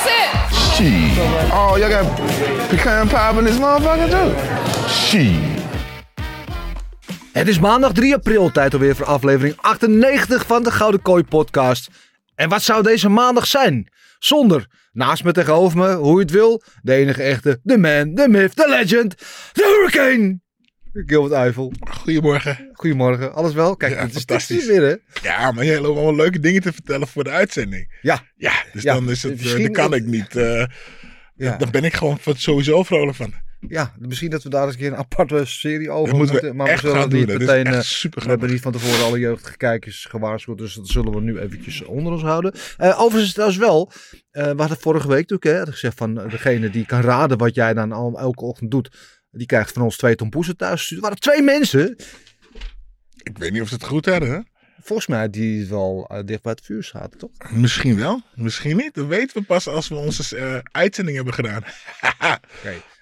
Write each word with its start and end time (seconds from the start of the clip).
That's 0.00 0.06
it. 0.06 0.30
Shit. 0.74 1.52
Oh, 1.52 1.76
y'all 1.76 1.90
got 1.90 2.04
pecan 2.68 3.08
pie 3.08 3.38
in 3.38 3.44
this 3.44 3.58
motherfucker 3.58 4.08
too? 4.10 4.88
Shit. 4.88 5.58
Het 7.32 7.48
is 7.48 7.58
maandag 7.58 7.92
3 7.92 8.14
april, 8.14 8.50
tijd 8.50 8.72
alweer 8.72 8.96
voor 8.96 9.06
aflevering 9.06 9.56
98 9.56 10.46
van 10.46 10.62
de 10.62 10.70
Gouden 10.70 11.02
Kooi 11.02 11.24
podcast. 11.24 11.88
En 12.34 12.48
wat 12.48 12.62
zou 12.62 12.82
deze 12.82 13.08
maandag 13.08 13.46
zijn? 13.46 13.88
Zonder, 14.18 14.66
naast 14.92 15.24
me 15.24 15.32
tegenover 15.32 15.78
me, 15.78 15.94
hoe 15.94 16.14
je 16.14 16.20
het 16.20 16.30
wil, 16.30 16.62
de 16.82 16.94
enige 16.94 17.22
echte, 17.22 17.60
de 17.62 17.78
man, 17.78 18.14
de 18.14 18.28
myth, 18.28 18.56
de 18.56 18.68
legend, 18.68 19.18
de 19.52 19.88
hurricane. 19.92 20.40
Gilbert 20.92 21.32
Eiffel. 21.34 21.72
Goedemorgen. 21.90 22.68
Goedemorgen, 22.72 23.32
alles 23.34 23.52
wel? 23.52 23.76
Kijk, 23.76 23.92
Ja, 23.92 23.98
het 24.00 24.08
is 24.10 24.16
fantastisch. 24.16 24.66
weer 24.66 24.82
hè? 24.82 24.94
Ja, 25.28 25.52
maar 25.52 25.64
jij 25.64 25.80
loopt 25.80 25.96
allemaal 25.96 26.14
leuke 26.16 26.40
dingen 26.40 26.62
te 26.62 26.72
vertellen 26.72 27.08
voor 27.08 27.24
de 27.24 27.30
uitzending. 27.30 27.98
Ja, 28.02 28.22
Ja, 28.36 28.52
dus 28.72 28.82
Ja, 28.82 28.94
dan 28.94 29.10
is 29.10 29.22
het, 29.22 29.54
eh, 29.54 29.70
kan 29.70 29.94
ik 29.94 30.04
niet. 30.04 30.36
eh, 30.36 30.64
ja. 31.34 31.56
Dan 31.56 31.70
ben 31.70 31.84
ik 31.84 31.94
gewoon 31.94 32.18
van- 32.18 32.36
sowieso 32.36 32.82
vrolijk 32.82 33.16
van. 33.16 33.32
ja, 33.68 33.94
misschien 33.98 34.30
dat 34.30 34.42
we 34.42 34.48
daar 34.48 34.64
eens 34.64 34.72
een 34.72 34.78
keer 34.78 34.88
een 34.92 34.96
aparte 34.96 35.44
serie 35.44 35.90
over 35.90 36.16
moeten 36.16 36.56
maar 36.56 36.66
we 36.66 36.76
zullen 36.80 36.96
gaan 36.96 37.08
niet 37.12 37.26
doen. 37.28 37.38
Meteen... 37.38 37.66
eh, 37.66 37.80
We 38.10 38.28
hebben 38.28 38.50
niet 38.50 38.60
van 38.60 38.72
tevoren 38.72 39.04
alle 39.04 39.18
jeugdige 39.18 39.56
kijkers 39.56 40.04
gewaarschuwd, 40.04 40.58
dus 40.58 40.74
dat 40.74 40.88
zullen 40.88 41.12
we 41.12 41.20
nu 41.20 41.38
eventjes 41.38 41.82
onder 41.84 42.12
ons 42.12 42.22
houden. 42.22 42.52
Eh 42.76 43.00
overigens 43.00 43.24
is 43.26 43.32
trouwens 43.32 43.58
wel, 43.60 43.92
eh, 44.30 44.44
we 44.50 44.60
hadden 44.60 44.78
vorige 44.80 45.08
week 45.08 45.30
natuurlijk 45.30 45.66
hè, 45.66 45.72
gezegd 45.72 45.96
van 45.96 46.14
degene 46.14 46.70
die 46.70 46.86
kan 46.86 47.00
raden 47.00 47.38
wat 47.38 47.54
jij 47.54 47.74
dan 47.74 47.92
al, 47.92 48.18
elke 48.18 48.44
ochtend 48.44 48.70
doet, 48.70 49.18
die 49.30 49.46
krijgt 49.46 49.72
van 49.72 49.82
ons 49.82 49.96
twee 49.96 50.14
tompoezen 50.14 50.56
thuis. 50.56 50.90
Er 50.90 51.00
waren 51.00 51.18
twee 51.20 51.42
mensen, 51.42 51.96
Ik 53.22 53.38
weet 53.38 53.52
niet 53.52 53.62
of 53.62 53.68
ze 53.68 53.74
het 53.74 53.84
goed 53.84 54.06
hadden. 54.06 54.30
Hè? 54.30 54.40
volgens 54.82 55.08
mij, 55.08 55.30
die 55.30 55.66
wel 55.66 56.06
eh, 56.08 56.24
dicht 56.24 56.42
bij 56.42 56.52
het 56.52 56.64
vuur 56.64 56.82
zaten, 56.84 57.18
toch? 57.18 57.30
Misschien 57.50 57.96
wel, 57.96 58.22
misschien 58.34 58.76
niet. 58.76 58.94
Dat 58.94 59.06
weten 59.06 59.40
we 59.40 59.44
pas 59.46 59.66
als 59.66 59.88
we 59.88 59.94
onze 59.94 60.36
eh, 60.36 60.58
uitzending 60.72 61.16
hebben 61.16 61.34
gedaan. 61.34 61.62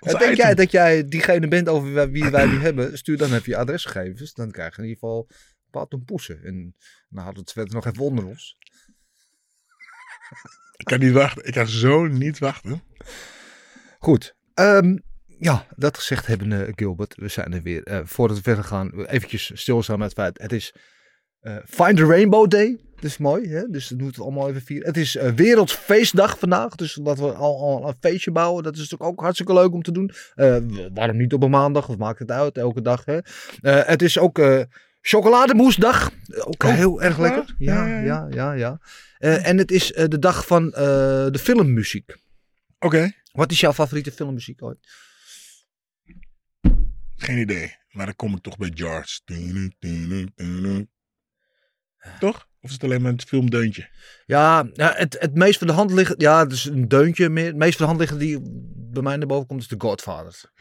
Eh, 0.00 0.18
denk 0.18 0.36
jij 0.36 0.54
dat 0.54 0.70
jij 0.70 1.04
diegene 1.08 1.48
bent 1.48 1.68
over 1.68 2.10
wie- 2.10 2.30
wij 2.30 2.48
die 2.48 2.58
hebben? 2.58 2.98
Stuur 2.98 3.16
dan 3.16 3.32
even 3.34 3.50
je 3.52 3.56
adresgegevens, 3.56 4.34
dan 4.34 4.50
krijg 4.50 4.76
je 4.76 4.82
in 4.82 4.88
ieder 4.88 4.98
geval 5.00 5.26
een 5.28 5.70
paar 5.70 5.86
tompoezen. 5.86 6.42
En 6.44 6.76
dan 7.08 7.22
houden 7.22 7.44
we 7.54 7.60
het 7.60 7.72
nog 7.72 7.86
even 7.86 8.02
onder 8.02 8.26
ons. 8.26 8.56
Ik 10.76 10.84
kan 10.84 10.98
niet 10.98 11.12
wachten. 11.12 11.46
Ik 11.46 11.52
kan 11.52 11.66
zo 11.66 12.06
niet 12.06 12.38
wachten. 12.38 12.82
Goed. 13.98 14.36
ehm, 14.54 14.96
ja, 15.38 15.66
dat 15.76 15.96
gezegd 15.96 16.26
hebben, 16.26 16.52
eh, 16.52 16.72
Gilbert. 16.76 17.14
We 17.16 17.28
zijn 17.28 17.52
er 17.52 17.62
weer. 17.62 17.82
Eh, 17.82 18.00
voordat 18.04 18.36
we 18.36 18.42
verder 18.42 18.64
gaan, 18.64 19.06
eventjes 19.06 19.50
stilstaan 19.54 19.98
met 19.98 20.08
het 20.08 20.18
feit. 20.18 20.38
Het 20.38 20.52
is 20.52 20.74
eh, 21.40 21.56
Find 21.64 21.96
the 21.96 22.06
Rainbow 22.06 22.50
Day. 22.50 22.78
Dat 22.94 23.04
is 23.04 23.18
mooi, 23.18 23.48
hè? 23.48 23.68
dus 23.68 23.88
dat 23.88 23.98
moeten 23.98 24.20
we 24.20 24.26
allemaal 24.26 24.48
even 24.48 24.62
vieren. 24.62 24.86
Het 24.86 24.96
is 24.96 25.14
Wereldfeestdag 25.34 26.38
vandaag, 26.38 26.74
dus 26.74 26.94
dat 26.94 27.18
we 27.18 27.32
al, 27.32 27.58
al 27.60 27.88
een 27.88 27.94
feestje 28.00 28.30
bouwen. 28.30 28.62
Dat 28.62 28.72
is 28.72 28.78
natuurlijk 28.78 29.10
ook 29.10 29.20
hartstikke 29.20 29.52
leuk 29.52 29.72
om 29.72 29.82
te 29.82 29.92
doen. 29.92 30.10
Waarom 30.94 31.16
niet 31.16 31.32
op 31.32 31.42
een 31.42 31.50
maandag? 31.50 31.86
Wat 31.86 31.98
maakt 31.98 32.18
het 32.18 32.30
uit? 32.30 32.56
Elke 32.56 32.82
dag, 32.82 33.04
hè? 33.04 33.18
Het 33.60 34.02
is 34.02 34.18
ook 34.18 34.38
eh 34.38 34.62
chocolademoesdag. 35.00 36.10
Ook 36.38 36.64
Oh, 36.64 36.72
heel 36.74 37.02
erg 37.02 37.18
lekker. 37.18 37.54
Ja, 37.58 37.86
Ja, 37.86 38.26
ja, 38.30 38.52
ja, 38.52 38.80
en 39.18 39.58
het 39.58 39.70
is 39.70 39.86
de 39.86 40.18
dag 40.18 40.46
van 40.46 40.70
de 40.70 41.38
filmmuziek. 41.40 42.16
Oké, 42.78 43.12
Wat 43.32 43.50
is 43.50 43.60
jouw 43.60 43.72
favoriete 43.72 44.12
filmmuziek 44.12 44.62
ooit? 44.62 44.78
Geen 47.18 47.38
idee. 47.38 47.76
Maar 47.88 48.06
dan 48.06 48.16
kom 48.16 48.34
ik 48.34 48.42
toch 48.42 48.56
bij 48.56 48.70
George. 48.74 49.20
Toch? 52.18 52.46
Of 52.60 52.68
is 52.68 52.72
het 52.72 52.84
alleen 52.84 53.02
maar 53.02 53.12
het 53.12 53.24
filmdeuntje? 53.24 53.88
Ja, 54.26 54.68
ja 54.72 54.92
het, 54.96 55.16
het 55.20 55.34
meest 55.34 55.58
voor 55.58 55.66
de 55.66 55.72
hand 55.72 55.90
liggen. 55.92 56.14
Ja, 56.18 56.46
is 56.48 56.64
een 56.64 56.88
deuntje 56.88 57.28
meer. 57.28 57.46
Het 57.46 57.56
meest 57.56 57.70
voor 57.76 57.80
de 57.80 57.86
hand 57.86 57.98
liggen 57.98 58.18
die 58.18 58.38
bij 58.92 59.02
mij 59.02 59.16
naar 59.16 59.26
boven 59.26 59.46
komt 59.46 59.60
is 59.60 59.66
The 59.66 59.74
Godfather. 59.78 60.52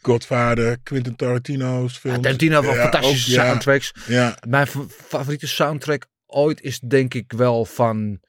Godfather, 0.00 0.78
Quentin 0.82 1.16
Tarantino's 1.16 1.98
films. 1.98 2.16
Ja, 2.16 2.22
Tarantino 2.22 2.60
heeft 2.60 2.74
Ja, 2.74 2.82
fantastische 2.82 3.40
ook, 3.40 3.46
soundtracks. 3.46 3.92
Ja, 4.06 4.38
Mijn 4.48 4.66
fa- 4.66 4.86
favoriete 4.88 5.46
soundtrack 5.46 6.06
ooit 6.26 6.60
is 6.60 6.78
denk 6.80 7.14
ik 7.14 7.32
wel 7.32 7.64
van 7.64 8.20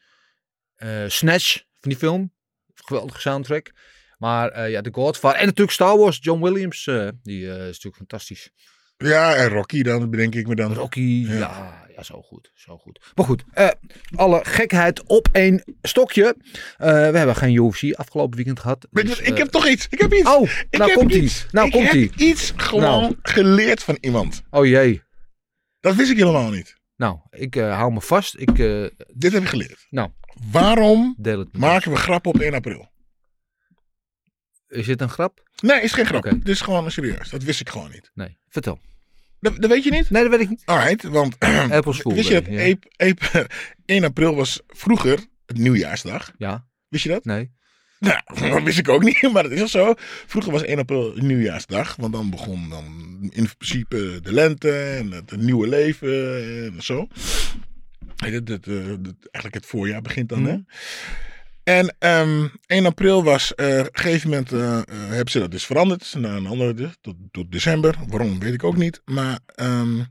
eh, 0.75 1.03
Snatch, 1.07 1.53
van 1.53 1.89
die 1.89 1.97
film. 1.97 2.33
Geweldige 2.73 3.19
soundtrack. 3.21 3.71
Maar 4.19 4.49
eh, 4.51 4.69
ja, 4.71 4.81
The 4.81 4.89
Godfather. 4.91 5.39
En 5.39 5.45
natuurlijk 5.45 5.71
Star 5.71 5.97
Wars, 5.97 6.17
John 6.21 6.41
Williams. 6.43 6.87
eh, 6.87 7.07
die 7.23 7.45
eh, 7.51 7.55
is 7.57 7.65
natuurlijk 7.65 7.95
fantastisch. 7.95 8.49
ja, 8.97 9.35
en 9.35 9.47
Rocky 9.47 9.81
dan, 9.83 10.09
bedenk 10.09 10.35
ik 10.35 10.47
me 10.47 10.55
dan. 10.55 10.73
Rocky, 10.73 11.25
Ja. 11.27 11.37
ja. 11.37 11.87
ja, 11.95 12.03
zo 12.03 12.21
goed, 12.21 12.51
zo 12.55 12.77
goed. 12.77 13.11
Maar 13.15 13.25
goed, 13.25 13.43
alle 14.15 14.39
gekheid 14.43 15.03
op 15.03 15.27
één 15.31 15.63
stokje. 15.81 16.35
We 16.77 16.85
hebben 16.87 17.35
geen 17.35 17.53
UFC 17.53 17.93
afgelopen 17.93 18.35
weekend 18.35 18.59
gehad. 18.59 18.87
Dus, 18.91 19.19
ik 19.19 19.37
heb 19.37 19.47
toch 19.47 19.67
iets. 19.67 19.87
Ik 19.89 19.99
heb 20.01 20.13
iets. 20.13 20.29
Oh, 20.35 20.41
ik 20.69 20.77
nou 20.77 20.89
heb 20.89 20.99
komt 20.99 21.13
ie. 21.13 21.21
iets. 21.21 21.45
Nou 21.51 21.65
ik 21.67 21.71
komt 21.73 21.85
heb 21.85 21.93
ie. 21.95 22.11
iets 22.17 22.53
gewoon 22.55 23.01
Nou. 23.01 23.15
geleerd 23.21 23.83
van 23.83 23.97
iemand. 24.01 24.41
Oh 24.49 24.65
jee. 24.65 25.01
Dat 25.79 25.95
wist 25.95 26.11
ik 26.11 26.17
helemaal 26.17 26.49
niet. 26.49 26.77
Nou, 26.95 27.17
ik 27.29 27.55
hou 27.55 27.93
me 27.93 28.01
vast. 28.01 28.35
Ik 28.39 28.55
Dit 29.13 29.31
heb 29.33 29.41
ik 29.41 29.47
geleerd. 29.47 29.87
Nou. 29.89 30.09
Waarom 30.51 31.15
maken 31.51 31.91
we 31.91 31.97
grappen 31.97 32.31
op 32.31 32.39
1 32.39 32.53
april? 32.53 32.89
Is 34.69 34.85
dit 34.85 35.01
een 35.01 35.09
grap? 35.09 35.49
Nee, 35.61 35.81
is 35.81 35.91
geen 35.91 36.05
grap. 36.05 36.25
Oké. 36.25 36.37
Dit 36.37 36.47
is 36.47 36.61
gewoon 36.61 36.91
serieus. 36.91 37.29
Dat 37.29 37.43
wist 37.43 37.59
ik 37.59 37.69
gewoon 37.69 37.91
niet. 37.91 38.11
Nee, 38.13 38.37
vertel. 38.49 38.79
Dat, 39.39 39.61
dat 39.61 39.69
weet 39.69 39.83
je 39.83 39.91
niet? 39.91 40.09
Nee, 40.09 40.21
dat 40.21 40.31
weet 40.31 40.41
ik 40.41 40.49
niet. 40.49 40.61
Alright, 40.65 41.03
want 41.03 41.35
Apples 41.71 41.99
Fool 41.99 42.13
wist 42.13 42.27
je 42.27 42.33
dat 42.33 42.45
Day, 42.45 42.53
ja. 42.67 42.71
Ape- 42.71 42.89
Ape- 43.37 43.47
1 43.85 44.03
april 44.03 44.35
was 44.35 44.61
vroeger 44.67 45.19
het 45.45 45.57
nieuwjaarsdag? 45.57 46.31
Ja, 46.37 46.67
Wist 46.87 47.03
je 47.03 47.09
dat? 47.09 47.25
nee. 47.25 47.51
Nou, 47.99 48.21
dat 48.53 48.63
wist 48.63 48.77
ik 48.77 48.89
ook 48.89 49.03
niet, 49.03 49.21
maar 49.33 49.43
dat 49.43 49.51
is 49.51 49.61
al 49.61 49.67
zo. 49.67 49.93
Vroeger 50.27 50.51
was 50.51 50.63
1 50.63 50.77
april 50.79 51.13
nieuwjaarsdag, 51.15 51.95
want 51.95 52.13
dan 52.13 52.29
begon 52.29 52.69
dan 52.69 53.17
in 53.31 53.49
principe 53.57 54.19
de 54.21 54.33
lente 54.33 54.71
en 54.71 55.11
het, 55.11 55.29
het 55.29 55.41
nieuwe 55.41 55.67
leven 55.67 56.43
en 56.75 56.83
zo. 56.83 57.07
Weet 58.15 58.29
je, 58.31 58.35
Het, 58.35 58.47
het, 58.49 58.67
eh, 58.67 58.75
het- 58.85 59.27
eigenlijk 59.31 59.53
het 59.53 59.65
voorjaar 59.65 60.01
begint 60.01 60.29
dan, 60.29 60.45
hè? 60.45 60.57
En 61.69 61.95
ehm 61.99 62.47
1 62.65 62.85
april 62.85 63.23
was, 63.23 63.55
eh, 63.55 63.79
op 63.79 63.85
een 63.85 64.01
gegeven 64.01 64.29
moment 64.29 64.51
eh, 64.51 64.81
hebben 64.89 65.31
ze 65.31 65.39
dat 65.39 65.51
dus 65.51 65.65
veranderd 65.65 66.15
naar 66.17 66.35
een 66.35 66.47
andere, 66.47 66.89
tot, 67.01 67.15
tot 67.31 67.51
december. 67.51 67.95
Waarom, 68.07 68.39
weet 68.39 68.53
ik 68.53 68.63
ook 68.63 68.77
niet. 68.77 69.01
Maar 69.05 69.39
ehm, 69.55 70.03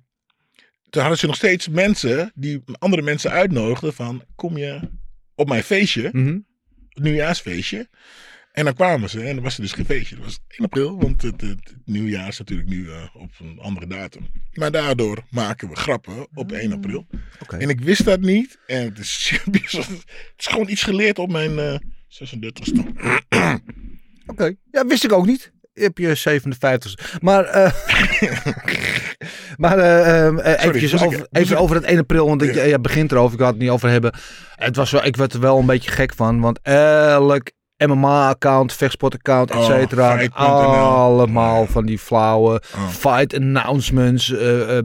toen 0.90 1.00
hadden 1.02 1.18
ze 1.18 1.26
nog 1.26 1.36
steeds 1.36 1.68
mensen 1.68 2.32
die 2.34 2.62
andere 2.78 3.02
mensen 3.02 3.30
uitnodigden 3.30 3.94
van, 3.94 4.24
kom 4.34 4.56
je 4.56 4.80
op 5.34 5.48
mijn 5.48 5.62
feestje? 5.62 6.02
Het 6.88 7.02
nieuwjaarsfeestje. 7.02 7.88
En 8.58 8.64
dan 8.64 8.74
kwamen 8.74 9.10
ze 9.10 9.20
en 9.22 9.34
dan 9.34 9.44
was 9.44 9.54
er 9.56 9.62
dus 9.62 9.72
geen 9.72 9.84
feestje. 9.84 10.14
Dat 10.16 10.24
was 10.24 10.38
1 10.48 10.64
april, 10.64 10.98
want 10.98 11.22
het, 11.22 11.40
het, 11.40 11.50
het 11.50 11.74
nieuwjaar 11.84 12.28
is 12.28 12.38
natuurlijk 12.38 12.68
nu 12.68 12.90
eh, 12.90 13.02
op 13.14 13.30
een 13.40 13.58
andere 13.60 13.86
datum. 13.86 14.26
Maar 14.52 14.70
daardoor 14.70 15.18
maken 15.30 15.68
we 15.68 15.76
grappen 15.76 16.26
op 16.34 16.52
1 16.52 16.72
april. 16.72 17.06
Oké. 17.42 17.56
En 17.56 17.68
ik 17.68 17.80
wist 17.80 18.04
dat 18.04 18.20
niet. 18.20 18.58
En 18.66 18.84
het 18.84 18.98
is, 18.98 19.32
het 19.44 19.72
is 20.36 20.46
gewoon 20.46 20.68
iets 20.68 20.82
geleerd 20.82 21.18
op 21.18 21.30
mijn 21.32 21.58
eh 21.58 21.74
36e. 22.24 22.82
Oké. 24.26 24.54
Ja, 24.70 24.86
wist 24.86 25.04
ik 25.04 25.12
ook 25.12 25.26
niet. 25.26 25.52
Je 25.72 25.82
hebt 25.82 25.98
je 25.98 26.14
57. 26.14 27.18
Maar, 27.20 27.44
eh 27.44 27.72
maar 29.56 29.78
eh, 29.78 30.26
eh, 30.26 30.52
eh, 30.54 30.64
eventjes 30.64 30.94
over, 30.94 31.06
moest 31.18 31.26
even 31.32 31.56
ik- 31.56 31.62
over 31.62 31.76
het 31.76 31.84
1 31.84 31.98
april. 31.98 32.26
Want 32.26 32.42
ik, 32.42 32.54
Ja. 32.54 32.62
ja, 32.62 32.78
begint 32.78 33.12
erover. 33.12 33.34
Ik 33.34 33.40
had 33.40 33.50
het 33.52 33.58
niet 33.62 33.70
over 33.70 33.88
hebben. 33.88 34.14
Het 34.56 34.76
was 34.76 34.90
wel, 34.90 35.04
ik 35.04 35.16
werd 35.16 35.32
er 35.32 35.40
wel 35.40 35.58
een 35.58 35.66
beetje 35.66 35.90
gek 35.90 36.14
van. 36.14 36.40
Want 36.40 36.58
elk 36.62 37.50
MMA-account, 37.86 38.72
vechtsport-account, 38.72 39.50
et 39.50 39.56
Oh, 39.56 39.64
cetera. 39.64 40.26
Allemaal 40.28 41.66
van 41.66 41.86
die 41.86 41.98
flauwe 41.98 42.62
Oh. 42.76 42.88
fight 42.88 43.34
announcements. 43.34 44.32
Oh. 44.32 44.78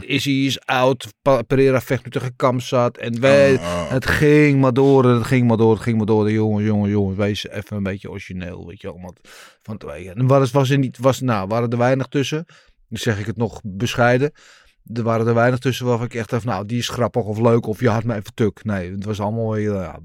Izzy 0.00 0.30
is 0.30 0.60
out. 0.66 1.06
Pereira 1.46 1.80
vecht 1.80 2.04
nu 2.04 2.10
tegen 2.10 2.36
Kamzat. 2.36 2.96
En 2.96 3.20
wij, 3.20 3.54
Oh, 3.54 3.60
oh. 3.62 3.90
het 3.90 4.06
ging 4.06 4.60
maar 4.60 4.72
door 4.72 5.04
het 5.04 5.26
ging 5.26 5.48
maar 5.48 5.56
door. 5.56 5.72
Het 5.72 5.82
ging 5.82 5.96
maar 5.96 6.06
door. 6.06 6.24
De 6.24 6.32
jongens, 6.32 6.64
jongens, 6.64 6.90
jongens. 6.90 7.16
Wees 7.16 7.48
even 7.48 7.76
een 7.76 7.82
beetje 7.82 8.10
origineel. 8.10 8.66
Weet 8.66 8.80
je 8.80 8.86
wel. 8.86 9.00
want 9.00 9.20
Van 9.62 9.76
twee. 9.78 10.10
En 10.10 10.26
was, 10.26 10.50
was 10.50 10.70
er 10.70 10.78
niet, 10.78 10.98
was, 10.98 11.20
nou, 11.20 11.48
waren 11.48 11.70
er 11.70 11.78
weinig 11.78 12.06
tussen. 12.06 12.44
Dan 12.88 12.98
zeg 12.98 13.18
ik 13.18 13.26
het 13.26 13.36
nog 13.36 13.60
bescheiden. 13.64 14.32
Er 14.94 15.02
waren 15.02 15.26
er 15.26 15.34
weinig 15.34 15.58
tussen 15.58 15.86
waarvan 15.86 16.06
ik 16.06 16.14
echt 16.14 16.30
dacht, 16.30 16.44
nou, 16.44 16.66
die 16.66 16.78
is 16.78 16.88
grappig 16.88 17.22
of 17.24 17.38
leuk 17.38 17.66
of 17.66 17.80
je 17.80 17.88
had 17.88 18.04
me 18.04 18.14
even 18.14 18.34
tuk. 18.34 18.64
Nee, 18.64 18.90
het 18.90 19.04
was 19.04 19.20
allemaal 19.20 19.50
weer, 19.52 19.72
ja, 19.74 19.98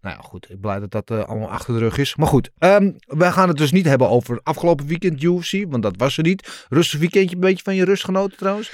Nou 0.00 0.16
ja, 0.16 0.22
goed. 0.22 0.44
Ik 0.44 0.48
ben 0.50 0.60
blij 0.60 0.78
dat 0.80 0.90
dat 0.90 1.10
eh, 1.10 1.24
allemaal 1.24 1.50
achter 1.50 1.74
de 1.74 1.80
rug 1.80 1.98
is. 1.98 2.16
Maar 2.16 2.26
goed, 2.26 2.50
ehm, 2.58 2.90
wij 3.06 3.32
gaan 3.32 3.48
het 3.48 3.56
dus 3.56 3.72
niet 3.72 3.84
hebben 3.84 4.08
over 4.08 4.40
afgelopen 4.42 4.86
weekend 4.86 5.22
UFC. 5.22 5.64
Want 5.68 5.82
dat 5.82 5.94
was 5.96 6.16
er 6.16 6.22
niet. 6.22 6.66
Rustig 6.68 6.98
weekendje, 6.98 7.34
een 7.34 7.40
beetje 7.40 7.64
van 7.64 7.74
je 7.74 7.84
rust 7.84 8.04
genoten 8.04 8.38
trouwens. 8.38 8.72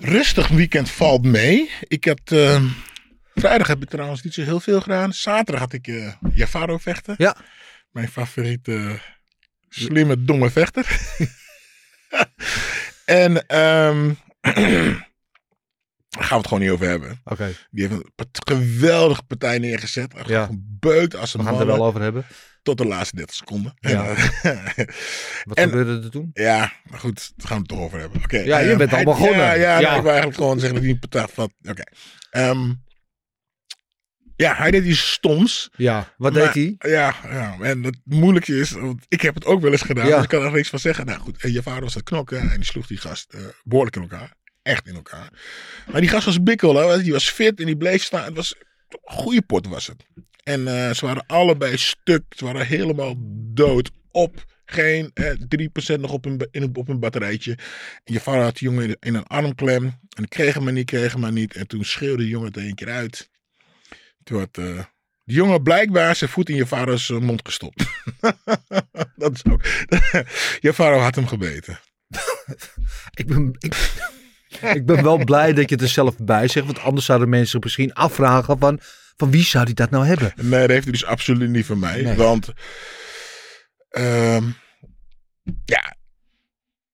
Rustig 0.00 0.48
weekend 0.48 0.90
valt 0.90 1.22
mee. 1.24 1.70
Ik 1.80 2.04
had... 2.04 2.20
eh, 2.24 2.62
vrijdag 3.34 3.66
heb 3.66 3.82
ik 3.82 3.88
trouwens 3.88 4.22
niet 4.22 4.34
zo 4.34 4.42
heel 4.42 4.60
veel 4.60 4.80
gedaan. 4.80 5.12
Zaterdag 5.12 5.60
had 5.60 5.72
ik 5.72 5.86
eh 5.86 6.12
Javaro 6.32 6.78
vechten. 6.78 7.14
Ja. 7.18 7.36
Mijn 7.90 8.08
favoriete 8.08 8.98
slimme, 9.68 10.24
domme 10.24 10.50
vechter. 10.50 10.86
en 13.04 13.46
ehm 13.46 14.10
daar 16.14 16.24
gaan 16.24 16.28
we 16.30 16.36
het 16.36 16.46
gewoon 16.46 16.62
niet 16.62 16.70
over 16.72 16.86
hebben. 16.88 17.20
Oké, 17.24 17.54
Die 17.70 17.86
heeft 17.88 18.00
een 18.14 18.26
geweldige 18.56 19.22
partij 19.22 19.58
neergezet. 19.58 20.14
Ja. 20.26 20.46
Gebeukt 20.46 21.16
als 21.16 21.32
we 21.32 21.38
een 21.38 21.44
gaan 21.44 21.52
het 21.54 21.62
er 21.62 21.66
wel 21.76 21.84
over 21.86 22.00
hebben. 22.00 22.24
tot 22.62 22.78
de 22.78 22.86
laatste 22.86 23.16
30 23.16 23.34
seconden. 23.34 23.74
Ja. 23.80 24.06
En, 24.06 24.16
eh, 24.42 24.86
Wat 25.44 25.56
En- 25.56 25.68
gebeurde 25.68 26.00
er 26.04 26.10
toen? 26.10 26.30
ja, 26.32 26.72
maar 26.90 26.98
goed, 26.98 27.32
daar 27.36 27.46
gaan 27.48 27.56
we 27.56 27.62
het 27.62 27.68
toch 27.72 27.80
over 27.80 27.98
hebben. 28.00 28.22
Oké. 28.22 28.38
Ja, 28.38 28.58
je 28.58 28.68
ehm, 28.68 28.78
bent 28.78 28.90
al 28.90 28.96
hij- 28.96 29.04
begonnen. 29.04 29.36
Ja, 29.38 29.52
ja, 29.52 29.78
Ja. 29.78 29.88
ik 29.94 30.00
wil 30.02 30.10
eigenlijk 30.10 30.36
gewoon 30.36 30.58
zeggen 30.58 30.74
dat 30.74 30.82
hij 30.84 30.92
niet 30.92 31.00
partij 31.10 31.26
van. 31.34 31.52
Oké. 31.68 31.82
Ehm, 32.30 32.72
ja, 34.36 34.54
hij 34.54 34.70
deed 34.70 34.84
iets 34.84 35.12
stoms. 35.12 35.70
Ja, 35.76 36.14
wat 36.16 36.32
Maar- 36.32 36.52
deed 36.52 36.78
hij? 36.78 36.90
Ja, 36.90 37.14
ja, 37.30 37.56
en 37.60 37.82
het 37.82 37.98
moeilijke 38.04 38.58
is, 38.58 38.70
want 38.70 39.04
ik 39.08 39.20
heb 39.20 39.34
het 39.34 39.44
ook 39.44 39.60
wel 39.60 39.72
eens 39.72 39.82
gedaan, 39.82 40.06
Ja. 40.06 40.14
dus 40.14 40.22
ik 40.22 40.28
kan 40.28 40.42
er 40.42 40.52
niks 40.52 40.68
van 40.68 40.78
zeggen. 40.78 41.06
Nou 41.06 41.20
goed, 41.20 41.42
en 41.42 41.52
je 41.52 41.62
vader 41.62 41.82
was 41.82 41.92
aan 41.92 42.00
het 42.00 42.08
knokken 42.08 42.40
en 42.50 42.56
die 42.56 42.64
sloeg 42.64 42.86
die 42.86 42.98
gast 42.98 43.32
eh, 43.32 43.40
behoorlijk 43.62 43.96
in 43.96 44.02
elkaar. 44.02 44.34
Echt 44.64 44.86
in 44.88 44.94
elkaar. 44.94 45.28
Maar 45.90 46.00
die 46.00 46.10
gast 46.10 46.24
was 46.24 46.42
bikkel, 46.42 47.02
die 47.02 47.12
was 47.12 47.28
fit 47.30 47.60
en 47.60 47.66
die 47.66 47.76
bleef 47.76 48.02
staan. 48.02 48.24
Het 48.24 48.34
was 48.36 48.54
een 48.88 48.98
goede 49.16 49.42
pot 49.42 49.66
was 49.66 49.86
het. 49.86 50.04
En 50.42 50.68
eh, 50.68 50.94
ze 50.94 51.06
waren 51.06 51.24
allebei 51.26 51.76
stuk, 51.76 52.22
ze 52.36 52.44
waren 52.44 52.66
helemaal 52.66 53.14
dood 53.54 53.90
op. 54.10 54.44
Geen 54.66 55.10
eh, 55.14 55.30
3% 55.96 56.00
nog 56.00 56.12
op 56.12 56.22
ba- 56.22 56.46
in, 56.50 56.62
een- 56.62 56.76
op 56.76 56.86
hun 56.86 57.00
batterijtje. 57.00 57.52
En 58.04 58.12
je 58.14 58.20
vader 58.20 58.42
had 58.42 58.56
die 58.58 58.68
jongen 58.68 58.88
in, 58.88 58.96
in 59.00 59.14
een 59.14 59.26
armklem. 59.26 59.98
En 60.16 60.28
kreeg 60.28 60.54
hem 60.54 60.64
maar 60.64 60.72
niet, 60.72 60.86
kreeg 60.86 61.12
hem 61.12 61.20
maar 61.20 61.32
niet. 61.32 61.54
En 61.54 61.66
toen 61.66 61.84
schreeuwde 61.84 62.22
die 62.22 62.28
jongen 62.30 62.46
het 62.48 62.56
één 62.56 62.74
keer 62.74 62.90
uit. 62.90 63.30
Toen 64.22 64.38
had 64.38 64.58
eh, 64.58 64.84
die 65.24 65.36
jongen 65.36 65.62
blijkbaar 65.62 66.16
zijn 66.16 66.30
voet 66.30 66.48
in 66.48 66.56
je 66.56 66.66
vaders 66.66 67.10
eh, 67.10 67.18
mond 67.18 67.40
gestopt. 67.44 67.84
dat 69.16 69.32
is 69.34 69.44
ook. 69.50 69.64
je 70.66 70.70
vader 70.72 70.98
had 70.98 71.14
hem 71.14 71.26
gebeten. 71.26 71.80
Ik 73.20 73.26
ben, 73.26 73.56
ik, 73.58 73.74
ik 74.78 74.86
ben 74.86 75.02
wel 75.02 75.24
blij 75.24 75.52
dat 75.52 75.68
je 75.68 75.74
het 75.74 75.84
er 75.84 75.90
zelf 75.90 76.16
bij 76.18 76.48
zegt. 76.48 76.66
Want 76.66 76.78
anders 76.78 77.06
zouden 77.06 77.28
mensen 77.28 77.50
zich 77.50 77.60
misschien 77.60 77.92
afvragen 77.92 78.58
van... 78.58 78.80
Van 79.16 79.30
wie 79.30 79.44
zou 79.44 79.64
die 79.64 79.74
dat 79.74 79.90
nou 79.90 80.06
hebben? 80.06 80.32
Nee, 80.36 80.60
dat 80.60 80.68
heeft 80.70 80.82
hij 80.82 80.92
dus 80.92 81.04
absoluut 81.04 81.50
niet 81.50 81.66
van 81.66 81.78
mij. 81.78 82.02
Nee. 82.02 82.14
Want, 82.16 82.48
ehm, 83.90 84.44
ja, 85.64 85.96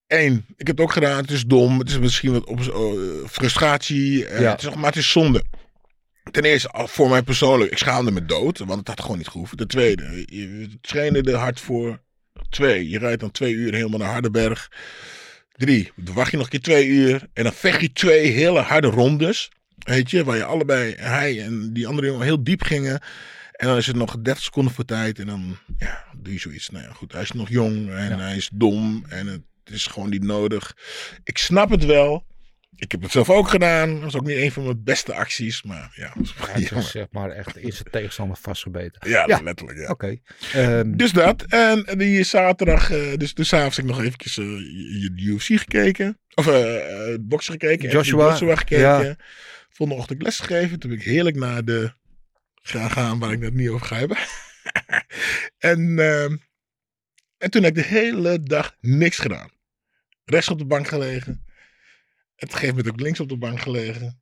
één, 0.07 0.45
ik 0.57 0.67
heb 0.67 0.77
het 0.77 0.85
ook 0.85 0.91
gedaan. 0.91 1.17
Het 1.21 1.31
is 1.31 1.45
dom. 1.45 1.79
Het 1.79 1.89
is 1.89 1.99
misschien 1.99 2.31
wat 2.31 2.45
op, 2.45 2.59
eh, 2.59 3.29
frustratie. 3.29 4.25
eh, 4.25 4.41
Ja. 4.41 4.49
het 4.51 4.59
is, 4.59 4.65
nog- 4.65 4.75
maar 4.75 4.85
het 4.85 4.95
is 4.95 5.11
zonde. 5.11 5.43
Ten 6.31 6.43
eerste, 6.43 6.69
voor 6.73 7.09
mij 7.09 7.21
persoonlijk, 7.23 7.71
ik 7.71 7.77
schaamde 7.77 8.11
me 8.11 8.25
dood. 8.25 8.57
Want 8.57 8.79
het 8.79 8.87
had 8.87 9.01
gewoon 9.01 9.17
niet 9.17 9.27
gehoeven. 9.27 9.57
Ten 9.57 9.67
tweede, 9.67 10.23
je 10.25 10.67
trainde 10.81 11.31
er 11.31 11.37
hard 11.37 11.59
voor. 11.59 11.99
Twee, 12.49 12.89
je 12.89 12.97
rijdt 12.99 13.19
dan 13.19 13.31
twee 13.31 13.53
uur 13.53 13.73
helemaal 13.73 13.99
naar 13.99 14.11
Hardenberg. 14.11 14.71
Drie, 15.61 15.91
dan 15.95 16.15
wacht 16.15 16.31
je 16.31 16.37
nog 16.37 16.45
een 16.45 16.51
keer 16.51 16.61
twee 16.61 16.87
uur. 16.87 17.27
En 17.33 17.43
dan 17.43 17.53
vecht 17.53 17.81
je 17.81 17.93
twee 17.93 18.31
hele 18.31 18.59
harde 18.59 18.87
rondes. 18.87 19.51
Weet 19.77 20.11
je, 20.11 20.23
waar 20.23 20.37
je 20.37 20.43
allebei, 20.43 20.93
hij 20.97 21.43
en 21.43 21.73
die 21.73 21.87
andere 21.87 22.07
jongen, 22.07 22.25
heel 22.25 22.43
diep 22.43 22.61
gingen. 22.61 23.01
En 23.51 23.67
dan 23.67 23.77
is 23.77 23.87
het 23.87 23.95
nog 23.95 24.21
30 24.21 24.43
seconden 24.43 24.73
voor 24.73 24.85
tijd. 24.85 25.19
En 25.19 25.25
dan 25.25 25.57
ja, 25.77 26.03
doe 26.17 26.33
je 26.33 26.39
zoiets. 26.39 26.69
Nou 26.69 26.83
ja, 26.85 26.91
goed. 26.91 27.11
Hij 27.11 27.21
is 27.21 27.31
nog 27.31 27.49
jong 27.49 27.89
en 27.89 28.19
hij 28.19 28.35
is 28.35 28.49
dom. 28.53 29.05
En 29.09 29.27
het 29.27 29.73
is 29.73 29.87
gewoon 29.87 30.09
niet 30.09 30.23
nodig. 30.23 30.75
Ik 31.23 31.37
snap 31.37 31.69
het 31.69 31.85
wel. 31.85 32.25
Ik 32.75 32.91
heb 32.91 33.01
het 33.01 33.11
zelf 33.11 33.29
ook 33.29 33.49
gedaan. 33.49 33.93
Dat 33.93 34.01
was 34.03 34.15
ook 34.15 34.25
niet 34.25 34.37
een 34.37 34.51
van 34.51 34.63
mijn 34.63 34.83
beste 34.83 35.13
acties. 35.13 35.63
Maar 35.63 35.91
ja, 35.95 36.13
was 36.15 36.29
Ja, 36.29 36.45
jammer. 36.45 36.69
het 36.69 36.77
is 36.83 36.91
zeg 36.91 37.07
maar 37.11 37.29
echt 37.29 37.57
in 37.57 37.71
zijn 37.71 37.87
tegenstander 37.91 38.37
vastgebeten. 38.37 39.09
ja, 39.09 39.23
Ja. 39.27 39.41
letterlijk. 39.41 39.77
Ja. 39.79 39.89
Oké. 39.89 40.17
Ehm, 40.53 40.95
Dus 40.95 41.11
dat. 41.11 41.43
En 41.43 41.85
die 41.97 42.23
zaterdag, 42.23 42.91
eh, 42.91 43.13
dus, 43.17 43.33
dus 43.33 43.53
avonds 43.53 43.75
heb 43.75 43.85
ik 43.85 43.91
nog 43.91 44.01
eventjes 44.01 44.37
eh, 44.37 44.45
je 45.01 45.11
de 45.15 45.21
UFC 45.21 45.45
gekeken. 45.59 46.19
Of 46.33 46.47
eh 46.47 47.13
eh, 47.13 47.17
boksen 47.21 47.51
gekeken. 47.53 47.89
Joshua, 47.89 48.29
Joshua 48.29 48.55
gekeken. 48.55 49.05
ja. 49.05 49.15
Volgende 49.69 50.01
ochtend 50.01 50.21
les 50.21 50.39
gegeven. 50.39 50.79
Toen 50.79 50.89
ben 50.89 50.99
ik 50.99 51.05
heerlijk 51.05 51.35
naar 51.35 51.63
de 51.65 51.93
gaan 52.61 52.91
gaan 52.91 53.19
waar 53.19 53.31
ik 53.31 53.41
het 53.41 53.53
niet 53.53 53.69
over 53.69 53.85
ga 53.85 53.95
hebben. 53.95 54.17
en, 55.71 55.99
ehm, 55.99 56.37
en 57.37 57.49
toen 57.51 57.63
heb 57.63 57.77
ik 57.77 57.83
de 57.83 57.89
hele 57.89 58.39
dag 58.39 58.75
niks 58.81 59.17
gedaan. 59.17 59.49
Rechts 60.25 60.49
op 60.49 60.57
de 60.57 60.65
bank 60.65 60.87
gelegen. 60.87 61.45
En 62.41 62.47
op 62.47 62.53
een 62.53 62.59
gegeven 62.59 62.75
moment 62.75 62.93
ook 62.93 62.99
links 62.99 63.19
op 63.19 63.29
de 63.29 63.37
bank 63.37 63.59
gelegen. 63.59 64.21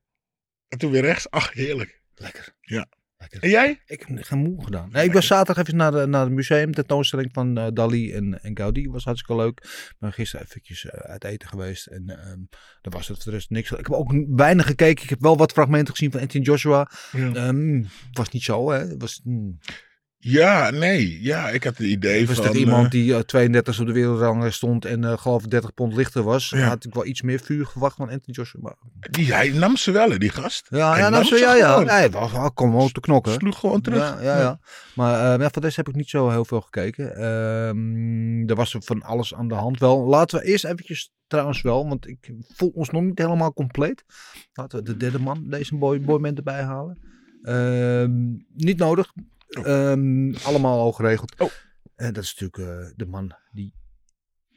En 0.67 0.77
toen 0.77 0.91
weer 0.91 1.01
rechts. 1.01 1.29
Ach, 1.29 1.53
heerlijk. 1.53 2.01
lekker. 2.15 2.55
Ja. 2.61 2.87
Lekker. 3.17 3.41
En 3.41 3.49
jij? 3.49 3.81
Ik 3.85 4.05
heb 4.07 4.23
geen 4.23 4.39
moe 4.39 4.63
gedaan. 4.63 4.89
Nee, 4.91 5.05
ik 5.05 5.13
was 5.13 5.27
zaterdag 5.27 5.63
even 5.63 5.77
naar, 5.77 5.91
de, 5.91 6.05
naar 6.05 6.23
het 6.23 6.31
museum. 6.31 6.73
Tentoonstelling 6.73 7.29
van 7.33 7.57
eh, 7.57 7.67
Dali 7.73 8.13
en, 8.13 8.41
en 8.43 8.57
Gaudi. 8.57 8.89
Was 8.89 9.03
hartstikke 9.03 9.41
leuk. 9.41 9.91
Ben 9.99 10.13
gisteren 10.13 10.45
eventjes 10.45 10.85
eh, 10.85 10.99
uit 10.99 11.23
eten 11.23 11.49
geweest. 11.49 11.85
En 11.85 12.09
ehm 12.09 12.39
daar 12.81 12.93
was 12.93 13.07
het 13.07 13.23
voor 13.23 13.31
de 13.31 13.37
rest 13.37 13.49
niks. 13.49 13.71
Ik 13.71 13.77
heb 13.77 13.91
ook 13.91 14.13
weinig 14.27 14.65
gekeken. 14.65 15.03
Ik 15.03 15.09
heb 15.09 15.21
wel 15.21 15.37
wat 15.37 15.51
fragmenten 15.51 15.93
gezien 15.93 16.11
van 16.11 16.21
Anthony 16.21 16.43
Joshua. 16.43 16.91
Ja. 17.11 17.33
Ehm, 17.33 17.83
was 18.11 18.29
niet 18.29 18.43
zo, 18.43 18.71
hè. 18.71 18.79
Het 18.79 19.01
was, 19.01 19.19
hmm. 19.23 19.59
Ja, 20.21 20.69
nee. 20.69 21.21
Ja, 21.21 21.49
ik 21.49 21.63
had 21.63 21.77
het 21.77 21.87
idee 21.87 22.27
was 22.27 22.37
van... 22.37 22.55
iemand 22.55 22.85
eh, 22.85 22.91
die 22.91 23.15
eh, 23.15 23.19
32 23.19 23.79
op 23.79 23.85
de 23.85 23.93
wereldrang 23.93 24.53
stond 24.53 24.85
en 24.85 25.03
eh 25.03 25.17
geloof 25.17 25.43
ik 25.43 25.49
30 25.49 25.73
pond 25.73 25.93
lichter 25.93 26.23
was. 26.23 26.49
Ja. 26.49 26.67
Had 26.67 26.85
ik 26.85 26.93
wel 26.93 27.05
iets 27.05 27.21
meer 27.21 27.39
vuur 27.39 27.65
verwacht 27.65 27.95
van 27.95 28.09
Anthony 28.09 28.35
Joshua. 28.35 28.59
Maar, 28.61 28.75
Die, 29.11 29.33
hij 29.33 29.49
nam 29.49 29.77
ze 29.77 29.91
wel, 29.91 30.09
hè, 30.09 30.17
die 30.17 30.29
gast. 30.29 30.67
ja, 30.69 30.91
Hij 30.91 30.99
ja, 30.99 31.09
nam 31.09 31.23
ze 31.23 31.35
ja, 31.35 31.55
ja. 31.55 31.71
gewoon. 31.71 31.85
Nee, 31.85 32.09
was, 32.09 32.31
was, 32.31 32.51
kom 32.53 32.73
wel 32.73 32.89
te 32.89 32.99
knokken. 32.99 33.33
Sloeg 33.33 33.59
gewoon 33.59 33.81
terug. 33.81 33.99
Ja, 33.99 34.21
ja, 34.21 34.39
ja. 34.39 34.59
Maar 34.95 35.39
ja, 35.41 35.49
voor 35.49 35.61
deze 35.61 35.75
heb 35.75 35.89
ik 35.89 35.95
niet 35.95 36.09
zo 36.09 36.29
heel 36.29 36.45
veel 36.45 36.61
gekeken. 36.61 37.15
Ehm, 37.15 38.49
er 38.49 38.55
was 38.55 38.75
van 38.79 39.01
alles 39.01 39.33
aan 39.33 39.47
de 39.47 39.55
hand 39.55 39.79
wel. 39.79 40.05
Laten 40.05 40.39
we 40.39 40.45
eerst 40.45 40.65
eventjes 40.65 41.11
trouwens 41.27 41.61
wel, 41.61 41.87
want 41.87 42.07
ik 42.07 42.33
voel 42.55 42.71
ons 42.75 42.89
nog 42.89 43.01
niet 43.01 43.19
helemaal 43.19 43.53
compleet. 43.53 44.03
Laten 44.53 44.79
we 44.79 44.85
de 44.85 44.97
derde 44.97 45.19
man, 45.19 45.49
deze 45.49 45.75
boy, 45.75 46.01
boyman 46.01 46.35
erbij 46.35 46.63
halen. 46.63 46.97
Ehm, 47.41 48.11
niet 48.53 48.77
nodig. 48.77 49.13
Ehm, 49.49 50.33
allemaal 50.43 50.79
al 50.79 50.91
geregeld. 50.91 51.33
Oh. 51.37 51.49
En 51.95 52.13
dat 52.13 52.23
is 52.23 52.35
natuurlijk 52.35 52.81
eh, 52.81 52.93
de 52.95 53.05
man 53.05 53.31
die 53.51 53.73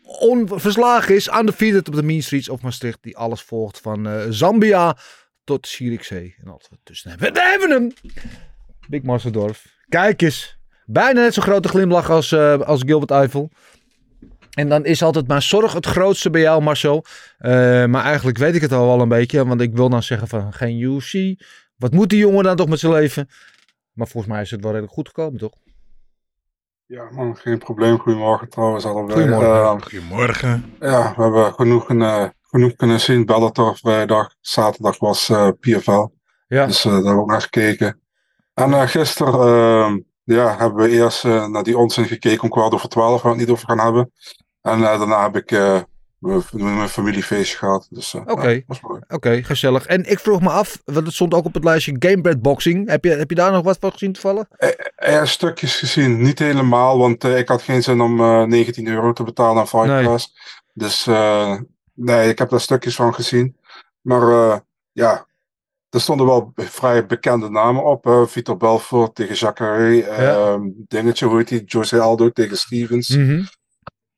onverslagen 0.02 1.14
is 1.14 1.30
aan 1.30 1.46
de 1.46 1.52
vierde 1.52 1.78
op 1.78 1.94
de 1.94 2.02
Mean 2.02 2.22
Streets 2.22 2.48
of 2.48 2.62
Maastricht. 2.62 2.98
Die 3.00 3.16
alles 3.16 3.42
volgt 3.42 3.80
van 3.80 4.08
eh, 4.08 4.26
Zambia 4.28 4.96
tot 5.44 5.68
Zierikzee. 5.68 6.34
En 6.42 6.48
alles 6.50 6.66
wat 6.70 6.78
tussen 6.82 7.10
hebben. 7.10 7.34
Daar 7.34 7.50
hebben 7.50 7.68
we 7.68 7.74
hem! 7.74 8.12
Big 8.88 9.02
Marsendorf. 9.02 9.66
Kijk 9.88 10.22
eens. 10.22 10.58
Bijna 10.86 11.20
net 11.20 11.34
zo'n 11.34 11.42
grote 11.42 11.68
glimlach 11.68 12.10
als, 12.10 12.32
eh, 12.32 12.60
als 12.60 12.82
Gilbert 12.86 13.10
Eiffel. 13.10 13.50
En 14.50 14.68
dan 14.68 14.84
is 14.84 15.02
altijd 15.02 15.28
maar 15.28 15.42
zorg 15.42 15.72
het 15.72 15.86
grootste 15.86 16.30
bij 16.30 16.40
jou, 16.40 16.62
Marcel. 16.62 17.04
Eh, 17.38 17.50
maar 17.84 18.04
eigenlijk 18.04 18.38
weet 18.38 18.54
ik 18.54 18.60
het 18.60 18.72
al 18.72 18.86
wel 18.86 19.00
een 19.00 19.08
beetje. 19.08 19.46
Want 19.46 19.60
ik 19.60 19.74
wil 19.74 19.88
dan 19.88 20.02
zeggen 20.02 20.28
van 20.28 20.52
geen 20.52 20.78
UFC. 20.78 21.42
Wat 21.76 21.92
moet 21.92 22.08
die 22.08 22.18
jongen 22.18 22.44
dan 22.44 22.56
toch 22.56 22.68
met 22.68 22.78
zijn 22.78 22.92
leven? 22.92 23.28
Maar 23.92 24.06
volgens 24.06 24.32
mij 24.32 24.42
is 24.42 24.50
het 24.50 24.60
wel 24.60 24.70
redelijk 24.70 24.94
goed 24.94 25.08
gekomen, 25.08 25.38
toch? 25.38 25.52
Ja, 26.86 27.10
man, 27.10 27.36
geen 27.36 27.58
probleem. 27.58 27.98
Goedemorgen 27.98 28.48
trouwens 28.48 28.84
allebei. 28.84 29.20
Goedemorgen. 29.20 29.74
Eh, 29.74 29.82
Goedemorgen. 29.82 30.74
ja, 30.80 31.14
we 31.16 31.22
hebben 31.22 31.54
genoeg, 31.54 31.88
eh, 31.88 32.24
genoeg 32.42 32.74
kunnen 32.76 33.00
zien. 33.00 33.26
Bellator 33.26 33.76
vrijdag, 33.76 34.34
zaterdag 34.40 34.98
was 34.98 35.28
eh, 35.28 35.48
PFL. 35.60 36.06
Ja. 36.52 36.66
Dus 36.66 36.84
eh, 36.84 36.84
daar 36.84 36.94
hebben 36.94 37.14
we 37.14 37.20
ook 37.20 37.30
naar 37.30 37.40
gekeken. 37.42 38.00
En 38.54 38.88
gisteren 38.88 39.34
eh, 39.34 39.96
ja, 40.36 40.56
hebben 40.56 40.82
we 40.82 40.90
eerst 40.90 41.24
eh, 41.24 41.46
naar 41.46 41.62
die 41.62 41.78
onzin 41.78 42.04
gekeken 42.04 42.42
om 42.42 42.48
kwart 42.48 42.74
over 42.74 42.88
twaalf, 42.88 43.22
waar 43.22 43.32
we 43.32 43.38
het 43.38 43.46
niet 43.48 43.56
over 43.56 43.68
gaan 43.68 43.78
hebben. 43.78 44.12
En 44.60 44.80
daarna 44.80 45.22
heb 45.22 45.36
ik 45.36 45.50
eh, 46.22 46.36
mijn 46.52 46.76
mijn 46.76 46.88
familiefeestje 46.88 47.58
gehad. 47.58 47.86
Dus, 47.90 48.14
eh, 48.14 48.20
Oké. 48.26 48.48
ja, 48.48 48.60
was 48.66 48.80
mooi. 48.80 49.00
Oké, 49.08 49.42
gezellig. 49.42 49.86
En 49.86 50.10
ik 50.10 50.18
vroeg 50.18 50.40
me 50.40 50.48
af, 50.50 50.82
want 50.84 51.06
het 51.06 51.14
stond 51.14 51.34
ook 51.34 51.44
op 51.44 51.54
het 51.54 51.64
lijstje 51.64 51.96
Gamebred 51.98 52.42
Boxing. 52.42 52.88
Heb 52.88 53.04
je, 53.04 53.10
heb 53.10 53.28
je 53.30 53.34
daar 53.36 53.52
nog 53.52 53.64
wat 53.64 53.76
van 53.80 53.92
gezien 53.92 54.12
toevallig? 54.12 54.44
Ja, 54.96 55.24
stukjes 55.24 55.78
gezien. 55.78 56.22
Niet 56.22 56.38
helemaal, 56.38 56.98
want 56.98 57.24
eh, 57.24 57.38
ik 57.38 57.48
had 57.48 57.62
geen 57.62 57.82
zin 57.82 58.00
om 58.00 58.20
eh 58.20 58.42
19 58.42 58.86
euro 58.86 59.12
te 59.12 59.22
betalen 59.22 59.60
aan 59.60 59.68
Fight 59.68 59.86
Nee. 59.86 60.04
Pass. 60.04 60.34
Dus 60.74 61.06
eh, 61.06 61.56
nee, 61.94 62.28
ik 62.28 62.38
heb 62.38 62.50
daar 62.50 62.60
stukjes 62.60 62.94
van 62.94 63.14
gezien. 63.14 63.56
Maar 64.00 64.22
eh, 64.22 64.58
ja, 64.92 65.26
er 65.88 66.00
stonden 66.00 66.26
wel 66.26 66.52
vrij 66.56 67.06
bekende 67.06 67.50
namen 67.50 67.84
op. 67.84 68.06
eh 68.06 68.26
Vitor 68.26 68.56
Belfort 68.56 69.14
tegen 69.14 69.34
Jacare. 69.34 70.02
ehm 70.04 70.60
dingetje, 70.88 71.26
hoe 71.26 71.36
heet 71.36 71.48
die? 71.48 71.64
Jose 71.64 72.00
Aldo 72.00 72.30
tegen 72.30 72.56
Stevens. 72.56 73.16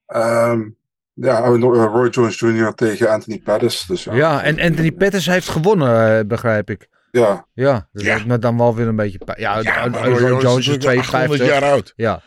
Ehm, 0.06 0.68
ja, 1.14 1.42
eh, 1.42 1.60
Roy 1.60 2.08
Jones 2.08 2.38
Jr. 2.38 2.74
tegen 2.74 3.10
Anthony 3.10 3.38
Pettis. 3.38 3.84
Dus 3.86 4.04
ja, 4.04 4.14
Ja, 4.14 4.42
en 4.42 4.60
Anthony 4.60 4.92
Pettis 4.92 5.26
heeft 5.26 5.48
gewonnen, 5.48 6.18
eh, 6.18 6.24
begrijp 6.26 6.70
ik. 6.70 6.88
Ja, 7.10 7.46
Ja, 7.54 7.88
lijkt 7.92 8.26
me 8.26 8.38
dan 8.38 8.58
wel 8.58 8.74
weer 8.74 8.88
een 8.88 8.96
beetje... 8.96 9.18
Ja, 9.36 9.62
maar 9.62 9.90
Roy 9.90 10.18
Roy 10.18 10.28
Jones 10.28 10.42
Jones 10.42 10.58
is 10.58 10.66
is 10.66 10.74
natuurlijk 10.74 11.06
800 11.06 11.40
52. 11.40 11.46
jaar 11.46 11.62
oud. 11.62 11.92
Ja. 11.96 12.22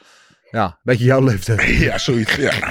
ja, 0.51 0.65
een 0.65 0.73
beetje 0.83 1.05
jouw 1.05 1.21
leeftijd. 1.21 1.61
Ja, 1.87 1.97
zoiets. 1.97 2.35
Ja. 2.35 2.53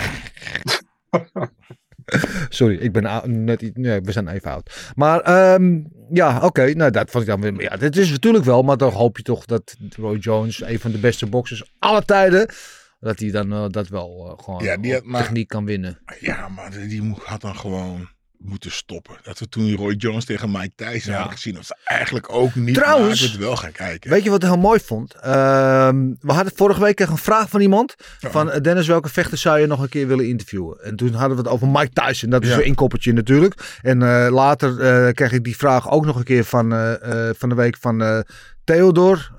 Sorry, 2.49 2.77
ik 2.77 2.93
ben 2.93 3.21
net 3.45 3.63
iets. 3.63 3.71
Nee, 3.75 4.01
we 4.01 4.13
zijn 4.13 4.29
even 4.29 4.51
oud. 4.51 4.93
Maar 4.95 5.21
ehm, 5.21 5.81
ja, 6.11 6.39
oké. 6.43 6.75
nou, 6.75 6.91
dat 6.91 7.11
vond 7.11 7.25
ik 7.25 7.31
dan 7.31 7.41
weer. 7.41 7.63
Ja, 7.63 7.77
dit 7.77 7.97
is 7.97 8.11
natuurlijk 8.11 8.45
wel. 8.45 8.63
Maar 8.63 8.77
dan 8.77 8.93
hoop 8.93 9.17
je 9.17 9.23
toch 9.23 9.45
dat 9.45 9.77
Roy 9.97 10.17
Jones, 10.17 10.63
een 10.63 10.81
van 10.81 10.91
de 10.91 10.99
beste 10.99 11.27
boxers 11.27 11.75
aller 11.79 12.05
tijden. 12.05 12.49
Dat 13.01 13.19
hij 13.19 13.31
dan 13.31 13.53
eh, 13.53 13.65
dat 13.69 13.89
wel 13.89 14.37
eh, 14.39 14.45
gewoon 14.45 14.65
Ja, 14.65 14.77
die 14.77 14.93
had 14.93 15.05
maar- 15.05 15.23
techniek 15.23 15.49
kan 15.49 15.65
winnen. 15.65 15.99
Ja, 16.21 16.49
maar 16.49 16.71
die 16.71 17.15
had 17.25 17.41
dan 17.41 17.57
gewoon 17.57 18.09
moeten 18.39 18.71
stoppen. 18.73 19.17
Dat 19.23 19.39
we 19.39 19.49
toen 19.49 19.77
Roy 19.77 19.93
Jones 19.95 20.25
tegen 20.25 20.51
Mike 20.51 20.73
Tyson 20.77 21.13
Ja. 21.13 21.19
hadden 21.19 21.37
gezien. 21.37 21.55
Dat 21.55 21.67
ze 21.67 21.77
eigenlijk 21.85 22.33
ook 22.33 22.55
niet 22.55 22.75
Trouwens- 22.75 23.21
het 23.21 23.37
wel 23.37 23.57
gaan 23.57 23.73
kijken. 23.73 24.11
Weet 24.11 24.25
je 24.25 24.31
wat 24.31 24.43
ik 24.43 24.49
heel 24.49 24.59
mooi 24.59 24.81
vond? 24.81 25.15
Ehm, 25.15 26.15
we 26.21 26.33
hadden 26.33 26.53
vorige 26.57 26.81
week 26.81 27.01
een 27.01 27.17
vraag 27.17 27.49
van 27.49 27.61
iemand. 27.61 27.95
Ja. 28.21 28.31
Van 28.31 28.51
eh, 28.51 28.61
Dennis, 28.61 28.87
welke 28.87 29.09
vechter 29.09 29.39
zou 29.39 29.59
je 29.59 29.67
nog 29.67 29.81
een 29.83 29.89
keer 29.89 30.07
willen 30.07 30.29
interviewen? 30.29 30.79
En 30.85 30.97
toen 30.97 31.13
hadden 31.13 31.37
we 31.37 31.43
het 31.43 31.53
over 31.53 31.69
Mike 31.69 31.91
Tyson. 31.93 32.31
Dat 32.31 32.43
is 32.43 32.49
Ja. 32.51 32.57
een 32.57 32.65
inkoppertje 32.65 33.13
natuurlijk. 33.13 33.79
En 33.83 33.99
later 34.31 34.81
eh, 34.81 35.13
kreeg 35.13 35.33
ik 35.33 35.45
die 35.45 35.57
vraag 35.57 35.91
ook 35.91 36.05
nog 36.05 36.17
een 36.17 36.25
keer 36.25 36.45
van, 36.45 36.71
van 37.37 37.49
de 37.49 37.55
week 37.55 37.77
van 37.81 38.25
Theodor. 38.67 39.31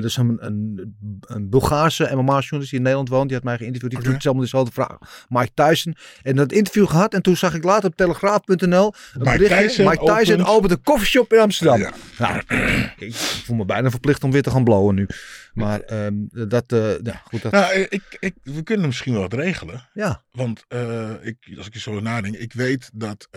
Dus 0.00 0.16
een, 0.16 0.36
een, 0.40 0.94
een 1.20 1.48
Bulgaarse 1.48 2.02
MMA-journalist 2.14 2.50
die 2.70 2.78
in 2.78 2.82
Nederland 2.82 3.08
woont. 3.08 3.26
Die 3.26 3.34
had 3.36 3.44
mij 3.44 3.56
geïnterviewd. 3.56 3.90
Die 3.90 4.00
vroeg 4.00 4.12
hetzelfde 4.12 4.40
dezelfde 4.42 4.72
vraag. 4.72 4.96
Mike 5.28 5.50
Tyson. 5.54 5.96
En 6.22 6.36
dat 6.36 6.52
interview 6.52 6.86
gehad. 6.88 7.14
En 7.14 7.22
toen 7.22 7.36
zag 7.36 7.54
ik 7.54 7.64
later 7.64 7.88
op 7.88 7.96
telegraaf.nl 7.96 8.94
een 9.14 9.20
Mike 9.20 9.30
berichtje. 9.38 9.66
Tyson 9.66 9.84
Mike 9.84 10.04
Tyson 10.04 10.34
opent- 10.34 10.48
opent 10.48 10.72
een 10.72 10.82
koffieshop 10.82 11.32
in 11.32 11.38
Amsterdam. 11.38 11.78
Ja. 11.78 11.92
Nou, 12.18 12.42
ik 12.98 13.14
voel 13.14 13.56
me 13.56 13.64
bijna 13.64 13.90
verplicht 13.90 14.24
om 14.24 14.30
weer 14.30 14.42
te 14.42 14.50
gaan 14.50 14.64
blowen 14.64 14.94
nu. 14.94 15.06
Maar 15.54 15.80
ehm, 15.80 16.14
dat, 16.48 16.64
eh, 16.72 16.98
ja, 17.02 17.22
goed. 17.24 17.42
Dat, 17.42 17.52
Nou, 17.52 17.74
ik, 17.88 18.16
ik, 18.20 18.34
we 18.42 18.62
kunnen 18.62 18.86
misschien 18.86 19.12
wel 19.12 19.22
wat 19.22 19.32
regelen. 19.32 19.88
ja, 19.92 20.22
Want 20.32 20.64
eh, 20.68 21.10
ik, 21.22 21.36
als 21.56 21.66
ik 21.66 21.74
er 21.74 21.80
zo 21.80 22.00
nadenk, 22.00 22.34
ik 22.36 22.52
weet 22.52 22.90
dat 22.94 23.28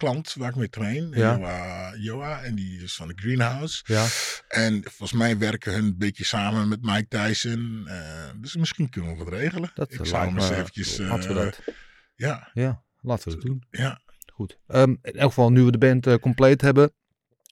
klant 0.00 0.34
waar 0.38 0.48
ik 0.48 0.56
mee 0.56 0.68
train, 0.68 1.10
Ja. 1.14 1.92
Joa, 1.96 2.40
en 2.42 2.54
die 2.54 2.82
is 2.82 2.94
van 2.94 3.08
de 3.08 3.14
Greenhouse. 3.16 3.82
ja. 3.86 4.06
En 4.48 4.82
volgens 4.84 5.12
mij 5.12 5.38
werken 5.38 5.72
hun 5.72 5.84
een 5.84 5.98
beetje 5.98 6.24
samen 6.24 6.68
met 6.68 6.82
Mike 6.82 7.06
Tyson. 7.08 7.82
eh, 7.86 8.28
dus 8.36 8.56
misschien 8.56 8.88
kunnen 8.90 9.16
we 9.16 9.24
wat 9.24 9.32
regelen. 9.32 9.70
Dat 9.74 9.92
ik 9.92 10.04
zou 10.06 10.26
hem 10.26 10.36
eens 10.38 10.50
eventjes... 10.50 10.98
laten 10.98 11.28
we 11.28 11.34
dat. 11.34 11.60
Ja, 12.16 12.50
Ja, 12.54 12.82
laten 13.00 13.28
we 13.28 13.34
het 13.34 13.42
doen. 13.46 13.64
ja. 13.70 14.00
Goed. 14.32 14.58
Ehm, 14.66 14.90
in 15.02 15.12
elk 15.12 15.28
geval, 15.28 15.50
nu 15.50 15.62
we 15.62 15.70
de 15.70 15.78
band 15.78 16.06
eh, 16.06 16.14
compleet 16.14 16.60
hebben. 16.60 16.92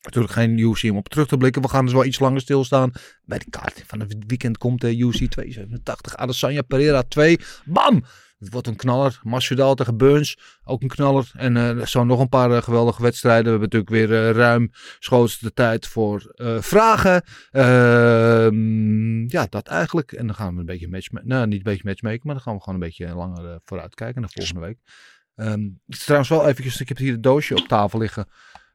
Natuurlijk 0.03 0.33
geen 0.33 0.59
UC 0.59 0.83
om 0.91 0.97
op 0.97 1.09
terug 1.09 1.27
te 1.29 1.37
blikken. 1.37 1.63
We 1.63 1.69
gaan 1.69 1.85
dus 1.85 1.95
wel 1.95 2.05
iets 2.05 2.19
langer 2.19 2.41
stilstaan. 2.41 2.93
Bij 3.25 3.39
de 3.39 3.51
kaart 3.51 3.83
van 3.87 4.01
het 4.01 4.15
weekend 4.27 4.59
komt 4.59 4.81
de 4.81 4.97
UC 4.99 5.31
287. 5.31 6.17
Adesanya 6.17 6.63
Pereira 6.63 7.03
2. 7.03 7.39
Bam! 7.65 8.05
Het 8.39 8.53
wordt 8.53 8.67
een 8.67 8.77
knaller. 8.77 9.21
Masvidal 9.23 9.75
tegen 9.75 9.97
Burns. 9.97 10.39
Ook 10.65 10.83
een 10.83 10.89
knaller. 10.89 11.31
En 11.33 11.57
eh, 11.57 11.87
zo 11.87 12.05
nog 12.05 12.21
een 12.21 12.29
paar 12.29 12.51
eh, 12.51 12.63
geweldige 12.63 13.03
wedstrijden. 13.03 13.45
We 13.45 13.51
hebben 13.51 13.69
natuurlijk 13.69 14.11
weer 14.11 14.29
eh, 14.29 14.31
ruim 14.31 14.71
schootste 14.99 15.45
de 15.45 15.53
tijd 15.53 15.87
voor 15.87 16.35
vragen. 16.61 17.23
Ehm, 17.51 19.29
ja, 19.29 19.47
dat 19.49 19.67
eigenlijk. 19.67 20.13
En 20.13 20.27
dan 20.27 20.35
gaan 20.35 20.55
we 20.55 20.61
een 20.61 20.67
beetje 20.67 20.89
match... 20.89 21.11
Nou, 21.11 21.47
niet 21.47 21.57
een 21.57 21.63
beetje 21.63 21.85
matchmaken. 21.85 22.21
Maar 22.25 22.35
dan 22.35 22.43
gaan 22.43 22.55
we 22.55 22.61
gewoon 22.61 22.75
een 22.75 22.87
beetje 22.87 23.15
langer 23.15 23.51
eh, 23.51 23.57
vooruit 23.65 23.95
kijken 23.95 24.21
naar 24.21 24.31
volgende 24.33 24.61
week. 24.61 24.79
Ehm, 25.35 25.69
trouwens 25.89 26.31
wel 26.31 26.49
eventjes, 26.49 26.81
ik 26.81 26.89
heb 26.89 26.97
hier 26.97 27.13
het 27.13 27.23
doosje 27.23 27.55
op 27.55 27.69
tafel 27.69 27.99
liggen. 27.99 28.29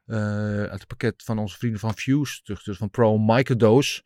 uit 0.06 0.72
het 0.72 0.88
pakket 0.88 1.24
van 1.24 1.38
onze 1.40 1.58
vrienden 1.58 1.80
van 1.80 1.94
Fuse. 1.94 2.40
Dus, 2.44 2.64
dus 2.64 2.78
van 2.78 2.90
Pro 2.90 3.18
Microdoos. 3.18 4.04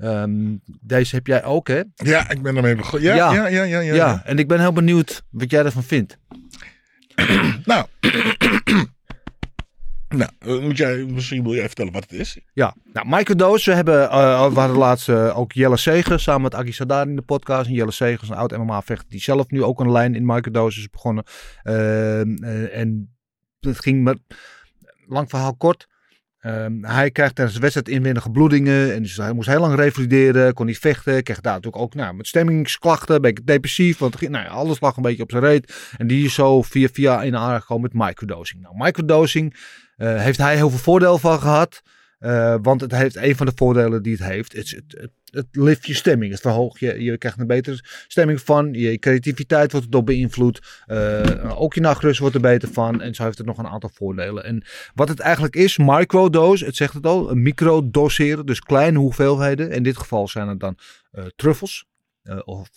Ehm 0.00 0.56
deze 0.80 1.14
heb 1.14 1.26
jij 1.26 1.44
ook, 1.44 1.68
hè? 1.68 1.82
ja, 1.94 2.30
ik 2.30 2.42
ben 2.42 2.56
ermee 2.56 2.74
begonnen. 2.74 3.08
Ja, 3.08 3.14
Ja. 3.14 3.32
ja, 3.32 3.46
ja, 3.46 3.64
ja. 3.64 3.80
ja, 3.80 3.94
Ja, 3.94 4.22
en 4.24 4.38
ik 4.38 4.48
ben 4.48 4.60
heel 4.60 4.72
benieuwd 4.72 5.22
wat 5.30 5.50
jij 5.50 5.64
ervan 5.64 5.82
vindt. 5.82 6.18
Nou, 7.64 7.86
nou 10.08 10.30
eh, 10.38 10.60
moet 10.60 10.76
jij, 10.76 11.04
misschien 11.04 11.42
wil 11.42 11.54
jij 11.54 11.66
vertellen 11.66 11.92
wat 11.92 12.02
het 12.02 12.12
is. 12.12 12.38
Ja, 12.52 12.74
nou, 12.92 13.06
Microdoos, 13.08 13.64
we 13.64 13.74
hebben, 13.74 14.10
eh, 14.10 14.52
we 14.52 14.58
hadden 14.58 14.76
laatst 14.76 15.08
eh, 15.08 15.38
ook 15.38 15.52
Jelle 15.52 15.76
Seger 15.76 16.20
samen 16.20 16.42
met 16.42 16.54
Agi 16.54 16.72
Sadar 16.72 17.08
in 17.08 17.16
de 17.16 17.22
podcast. 17.22 17.68
En 17.68 17.74
Jelle 17.74 17.90
Seger 17.90 18.22
is 18.22 18.28
een 18.28 18.34
oud 18.36 18.56
MMA-vechter 18.56 19.08
die 19.08 19.20
zelf 19.20 19.50
nu 19.50 19.62
ook 19.62 19.80
een 19.80 19.92
lijn 19.92 20.14
in 20.14 20.26
Microdoos 20.26 20.78
is 20.78 20.90
begonnen. 20.90 21.24
Ehm, 21.62 22.44
eh, 22.44 22.78
en 22.78 23.18
het 23.60 23.80
ging 23.80 24.02
met, 24.02 24.18
lang 25.06 25.28
verhaal 25.28 25.56
kort. 25.56 25.86
Ehm, 26.40 26.82
hij 26.82 27.10
krijgt 27.10 27.34
tijdens 27.34 27.56
de 27.56 27.62
wedstrijd 27.62 27.88
inwendige 27.88 28.30
bloedingen. 28.30 28.94
En 28.94 29.02
dus 29.02 29.16
hij 29.16 29.32
moest 29.32 29.48
heel 29.48 29.60
lang 29.60 29.74
revalideren. 29.74 30.54
Kon 30.54 30.66
niet 30.66 30.78
vechten. 30.78 31.22
Kreeg 31.22 31.40
daar 31.40 31.54
natuurlijk 31.54 31.82
ook 31.82 31.94
nou, 31.94 32.14
met 32.14 32.26
stemmingsklachten. 32.26 33.14
Een 33.14 33.20
beetje 33.20 33.44
depressief. 33.44 33.98
Want 33.98 34.28
nou 34.28 34.48
alles 34.48 34.80
lag 34.80 34.96
een 34.96 35.02
beetje 35.02 35.22
op 35.22 35.30
zijn 35.30 35.42
reet. 35.42 35.90
En 35.96 36.06
die 36.06 36.24
is 36.24 36.34
zo 36.34 36.62
via 36.62 36.88
via 36.92 37.22
in 37.22 37.36
aanraking 37.36 37.60
gekomen 37.60 37.90
met 37.92 38.06
microdosing. 38.06 38.62
Nou, 38.62 38.74
microdosing 38.76 39.56
eh, 39.96 40.16
heeft 40.22 40.38
hij 40.38 40.56
heel 40.56 40.70
veel 40.70 40.78
voordeel 40.78 41.18
van 41.18 41.40
gehad. 41.40 41.82
Eh, 42.20 42.56
want 42.62 42.80
het 42.80 42.92
heeft 42.92 43.16
een 43.16 43.36
van 43.36 43.46
de 43.46 43.52
voordelen 43.54 44.02
die 44.02 44.12
het 44.12 44.24
heeft. 44.24 44.52
Het, 44.52 44.70
het, 44.70 45.10
het, 45.30 45.46
lift 45.50 45.86
je 45.86 45.94
stemming. 45.94 46.32
Het 46.32 46.40
verhoogt 46.40 46.80
je. 46.80 47.02
Je 47.02 47.18
krijgt 47.18 47.38
een 47.38 47.46
betere 47.46 47.80
stemming 48.08 48.40
van. 48.40 48.72
Je 48.72 48.98
creativiteit 48.98 49.70
wordt 49.70 49.86
erdoor 49.86 50.04
beïnvloed. 50.04 50.82
Eh, 50.86 51.60
ook 51.60 51.74
je 51.74 51.80
nachtrust 51.80 52.20
wordt 52.20 52.34
er 52.34 52.40
beter 52.40 52.72
van. 52.72 53.00
En 53.00 53.14
zo 53.14 53.24
heeft 53.24 53.38
het 53.38 53.46
nog 53.46 53.58
een 53.58 53.66
aantal 53.66 53.90
voordelen. 53.92 54.44
En 54.44 54.64
wat 54.94 55.08
het 55.08 55.20
eigenlijk 55.20 55.56
is, 55.56 55.78
microdose, 55.78 56.64
het 56.64 56.76
zegt 56.76 56.94
het 56.94 57.06
al, 57.06 57.34
microdoseren, 57.34 58.46
dus 58.46 58.60
kleine 58.60 58.98
hoeveelheden. 58.98 59.70
In 59.70 59.82
dit 59.82 59.96
geval 59.96 60.28
zijn 60.28 60.48
het 60.48 60.60
dan 60.60 60.78
eh, 61.10 61.24
truffels. 61.36 61.88
of 62.44 62.68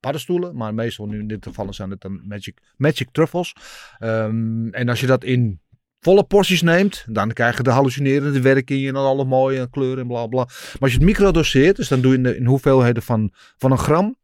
paddenstoelen, 0.00 0.56
maar 0.56 0.74
meestal 0.74 1.06
nu 1.06 1.18
in 1.18 1.26
dit 1.26 1.46
geval 1.46 1.72
zijn 1.72 1.90
het 1.90 2.00
dan 2.00 2.26
magic, 2.26 2.58
magic 2.76 3.08
truffels. 3.12 3.52
Ehm, 3.98 4.68
en 4.68 4.88
als 4.88 5.00
je 5.00 5.06
dat 5.06 5.24
in 5.24 5.60
volle 6.00 6.24
porties 6.24 6.62
neemt, 6.62 7.04
dan 7.08 7.32
krijg 7.32 7.56
je 7.56 7.62
de 7.62 7.70
hallucinerende 7.70 8.40
werking 8.40 8.88
en 8.88 8.96
alle 8.96 9.24
mooie 9.24 9.70
kleuren 9.70 9.98
en 9.98 10.06
bla 10.06 10.26
bla. 10.26 10.44
Maar 10.44 10.76
als 10.80 10.90
je 10.90 10.96
het 10.96 11.06
microdoseert, 11.06 11.76
dus 11.76 11.88
dan 11.88 12.00
doe 12.00 12.10
je 12.10 12.16
in, 12.16 12.22
de, 12.22 12.36
in 12.36 12.46
hoeveelheden 12.46 13.02
van, 13.02 13.32
van 13.58 13.70
een 13.70 13.78
gram, 13.78 14.16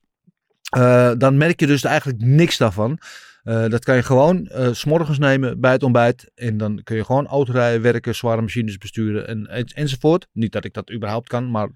eh, 0.70 1.12
dan 1.18 1.36
merk 1.36 1.60
je 1.60 1.66
dus 1.66 1.84
eigenlijk 1.84 2.22
niks 2.22 2.56
daarvan. 2.56 2.98
Eh, 3.42 3.68
dat 3.68 3.84
kan 3.84 3.96
je 3.96 4.02
gewoon 4.02 4.46
eh, 4.46 4.68
s 4.72 4.78
s'morgens 4.78 5.18
nemen 5.18 5.60
bij 5.60 5.72
het 5.72 5.82
ontbijt. 5.82 6.30
En 6.34 6.56
dan 6.56 6.80
kun 6.84 6.96
je 6.96 7.04
gewoon 7.04 7.26
autorijden, 7.26 7.82
werken, 7.82 8.14
zware 8.14 8.40
machines 8.40 8.78
besturen 8.78 9.26
en, 9.26 9.46
en, 9.46 9.64
enzovoort. 9.64 10.26
Niet 10.32 10.52
dat 10.52 10.64
ik 10.64 10.72
dat 10.72 10.92
überhaupt 10.92 11.28
kan, 11.28 11.50
maar 11.50 11.68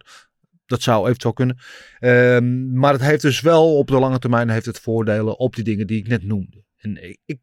dat 0.66 0.82
zou 0.82 1.06
eventueel 1.06 1.32
kunnen. 1.32 1.58
Ehm, 1.98 2.78
maar 2.78 2.92
het 2.92 3.02
heeft 3.02 3.22
dus 3.22 3.40
wel 3.40 3.76
op 3.76 3.86
de 3.86 3.98
lange 3.98 4.18
termijn 4.18 4.48
heeft 4.48 4.66
het 4.66 4.80
voordelen 4.80 5.38
op 5.38 5.54
die 5.54 5.64
dingen 5.64 5.86
die 5.86 5.98
ik 5.98 6.08
net 6.08 6.22
noemde. 6.22 6.64
En 6.76 7.16
ik 7.24 7.38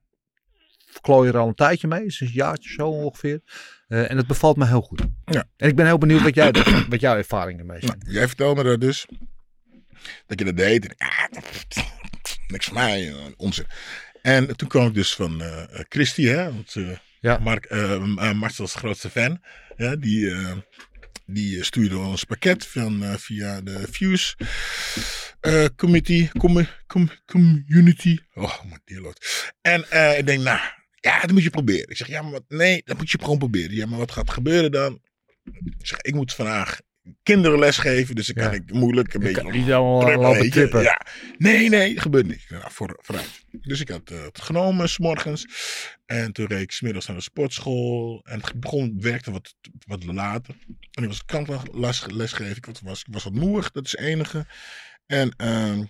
klooi 1.02 1.30
er 1.30 1.38
al 1.38 1.48
een 1.48 1.54
tijdje 1.54 1.88
mee, 1.88 2.00
sinds 2.12 2.20
een 2.34 2.40
jaartje 2.40 2.70
zo 2.70 2.88
ongeveer. 2.88 3.42
Eh, 3.88 4.12
en 4.12 4.18
het 4.18 4.28
bevalt 4.28 4.58
me 4.58 4.66
heel 4.68 4.82
goed. 4.82 5.02
Ja. 5.26 5.44
En 5.58 5.70
ik 5.70 5.76
ben 5.76 5.86
heel 5.86 5.98
benieuwd 5.98 6.22
wat, 6.22 6.36
jij, 6.36 6.52
wat 6.90 7.00
jouw 7.00 7.16
ervaringen 7.16 7.60
ermee 7.60 7.80
zijn. 7.80 7.98
Nou, 8.00 8.12
jij 8.14 8.28
vertelde 8.28 8.64
me 8.64 8.70
dat 8.70 8.82
dus. 8.82 9.06
Dat 10.26 10.40
je 10.40 10.46
dat 10.46 10.58
deed. 10.58 10.86
En, 10.88 10.96
ah, 10.98 11.28
niks 12.48 12.66
voor 12.66 12.74
mij. 12.74 13.08
eh, 13.10 13.16
Onzin. 13.38 13.66
En 14.22 14.56
toen 14.56 14.68
kwam 14.68 14.88
ik 14.88 14.94
dus 14.94 15.14
van 15.16 15.42
eh 15.42 15.64
eh, 15.64 15.86
Christy, 15.90 16.24
hè, 16.26 16.44
want, 16.54 16.76
eh, 16.76 16.90
Ja. 17.20 17.38
Mark, 17.38 17.70
Marcel's 18.36 18.76
grootste 18.76 19.10
fan. 19.10 19.42
Ja, 19.78 19.96
die, 19.96 20.34
die 21.26 21.64
stuurde 21.64 21.98
ons 21.98 22.24
pakket 22.24 22.68
van, 22.68 23.04
via 23.20 23.62
de 23.62 23.88
Fuse 23.92 24.36
committee, 25.76 26.30
commu- 26.38 26.68
com- 26.88 27.10
community. 27.26 28.18
Oh, 28.34 28.64
mijn 28.64 28.82
dear 28.86 29.02
lord. 29.02 29.52
En 29.62 29.80
ik 30.18 30.26
denk, 30.26 30.44
nou, 30.44 30.60
ja, 31.04 31.22
dat 31.22 31.32
moet 31.32 31.44
je 31.44 31.50
proberen. 31.50 31.90
Ik 31.90 31.98
zeg, 31.98 32.08
ja, 32.08 32.22
maar 32.22 32.32
wat, 32.32 32.44
nee, 32.48 32.82
dat 32.86 32.98
moet 32.98 33.12
je 33.12 33.20
gewoon 33.20 33.38
proberen. 33.38 33.76
Ja, 33.76 33.86
maar 33.86 34.00
wat 34.00 34.12
gaat 34.12 34.30
gebeuren 34.30 34.72
dan? 34.72 35.02
Ik 35.78 35.88
zeg, 35.88 36.02
ik 36.02 36.14
moet 36.14 36.34
vandaag 36.34 36.80
kinderen 37.24 37.60
lesgeven, 37.60 38.16
dus 38.16 38.30
ik 38.30 38.36
Ja. 38.38 38.44
kan 38.44 38.54
ik 38.54 38.74
moeilijk 38.74 39.14
een 39.14 39.22
Je 39.22 39.34
beetje 39.34 39.52
niet 39.52 39.72
allemaal 39.72 40.34
trippen. 40.50 40.82
Ja. 40.82 41.06
Nee, 41.38 41.70
nee, 41.70 42.00
gebeurt 42.00 42.28
niet. 42.28 42.46
Nou, 42.50 42.64
voor, 42.68 42.98
vooruit. 43.02 43.46
Dus 43.52 43.80
ik 43.80 43.90
had 43.90 44.12
eh, 44.12 44.24
het 44.24 44.42
genomen 44.42 44.90
s'morgens. 44.90 45.46
En 46.06 46.34
toen 46.34 46.46
reed 46.46 46.62
ik 46.62 46.72
smiddags 46.72 47.08
naar 47.08 47.16
de 47.16 47.22
sportschool. 47.22 48.22
En 48.24 48.42
het 48.42 48.60
begon, 48.60 48.98
werkte 49.00 49.32
wat, 49.32 49.56
wat 49.88 50.04
later. 50.04 50.56
En 50.92 51.04
ik 51.04 51.10
was 51.10 51.26
kantles 51.26 52.02
lesgeven. 52.12 52.56
Ik 52.56 52.66
was, 52.84 53.00
ik 53.00 53.14
was 53.14 53.24
wat 53.24 53.34
moeig, 53.34 53.72
dat 53.72 53.86
is 53.86 53.92
het 53.92 54.00
enige. 54.00 54.46
En 55.06 55.34
ehm, 55.38 55.84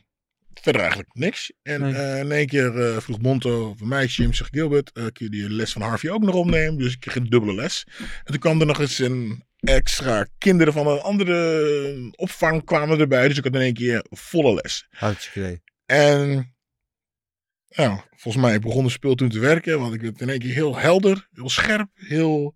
verder 0.61 0.81
eigenlijk 0.81 1.13
niks. 1.13 1.51
En 1.61 1.81
Nee. 1.81 1.93
eh, 1.93 2.19
in 2.19 2.31
één 2.31 2.47
keer 2.47 2.81
eh, 2.81 2.97
vroeg 2.99 3.19
Monto 3.21 3.75
een 3.79 3.87
meisje, 3.87 4.21
hem 4.21 4.33
zegt 4.33 4.49
Gilbert, 4.55 4.91
eh, 4.91 5.03
kun 5.03 5.25
je 5.25 5.29
die 5.29 5.49
les 5.49 5.71
van 5.71 5.81
Harvey 5.81 6.09
ook 6.11 6.21
nog 6.23 6.35
opnemen? 6.35 6.77
Dus 6.77 6.93
ik 6.93 6.99
kreeg 6.99 7.15
een 7.15 7.29
dubbele 7.29 7.53
les. 7.53 7.87
En 7.97 8.23
toen 8.31 8.39
kwam 8.39 8.59
er 8.59 8.65
nog 8.65 8.79
eens 8.79 8.99
een 8.99 9.43
extra 9.59 10.27
kinderen 10.37 10.73
van 10.73 10.87
een 10.87 10.99
andere 10.99 12.11
opvang 12.15 12.65
kwamen 12.65 12.99
erbij. 12.99 13.27
Dus 13.27 13.37
ik 13.37 13.43
had 13.43 13.55
in 13.55 13.61
één 13.61 13.73
keer 13.73 14.05
volle 14.09 14.53
les. 14.53 14.87
Hartstikke. 14.89 15.61
En 15.85 16.55
ja, 17.67 18.05
volgens 18.15 18.43
mij 18.43 18.59
begon 18.59 18.83
de 18.83 18.89
speel 18.89 19.15
toen 19.15 19.29
te 19.29 19.39
werken. 19.39 19.79
Want 19.79 19.93
ik 19.93 20.01
werd 20.01 20.21
in 20.21 20.29
één 20.29 20.39
keer 20.39 20.53
heel 20.53 20.77
helder, 20.77 21.27
heel 21.33 21.49
scherp, 21.49 21.89
heel 21.93 22.55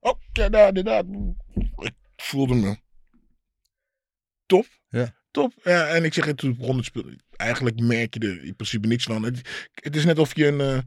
Oh, 0.00 0.20
ja, 0.32 0.66
inderdaad. 0.66 1.04
Ik 1.76 1.92
voelde 2.16 2.54
me 2.54 2.76
top. 4.46 4.66
Ja. 4.88 5.14
Top. 5.34 5.52
Ja, 5.64 5.86
en 5.86 6.04
ik 6.04 6.14
zeg 6.14 6.24
het, 6.24 6.36
toen 6.36 6.56
begon 6.56 6.76
het 6.76 6.84
speel. 6.84 7.04
Eigenlijk 7.36 7.80
merk 7.80 8.14
je 8.14 8.20
er 8.20 8.44
in 8.44 8.56
principe 8.56 8.86
niets 8.86 9.04
van. 9.04 9.22
Het, 9.22 9.68
het 9.74 9.96
is 9.96 10.04
net 10.04 10.18
of 10.18 10.36
je 10.36 10.46
een, 10.46 10.60
eh, 10.60 10.78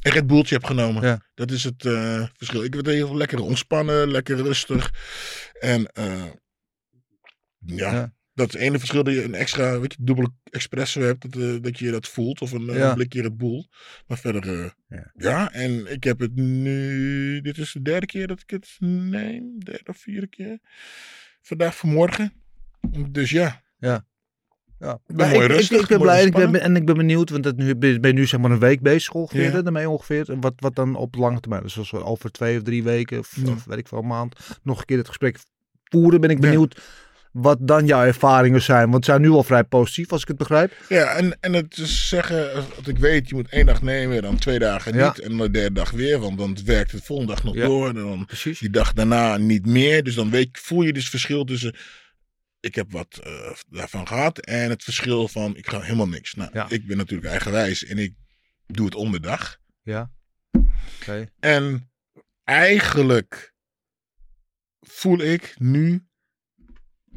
een 0.00 0.12
Red 0.12 0.26
Bulltje 0.26 0.54
hebt 0.54 0.66
genomen. 0.66 1.02
Ja. 1.02 1.26
Dat 1.34 1.50
is 1.50 1.64
het 1.64 1.84
eh, 1.84 2.26
verschil. 2.36 2.64
Ik 2.64 2.74
werd 2.74 2.86
heel 2.86 3.16
lekker 3.16 3.40
ontspannen, 3.40 4.10
lekker 4.10 4.36
rustig. 4.36 4.92
En 5.60 5.86
eh, 5.86 6.24
ja, 7.58 7.92
Ja. 7.92 8.14
dat 8.34 8.46
is 8.48 8.52
het 8.52 8.62
ene 8.62 8.78
verschil 8.78 9.02
dat 9.04 9.14
je 9.14 9.22
een 9.24 9.34
extra, 9.34 9.80
weet 9.80 9.92
je, 9.92 10.04
dubbele 10.04 10.30
espresso 10.50 11.00
hebt. 11.00 11.32
Dat, 11.32 11.62
dat 11.62 11.78
je 11.78 11.90
dat 11.90 12.08
voelt. 12.08 12.40
Of 12.40 12.52
een, 12.52 12.94
blikje 12.94 13.22
Red 13.22 13.36
Bull. 13.36 13.66
Maar 14.06 14.18
verder, 14.18 14.48
eh, 14.64 14.70
Ja. 14.88 15.12
ja. 15.16 15.52
En 15.52 15.92
ik 15.92 16.04
heb 16.04 16.18
het 16.18 16.34
nu, 16.34 17.40
dit 17.40 17.58
is 17.58 17.72
de 17.72 17.82
derde 17.82 18.06
keer 18.06 18.26
dat 18.26 18.40
ik 18.40 18.50
het 18.50 18.76
neem. 18.80 19.58
Derde 19.58 19.90
of 19.90 19.96
vierde 19.98 20.26
keer. 20.26 20.58
Vandaag 21.42 21.76
vanmorgen. 21.76 22.32
Dus 23.10 23.30
ja. 23.30 23.64
Ja. 23.78 24.04
Ik 25.06 25.16
ben 25.16 25.28
mooi 25.30 25.44
ik, 25.44 25.50
ik- 25.50 25.56
rustig. 25.56 25.80
ik 25.80 25.86
ben 25.88 25.98
mooi 25.98 26.10
blij 26.10 26.20
en 26.20 26.26
ik 26.26 26.52
ben, 26.52 26.60
en 26.60 26.76
ik 26.76 26.86
ben 26.86 26.96
benieuwd, 26.96 27.30
want 27.30 27.44
het 27.44 27.56
nu, 27.56 27.76
ben 27.76 28.00
je 28.00 28.12
nu 28.12 28.26
zeg 28.26 28.40
maar 28.40 28.50
een 28.50 28.58
week 28.58 28.80
bezig 28.80 29.12
ongeveer, 29.12 29.52
Ja. 29.54 29.62
daarmee 29.62 29.88
ongeveer. 29.88 30.36
Wat, 30.40 30.52
wat 30.56 30.74
dan 30.74 30.94
op 30.96 31.14
lange 31.14 31.40
termijn, 31.40 31.62
dus 31.62 31.78
als 31.78 31.90
we 31.90 32.04
over 32.04 32.30
twee 32.30 32.56
of 32.56 32.62
drie 32.62 32.82
weken, 32.82 33.18
of, 33.18 33.36
Ja. 33.44 33.50
of 33.52 33.64
weet 33.64 33.78
ik 33.78 33.88
veel, 33.88 33.98
een 33.98 34.06
maand, 34.06 34.36
nog 34.62 34.78
een 34.78 34.84
keer 34.84 34.98
het 34.98 35.08
gesprek 35.08 35.38
voeren, 35.84 36.20
ben 36.20 36.30
ik 36.30 36.36
Ja. 36.36 36.42
benieuwd 36.42 36.80
wat 37.32 37.58
dan 37.60 37.86
jouw 37.86 38.04
ervaringen 38.04 38.62
zijn. 38.62 38.82
Want 38.82 38.94
het 38.94 39.04
zijn 39.04 39.20
nu 39.20 39.28
al 39.30 39.42
vrij 39.42 39.64
positief, 39.64 40.12
als 40.12 40.22
ik 40.22 40.28
het 40.28 40.36
begrijp. 40.36 40.72
Ja, 40.88 41.04
en, 41.14 41.36
en 41.40 41.52
het 41.52 41.78
is 41.78 42.08
zeggen, 42.08 42.50
dat 42.76 42.86
ik 42.86 42.98
weet, 42.98 43.28
je 43.28 43.34
moet 43.34 43.48
één 43.48 43.66
dag 43.66 43.82
nemen, 43.82 44.22
dan 44.22 44.38
twee 44.38 44.58
dagen 44.58 44.94
Ja. 44.96 45.06
niet. 45.08 45.20
En 45.20 45.36
de 45.36 45.50
derde 45.50 45.72
dag 45.74 45.90
weer, 45.90 46.18
want 46.18 46.38
dan 46.38 46.56
werkt 46.64 46.92
het 46.92 47.04
volgende 47.04 47.32
dag 47.34 47.44
nog 47.44 47.54
Ja. 47.54 47.66
door. 47.66 47.88
En 47.88 47.94
dan 47.94 48.24
Precies. 48.26 48.58
die 48.58 48.70
dag 48.70 48.92
daarna 48.92 49.36
niet 49.36 49.66
meer. 49.66 50.02
Dus 50.04 50.14
dan 50.14 50.30
weet, 50.30 50.48
voel 50.52 50.82
je 50.82 50.92
dus 50.92 51.08
verschil 51.08 51.44
tussen, 51.44 51.74
ik 52.66 52.74
heb 52.74 52.92
wat 52.92 53.18
eh, 53.22 53.50
daarvan 53.68 54.06
gehad. 54.08 54.38
En 54.38 54.70
het 54.70 54.82
verschil 54.84 55.28
van, 55.28 55.56
ik 55.56 55.68
ga 55.68 55.80
helemaal 55.80 56.08
niks. 56.08 56.34
Nou, 56.34 56.50
Ja. 56.52 56.66
ik 56.68 56.86
ben 56.86 56.96
natuurlijk 56.96 57.30
eigenwijs 57.30 57.84
en 57.84 57.98
ik 57.98 58.14
doe 58.66 58.84
het 58.86 58.94
om 58.94 59.12
de 59.12 59.20
dag. 59.20 59.58
Ja. 59.82 60.10
Oké. 61.00 61.30
En 61.40 61.90
eigenlijk 62.44 63.54
voel 64.80 65.18
ik 65.20 65.54
nu 65.58 66.06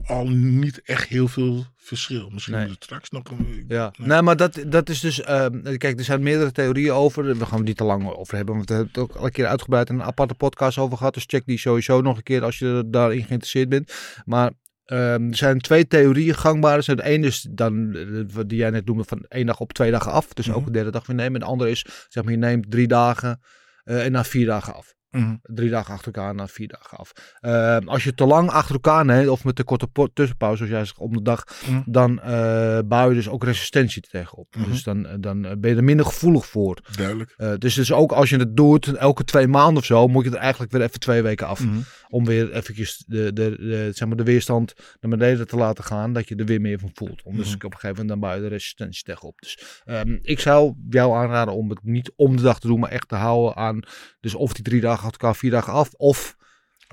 al 0.06 0.28
niet 0.30 0.82
echt 0.82 1.08
heel 1.10 1.28
veel 1.28 1.66
verschil. 1.76 2.30
Misschien 2.30 2.56
Nee. 2.56 2.70
het 2.70 2.84
straks 2.84 3.10
nog 3.10 3.24
een... 3.32 3.66
Ja, 3.68 3.94
Nee. 3.98 4.08
nee, 4.08 4.22
maar 4.22 4.38
dat, 4.38 4.64
dat 4.68 4.90
is 4.90 5.00
dus. 5.00 5.22
ehm, 5.22 5.78
kijk, 5.78 6.00
er 6.00 6.06
zijn 6.06 6.24
meerdere 6.24 6.52
theorieën 6.52 6.92
over. 6.92 7.38
We 7.38 7.46
gaan 7.46 7.58
het 7.58 7.68
niet 7.68 7.78
te 7.78 7.84
lang 7.84 8.08
over 8.08 8.36
hebben, 8.36 8.56
want 8.56 8.70
we 8.70 8.76
hebben 8.76 8.94
het 8.94 9.04
ook 9.04 9.16
al 9.16 9.26
een 9.26 9.32
keer 9.32 9.46
uitgebreid 9.48 9.90
in 9.90 9.96
een 9.96 10.04
aparte 10.04 10.34
podcast 10.34 10.78
over 10.78 10.98
gehad. 10.98 11.14
Dus 11.14 11.24
check 11.28 11.46
die 11.46 11.58
sowieso 11.58 12.02
nog 12.02 12.18
een 12.18 12.24
keer 12.24 12.44
als 12.44 12.60
je 12.60 12.84
daarin 12.88 13.24
geïnteresseerd 13.26 13.70
bent. 13.70 13.94
Maar 14.26 14.52
ehm, 14.90 15.30
er 15.30 15.36
zijn 15.36 15.60
twee 15.60 15.88
theorieën 15.88 16.36
gangbaar. 16.36 16.84
Zijn 16.84 16.98
de 16.98 17.04
ene 17.04 17.28
is 17.28 17.48
dan, 17.50 17.96
eh, 17.96 18.40
die 18.48 18.58
jij 18.58 18.70
net 18.70 18.86
noemde, 18.86 19.04
van 19.04 19.26
één 19.28 19.46
dag 19.46 19.60
op 19.60 19.74
twee 19.74 19.92
dagen 19.92 20.12
af. 20.12 20.34
Dus 20.34 20.50
ook 20.50 20.56
Mhm. 20.58 20.66
een 20.66 20.72
derde 20.72 20.92
dag 20.92 21.06
weer 21.08 21.16
nemen. 21.16 21.34
En 21.34 21.40
de 21.40 21.46
andere 21.46 21.70
is, 21.70 21.86
zeg 22.08 22.24
maar, 22.24 22.34
je 22.34 22.40
neemt 22.40 22.72
drie 22.72 22.88
dagen 22.88 23.42
eh, 23.84 24.06
en 24.06 24.12
na 24.12 24.24
vier 24.24 24.46
dagen 24.46 24.74
af. 24.74 24.94
Mhm. 25.12 25.36
Drie 25.42 25.70
dagen 25.70 25.94
achter 25.94 26.14
elkaar, 26.14 26.36
na 26.36 26.48
vier 26.48 26.68
dagen 26.68 26.98
af. 26.98 27.12
Ehm, 27.40 27.88
als 27.88 28.04
je 28.04 28.14
te 28.14 28.26
lang 28.26 28.50
achter 28.50 28.74
elkaar 28.74 29.06
neemt, 29.06 29.30
of 29.30 29.44
met 29.44 29.60
een 29.60 29.66
korte 29.66 29.88
tussenpauze, 30.14 30.58
zoals 30.58 30.72
jij 30.72 30.86
zegt, 30.86 30.98
om 30.98 31.14
de 31.14 31.22
dag, 31.22 31.44
Mhm. 31.68 31.82
dan 31.86 32.22
eh, 32.22 32.80
bouw 32.86 33.10
je 33.10 33.16
dus 33.16 33.30
ook 33.30 33.44
resistentie 33.44 34.02
tegenop. 34.02 34.56
Mhm. 34.56 34.70
Dus 34.70 34.84
dan, 34.84 35.06
eh, 35.06 35.14
dan 35.20 35.46
eh, 35.46 35.52
ben 35.58 35.70
je 35.70 35.76
er 35.76 35.84
minder 35.84 36.06
gevoelig 36.06 36.46
voor. 36.46 36.78
Duidelijk. 36.96 37.36
Dus, 37.58 37.74
dus 37.76 37.92
ook 37.92 38.12
als 38.12 38.30
je 38.30 38.38
het 38.38 38.56
doet, 38.56 38.88
elke 38.96 39.24
twee 39.24 39.48
maanden 39.48 39.78
of 39.78 39.86
zo, 39.86 40.08
moet 40.08 40.24
je 40.24 40.30
er 40.32 40.36
eigenlijk 40.38 40.72
weer 40.72 40.82
even 40.82 41.00
twee 41.00 41.22
weken 41.22 41.48
af. 41.48 41.66
Mhm. 41.66 41.78
Om 42.10 42.26
weer 42.26 42.52
eventjes 42.54 43.04
de, 43.08 43.34
de, 43.34 43.56
de, 43.60 43.90
zeg 43.94 44.08
maar 44.08 44.18
de 44.18 44.24
weerstand 44.24 44.74
naar 45.00 45.12
beneden 45.18 45.48
te 45.48 45.56
laten 45.56 45.84
gaan, 45.84 46.14
dat 46.14 46.28
je 46.28 46.36
er 46.36 46.46
weer 46.46 46.62
meer 46.62 46.80
van 46.80 46.92
voelt. 46.94 47.24
Om 47.24 47.36
dus 47.36 47.54
op 47.56 47.64
een 47.64 47.72
gegeven 47.72 47.90
moment 47.90 48.08
dan 48.10 48.20
bouw 48.20 48.36
je 48.36 48.42
de 48.42 48.48
resistentie 48.48 49.04
tegenop. 49.04 49.40
Dus 49.40 49.82
ehm, 49.86 50.18
ik 50.22 50.40
zou 50.40 50.74
jou 50.90 51.16
aanraden 51.16 51.54
om 51.54 51.70
het 51.70 51.84
niet 51.84 52.12
om 52.16 52.36
de 52.36 52.42
dag 52.42 52.60
te 52.60 52.68
doen, 52.68 52.80
maar 52.80 52.90
echt 52.92 53.08
te 53.08 53.16
houden 53.16 53.56
aan, 53.56 53.80
dus 54.20 54.36
of 54.36 54.54
die 54.54 54.64
drie 54.64 54.82
dagen 54.82 54.99
achter 55.06 55.22
elkaar, 55.22 55.36
vier 55.36 55.52
dagen 55.52 55.74
af, 55.74 55.90
of 55.98 56.36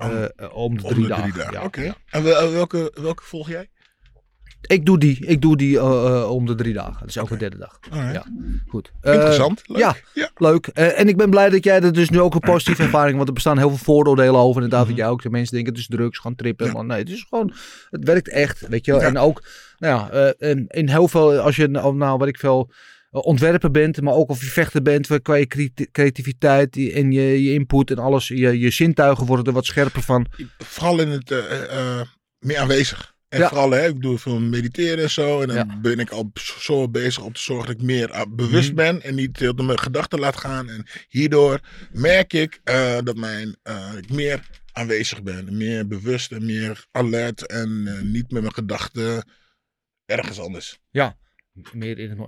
Om- 0.03 0.09
eh, 0.11 0.23
eh, 0.23 0.55
om 0.55 0.77
de 0.77 0.83
Om 0.83 0.89
drie 0.89 1.01
de 1.01 1.07
dagen. 1.07 1.23
drie 1.31 1.37
dagen. 1.43 1.53
Ja, 1.53 1.63
Oké. 1.65 1.81
ja. 1.81 1.95
En 2.09 2.23
wel- 2.23 2.51
welke, 2.51 2.91
welke 3.01 3.23
volg 3.23 3.47
jij? 3.49 3.69
Ik 4.61 4.85
doe 4.85 4.97
die, 4.99 5.25
ik 5.25 5.41
doe 5.41 5.57
die 5.57 5.79
eh, 5.79 6.05
eh, 6.21 6.29
om 6.31 6.45
de 6.45 6.55
drie 6.55 6.73
dagen. 6.73 7.05
Dus 7.05 7.15
elke 7.15 7.29
Oké. 7.29 7.39
derde 7.39 7.57
dag. 7.57 7.79
Alright. 7.91 8.13
Ja, 8.13 8.25
goed. 8.67 8.91
Eh, 9.01 9.13
Interessant. 9.13 9.61
Leuk. 9.65 9.77
ja. 9.77 9.95
ja. 10.13 10.29
Leuk. 10.35 10.67
Eh, 10.67 10.99
en 10.99 11.07
ik 11.07 11.17
ben 11.17 11.29
blij 11.29 11.49
dat 11.49 11.63
jij 11.63 11.81
er 11.81 11.93
dus 11.93 12.09
nu 12.09 12.19
ook 12.19 12.33
een 12.33 12.39
positieve 12.39 12.83
ervaring 12.83 13.15
Want 13.15 13.27
er 13.27 13.33
bestaan 13.33 13.57
heel 13.57 13.69
veel 13.69 13.77
vooroordelen 13.77 14.35
over. 14.39 14.55
Inderdaad, 14.61 14.79
Mhm. 14.87 14.89
dat 14.95 14.97
jij 14.97 15.07
ook 15.09 15.21
de 15.21 15.29
mensen 15.29 15.53
denken 15.55 15.73
het 15.73 15.81
is 15.81 15.87
drugs, 15.87 16.19
gaan 16.19 16.35
trippen. 16.35 16.65
Ja. 16.65 16.71
Maar 16.73 16.85
nee, 16.85 16.99
het 16.99 17.09
is 17.09 17.25
gewoon, 17.29 17.53
het 17.89 18.03
werkt 18.03 18.29
echt. 18.29 18.67
Weet 18.67 18.85
je 18.85 18.91
wel. 18.91 19.01
En 19.01 19.17
ook, 19.17 19.43
nou 19.77 19.95
ja, 19.99 20.09
eh, 20.37 20.55
in, 20.67 20.89
heel 20.89 21.07
veel, 21.07 21.39
als 21.39 21.55
je 21.55 21.67
nou, 21.67 21.95
nou 21.95 22.17
wat 22.17 22.27
ik 22.27 22.37
veel 22.39 22.71
eh, 22.71 22.75
ontwerper 23.21 23.71
bent, 23.71 24.01
maar 24.01 24.13
ook 24.13 24.29
of 24.29 24.41
je 24.41 24.47
vechter 24.49 24.81
bent, 24.81 25.21
qua 25.21 25.35
je 25.35 25.47
cre- 25.47 25.87
creativiteit 25.91 26.75
en 26.75 27.11
je, 27.11 27.43
je 27.43 27.53
input 27.53 27.91
en 27.91 27.97
alles, 27.97 28.27
je, 28.27 28.59
je 28.59 28.69
zintuigen 28.69 29.25
worden 29.25 29.45
er 29.45 29.51
wat 29.51 29.65
scherper 29.65 30.01
van. 30.01 30.25
Vooral 30.57 30.99
in 30.99 31.09
het 31.09 31.31
eh, 31.31 31.37
eh, 31.51 31.99
eh, 31.99 32.07
meer 32.39 32.57
aanwezig. 32.57 33.15
En 33.29 33.39
Ja. 33.39 33.47
vooral, 33.47 33.71
hè, 33.71 33.87
ik 33.87 34.01
doe 34.01 34.17
veel 34.17 34.39
mediteren 34.39 35.03
en 35.03 35.09
zo. 35.09 35.41
En 35.41 35.47
dan 35.47 35.55
Ja. 35.55 35.79
ben 35.81 35.99
ik 35.99 36.09
al 36.09 36.31
zo 36.59 36.89
bezig 36.89 37.23
om 37.23 37.33
te 37.33 37.41
zorgen 37.41 37.67
dat 37.67 37.75
ik 37.75 37.81
meer 37.81 38.25
bewust 38.29 38.67
Mhm. 38.67 38.75
ben. 38.75 39.01
En 39.03 39.15
niet 39.15 39.37
heel 39.39 39.55
door 39.55 39.65
mijn 39.65 39.79
gedachten 39.79 40.19
laat 40.19 40.37
gaan. 40.37 40.69
En 40.69 40.85
hierdoor 41.09 41.59
merk 41.91 42.33
ik 42.33 42.59
dat 43.03 43.15
mijn, 43.15 43.55
ik 43.97 44.09
meer 44.09 44.47
aanwezig 44.71 45.23
ben. 45.23 45.57
Meer 45.57 45.87
bewust 45.87 46.31
en 46.31 46.45
meer 46.45 46.85
alert. 46.91 47.45
En 47.45 47.83
niet 48.11 48.31
met 48.31 48.41
mijn 48.41 48.53
gedachten 48.53 49.29
ergens 50.05 50.39
anders. 50.39 50.79
Meer 51.73 51.99
in 51.99 52.09
het, 52.09 52.19
ook 52.19 52.27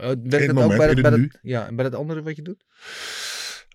moment, 0.53 0.77
bij 0.77 0.89
het, 0.89 1.05
het, 1.05 1.39
ja, 1.41 1.67
en 1.67 1.75
bij 1.75 1.85
het 1.85 1.95
andere 1.95 2.21
wat 2.21 2.35
je 2.35 2.41
doet? 2.41 2.65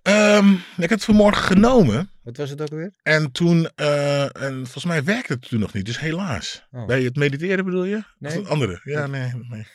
Ehm, 0.03 0.53
ik 0.53 0.61
heb 0.77 0.91
het 0.91 1.05
vanmorgen 1.05 1.43
genomen. 1.43 2.11
Wat 2.23 2.37
was 2.37 2.51
het 2.51 2.61
ook 2.61 2.71
alweer? 2.71 2.93
En 3.03 3.33
toen, 3.33 3.69
eh, 3.75 4.43
en 4.43 4.55
volgens 4.55 4.85
mij 4.85 5.05
werkte 5.05 5.33
het 5.33 5.49
toen 5.49 5.61
nog 5.61 5.73
niet. 5.73 5.85
Dus 5.85 6.01
helaas. 6.01 6.67
Oh. 6.71 6.87
Bij 6.87 7.03
het 7.03 7.17
mediteren 7.17 7.65
bedoel 7.65 7.85
je? 7.85 8.03
Nee. 8.19 8.33
Of 8.33 8.39
het 8.39 8.49
andere? 8.49 8.81
Ja, 8.85 9.07
nee. 9.07 9.33
nee. 9.49 9.67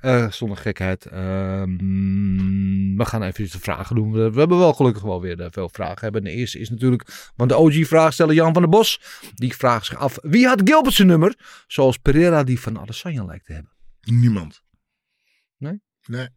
Eh, 0.00 0.30
zonder 0.30 0.56
gekheid. 0.56 1.06
Ehm, 1.06 1.76
we 2.96 3.04
gaan 3.04 3.22
even 3.22 3.50
de 3.50 3.58
vragen 3.58 3.96
doen. 3.96 4.12
We, 4.12 4.30
we 4.30 4.38
hebben 4.38 4.58
wel 4.58 4.72
gelukkig 4.72 5.02
wel 5.02 5.20
weer 5.20 5.40
eh, 5.40 5.46
veel 5.50 5.68
vragen. 5.68 6.00
Hebben. 6.00 6.24
De 6.24 6.30
eerste 6.30 6.58
is 6.58 6.70
natuurlijk, 6.70 7.30
want 7.36 7.50
de 7.50 7.56
OG-vraagsteller 7.56 8.34
Jan 8.34 8.52
van 8.52 8.62
der 8.62 8.70
Bos. 8.70 9.00
Die 9.34 9.56
vraagt 9.56 9.86
zich 9.86 9.96
af, 9.96 10.18
wie 10.22 10.46
had 10.46 10.60
Gilbert 10.64 10.94
zijn 10.94 11.08
nummer? 11.08 11.34
Zoals 11.66 11.96
Pereira 11.96 12.44
die 12.44 12.60
van 12.60 12.78
Adesanya 12.78 13.24
lijkt 13.24 13.46
te 13.46 13.52
hebben. 13.52 13.72
Niemand. 14.00 14.62
Nee? 15.56 15.80
Nee. 16.06 16.28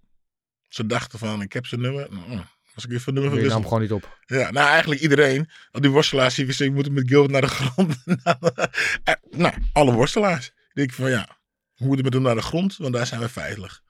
Ze 0.68 0.86
dachten 0.86 1.20
van, 1.20 1.42
ik 1.42 1.54
heb 1.54 1.66
zijn 1.66 1.82
nummer. 1.82 2.08
Nou, 2.10 2.42
was 2.82 2.92
ik 2.92 2.98
even 2.98 3.42
Je 3.42 3.48
nam 3.48 3.64
gewoon 3.64 3.82
niet 3.82 3.92
op. 3.92 4.18
Ja, 4.26 4.52
nou 4.52 4.68
eigenlijk 4.68 5.02
iedereen. 5.02 5.50
Al 5.72 5.82
die 5.82 5.90
worstelaars 5.90 6.36
die 6.36 6.46
wisten, 6.46 6.66
ik 6.66 6.74
moet 6.74 6.92
met 6.92 7.08
Gilbert 7.08 7.32
naar 7.32 7.42
de 7.42 7.48
grond. 7.48 7.96
Eh, 9.04 9.14
nou, 9.30 9.54
alle 9.74 9.94
worstelaars. 9.94 10.48
Ik 10.48 10.72
denk 10.74 10.92
van 10.92 11.10
ja, 11.10 11.38
we 11.76 11.86
moeten 11.86 12.04
met 12.04 12.14
hem 12.14 12.22
naar 12.24 12.36
de 12.36 12.42
grond, 12.42 12.78
want 12.78 12.94
daar 12.94 13.06
zijn 13.06 13.22
we 13.22 13.30
veilig. 13.30 13.84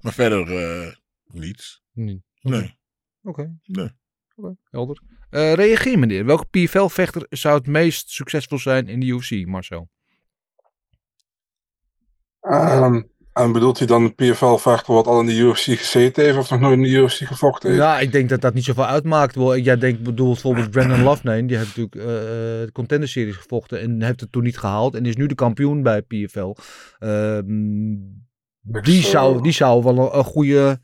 Maar 0.00 0.12
verder 0.12 0.56
eh, 0.56 0.94
niets. 1.26 1.82
Nee. 1.92 2.22
Nee. 2.40 2.78
Oké. 3.22 3.58
Nee. 3.62 3.90
Oké, 4.36 4.56
helder. 4.70 5.02
Eh, 5.30 5.52
reageer 5.52 5.98
meneer. 5.98 6.24
Welke 6.24 6.44
PFL-vechter 6.44 7.26
zou 7.28 7.58
het 7.58 7.66
meest 7.66 8.10
succesvol 8.10 8.58
zijn 8.58 8.88
in 8.88 9.00
de 9.00 9.06
UFC, 9.06 9.46
Marcel? 9.46 9.88
Ehm, 12.40 13.02
en 13.42 13.52
bedoelt 13.52 13.78
hij 13.78 13.86
dan 13.86 14.02
een 14.02 14.14
PFL-vechter 14.14 14.94
wat 14.94 15.06
al 15.06 15.20
in 15.20 15.26
de 15.26 15.36
UFC 15.36 15.62
gezeten 15.64 16.24
heeft 16.24 16.36
of 16.38 16.50
nog 16.50 16.60
nooit 16.60 16.76
in 16.76 16.82
de 16.82 16.88
UFC 16.88 17.16
gevochten 17.26 17.68
heeft? 17.70 17.82
Ja, 17.82 17.98
ik 17.98 18.12
denk 18.12 18.28
dat 18.28 18.40
dat 18.40 18.54
niet 18.54 18.64
zoveel 18.64 18.86
uitmaakt. 18.86 19.34
Jij 19.64 19.76
denkt 19.78 20.02
bedoelt 20.02 20.32
bijvoorbeeld 20.32 20.70
Brandon 20.76 21.02
Loughnane. 21.02 21.46
Die 21.46 21.56
heeft 21.56 21.76
natuurlijk 21.76 21.94
eh, 21.96 22.02
de 22.64 22.70
Contender 22.72 23.08
Series 23.08 23.36
gevochten 23.36 23.80
en 23.80 24.02
heeft 24.02 24.20
het 24.20 24.32
toen 24.32 24.42
niet 24.42 24.58
gehaald. 24.58 24.94
En 24.94 25.06
is 25.06 25.16
nu 25.16 25.26
de 25.26 25.34
kampioen 25.34 25.82
bij 25.82 26.02
PFL. 26.02 26.54
Ehm, 26.98 27.94
die, 28.60 29.02
zou- 29.02 29.42
die 29.42 29.52
zou 29.52 29.82
wel 29.84 29.98
een, 29.98 30.18
een 30.18 30.24
goede 30.24 30.80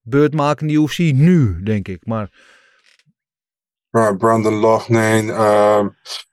beurt 0.00 0.34
maken 0.34 0.68
in 0.68 0.74
de 0.74 0.80
UFC 0.80 0.98
nu, 0.98 1.62
denk 1.62 1.88
ik. 1.88 2.06
Maar 2.06 2.30
Ja, 3.90 4.12
Brandon 4.14 4.54
Loughnane, 4.54 5.32
ehm 5.32 5.88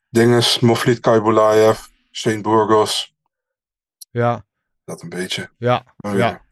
Dinges, 0.09 0.59
Moflit 0.59 0.99
Kaibulaev, 0.99 1.79
Shane 2.11 2.41
Burgos, 2.41 3.15
ja, 4.11 4.45
dat 4.87 5.01
een 5.01 5.09
beetje. 5.09 5.49
ja, 5.57 5.83
Oh, 5.97 6.17
ja. 6.17 6.45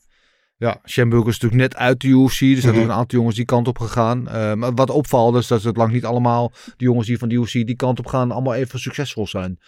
Ja, 0.58 0.80
Schamburger 0.84 1.30
is 1.30 1.40
natuurlijk 1.40 1.62
net 1.74 1.82
uit 1.82 2.02
de 2.02 2.08
UFC. 2.08 2.40
Dus 2.40 2.56
er 2.56 2.62
zijn 2.62 2.74
Mhm. 2.74 2.84
ook 2.84 2.90
een 2.90 2.96
aantal 2.96 3.18
jongens 3.20 3.36
die 3.36 3.46
kant 3.46 3.68
op 3.68 3.80
gegaan. 3.80 4.28
Eh, 4.28 4.54
maar 4.54 4.74
wat 4.74 4.90
opvalt 4.90 5.36
is 5.36 5.48
dat 5.48 5.64
het 5.64 5.78
lang 5.78 5.92
niet 5.92 6.06
allemaal 6.06 6.52
de 6.78 6.84
jongens 6.86 7.08
die 7.08 7.18
van 7.18 7.30
de 7.30 7.36
UFC 7.36 7.52
die 7.52 7.76
kant 7.76 8.00
op 8.00 8.06
gaan 8.08 8.32
allemaal 8.32 8.54
even 8.54 8.80
succesvol 8.80 9.28
zijn. 9.28 9.60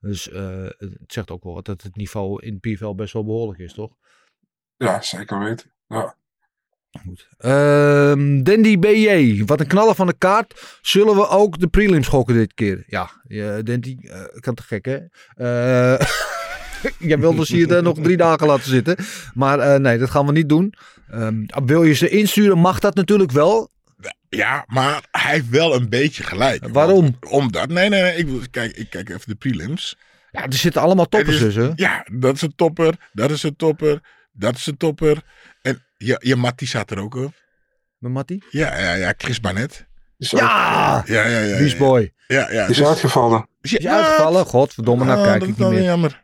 Dus 0.00 0.30
eh, 0.30 0.64
het 0.78 0.90
zegt 1.06 1.30
ook 1.30 1.44
wel 1.44 1.62
dat 1.62 1.82
het 1.82 1.96
niveau 1.96 2.42
in 2.46 2.60
PFL 2.60 2.94
best 2.94 3.12
wel 3.12 3.24
behoorlijk 3.24 3.58
is, 3.58 3.72
toch? 3.74 3.92
Ja, 4.76 5.00
zeker 5.00 5.38
weten. 5.38 5.72
Ja. 5.88 6.16
Goed. 7.04 7.28
Ehm, 7.38 8.42
Dandy 8.42 8.78
BJ, 8.78 9.42
wat 9.44 9.60
een 9.60 9.66
knaller 9.66 9.94
van 9.94 10.06
de 10.06 10.18
kaart. 10.18 10.78
Zullen 10.82 11.14
we 11.14 11.28
ook 11.28 11.58
de 11.58 11.68
prelims 11.68 12.08
gokken 12.08 12.34
dit 12.34 12.54
keer? 12.54 12.84
Ja, 12.86 13.10
ja 13.28 13.62
Dandy, 13.62 13.96
eh, 14.00 14.24
kan 14.40 14.54
te 14.54 14.62
gek 14.62 14.84
hè? 14.84 14.98
Jij 16.98 17.18
wilde 17.18 17.36
dus 17.38 17.48
hier 17.48 17.76
eh, 17.76 17.82
nog 17.82 17.98
drie 18.02 18.16
dagen 18.16 18.46
laten 18.46 18.68
zitten. 18.70 18.96
Maar 19.34 19.58
eh, 19.58 19.80
nee, 19.80 19.98
dat 19.98 20.10
gaan 20.10 20.26
we 20.26 20.32
niet 20.32 20.48
doen. 20.48 20.74
Ehm, 21.10 21.44
wil 21.64 21.82
je 21.82 21.92
ze 21.94 22.08
insturen, 22.08 22.58
mag 22.58 22.78
dat 22.78 22.94
natuurlijk 22.94 23.30
wel. 23.32 23.70
Ja, 24.28 24.64
maar 24.66 25.02
hij 25.10 25.32
heeft 25.32 25.48
wel 25.48 25.74
een 25.74 25.88
beetje 25.88 26.22
gelijk. 26.22 26.68
Waarom? 26.68 27.02
Want- 27.20 27.32
omdat, 27.32 27.68
nee, 27.68 27.88
nee, 27.88 28.02
nee. 28.02 28.16
Ik, 28.16 28.26
wil- 28.26 28.40
kijk, 28.50 28.76
ik 28.76 28.90
kijk 28.90 29.08
even 29.08 29.22
de 29.28 29.34
prelims. 29.34 29.96
Ja, 30.30 30.44
er 30.44 30.52
zitten 30.52 30.82
allemaal 30.82 31.08
toppers 31.08 31.38
tussen. 31.38 31.72
Ja, 31.76 32.06
dat 32.12 32.34
is 32.34 32.42
een 32.42 32.54
topper. 32.56 32.94
Dat 33.12 33.30
is 33.30 33.42
een 33.42 33.56
topper. 33.56 34.00
Dat 34.32 34.56
is 34.56 34.66
een 34.66 34.76
topper. 34.76 35.22
En 35.62 35.82
ja, 35.96 36.16
je 36.20 36.36
Mattie 36.36 36.66
staat 36.66 36.90
er 36.90 36.98
ook 37.00 37.14
op. 37.14 37.32
Met 37.98 38.12
Mattie? 38.12 38.42
Ja, 38.50 38.78
ja, 38.78 38.94
ja. 38.94 39.14
Chris 39.16 39.40
Barnett. 39.40 39.84
Ja! 40.16 41.02
Ja, 41.06 41.26
ja, 41.26 41.38
ja. 41.38 41.56
Beast 41.58 41.72
ja. 41.72 41.78
Boy. 41.78 42.12
Ja, 42.26 42.50
ja. 42.52 42.66
is 42.66 42.76
dus- 42.76 42.86
uitgevallen. 42.86 43.48
Is 43.60 43.70
hij 43.78 43.90
uitgevallen? 43.90 44.44
Godverdomme, 44.46 45.04
nou 45.04 45.18
Ah, 45.18 45.24
kijk 45.24 45.40
dat 45.40 45.48
ik 45.48 45.54
is 45.54 45.58
niet 45.60 45.68
wel 45.68 45.76
meer. 45.78 45.82
jammer. 45.88 46.23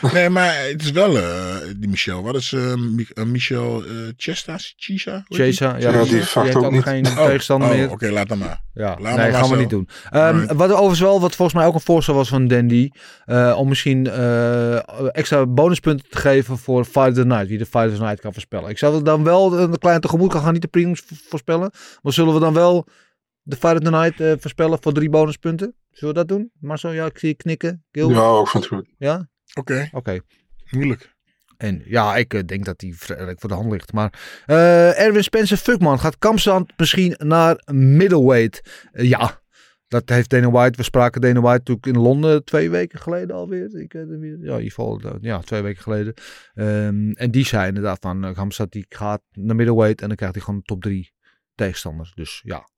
Nee, 0.12 0.28
maar 0.28 0.62
het 0.64 0.82
is 0.82 0.90
wel 0.90 1.16
eh, 1.16 1.56
die 1.76 1.88
Michel. 1.88 2.22
Wat 2.22 2.34
is 2.34 2.52
eh, 2.52 2.72
eh, 2.72 3.24
Michel 3.24 3.84
eh 3.84 3.90
Chesta? 4.16 4.56
Die? 4.76 4.98
Chesa, 5.28 5.76
ja, 5.78 5.92
die, 5.92 6.02
die 6.04 6.14
heeft 6.14 6.56
ook 6.56 6.70
niet. 6.70 6.82
geen 6.82 7.06
Oh, 7.06 7.24
tegenstander 7.24 7.68
oh, 7.68 7.74
meer. 7.74 7.90
Oké, 7.90 8.10
laat 8.10 8.28
hem 8.28 8.38
maar. 8.38 8.62
Ja, 8.74 8.88
Laat 8.88 9.16
nee, 9.16 9.30
maar 9.30 9.32
gaan 9.40 9.50
we 9.50 9.56
niet 9.56 9.70
doen. 9.70 9.88
Ehm, 10.10 10.46
wat 10.56 10.70
overigens 10.70 11.00
wel, 11.00 11.20
wat 11.20 11.34
volgens 11.34 11.56
mij 11.58 11.66
ook 11.66 11.74
een 11.74 11.80
voorstel 11.80 12.14
was 12.14 12.28
van 12.28 12.48
Dandy, 12.48 12.88
eh, 13.24 13.54
om 13.58 13.68
misschien 13.68 14.06
eh, 14.06 15.08
extra 15.16 15.46
bonuspunten 15.46 16.10
te 16.10 16.18
geven 16.18 16.58
voor 16.58 16.84
Fight 16.84 17.08
of 17.08 17.14
the 17.14 17.24
Night, 17.24 17.48
wie 17.48 17.58
de 17.58 17.66
Fight 17.66 17.88
of 17.90 17.94
the 17.96 18.02
Night 18.02 18.20
kan 18.20 18.32
voorspellen. 18.32 18.70
Ik 18.70 18.78
zou 18.78 18.94
het 18.94 19.04
dan 19.04 19.24
wel 19.24 19.58
een 19.58 19.78
klein 19.78 20.00
tegemoet 20.00 20.32
gaan, 20.32 20.42
gaan 20.42 20.52
niet 20.52 20.62
de 20.62 20.68
prelims 20.68 21.00
vo- 21.06 21.14
voorspellen, 21.28 21.70
maar 22.02 22.12
zullen 22.12 22.34
we 22.34 22.40
dan 22.40 22.54
wel 22.54 22.86
de 23.42 23.56
Fight 23.56 23.76
of 23.76 23.82
the 23.84 23.90
Night 23.90 24.20
eh, 24.20 24.32
voorspellen 24.38 24.78
voor 24.80 24.92
drie 24.92 25.10
bonuspunten? 25.10 25.74
Zullen 25.90 26.14
we 26.14 26.20
dat 26.20 26.28
doen? 26.28 26.50
Marcel, 26.60 26.92
ja, 26.92 27.06
ik 27.06 27.18
zie 27.18 27.28
je 27.28 27.34
knikken. 27.34 27.84
Gil? 27.92 28.10
Ja, 28.10 28.20
ook 28.20 28.48
van 28.48 28.60
het 28.60 28.68
goed. 28.70 28.88
Ja? 28.98 29.28
Oké, 29.58 29.88
Oké. 29.92 30.18
moeilijk. 30.70 31.14
En 31.56 31.82
ja, 31.84 32.16
ik 32.16 32.34
eh, 32.34 32.40
denk 32.46 32.64
dat 32.64 32.78
die 32.78 32.96
redelijk 33.06 33.40
voor 33.40 33.48
de 33.48 33.54
hand 33.54 33.72
ligt. 33.72 33.92
Maar 33.92 34.42
eh, 34.46 35.00
Erwin 35.00 35.22
Spencer 35.22 35.56
Fuckman 35.56 35.98
gaat 36.00 36.18
Kampstand 36.18 36.72
misschien 36.76 37.14
naar 37.18 37.62
middleweight. 37.72 38.88
Eh, 38.92 39.08
ja, 39.08 39.40
dat 39.88 40.08
heeft 40.08 40.30
Dana 40.30 40.50
White. 40.50 40.76
We 40.76 40.82
spraken 40.82 41.20
Dana 41.20 41.40
White 41.40 41.58
natuurlijk 41.58 41.86
in 41.86 41.98
Londen 41.98 42.44
twee 42.44 42.70
weken 42.70 42.98
geleden 43.00 43.36
alweer. 43.36 43.78
Ik, 43.80 43.92
ja, 43.92 44.00
in 44.00 44.22
ieder 44.40 44.60
geval 44.62 45.00
ja, 45.20 45.40
twee 45.40 45.62
weken 45.62 45.82
geleden. 45.82 46.14
Ehm, 46.54 47.10
en 47.10 47.30
die 47.30 47.46
zei 47.46 47.68
inderdaad 47.68 47.98
van 48.00 48.32
Kamzat 48.34 48.72
die 48.72 48.86
gaat 48.88 49.22
naar 49.32 49.56
middleweight 49.56 50.00
en 50.00 50.06
dan 50.08 50.16
krijgt 50.16 50.34
hij 50.34 50.44
gewoon 50.44 50.62
top 50.62 50.82
drie 50.82 51.12
tegenstanders. 51.54 52.12
Dus 52.14 52.40
ja. 52.44 52.68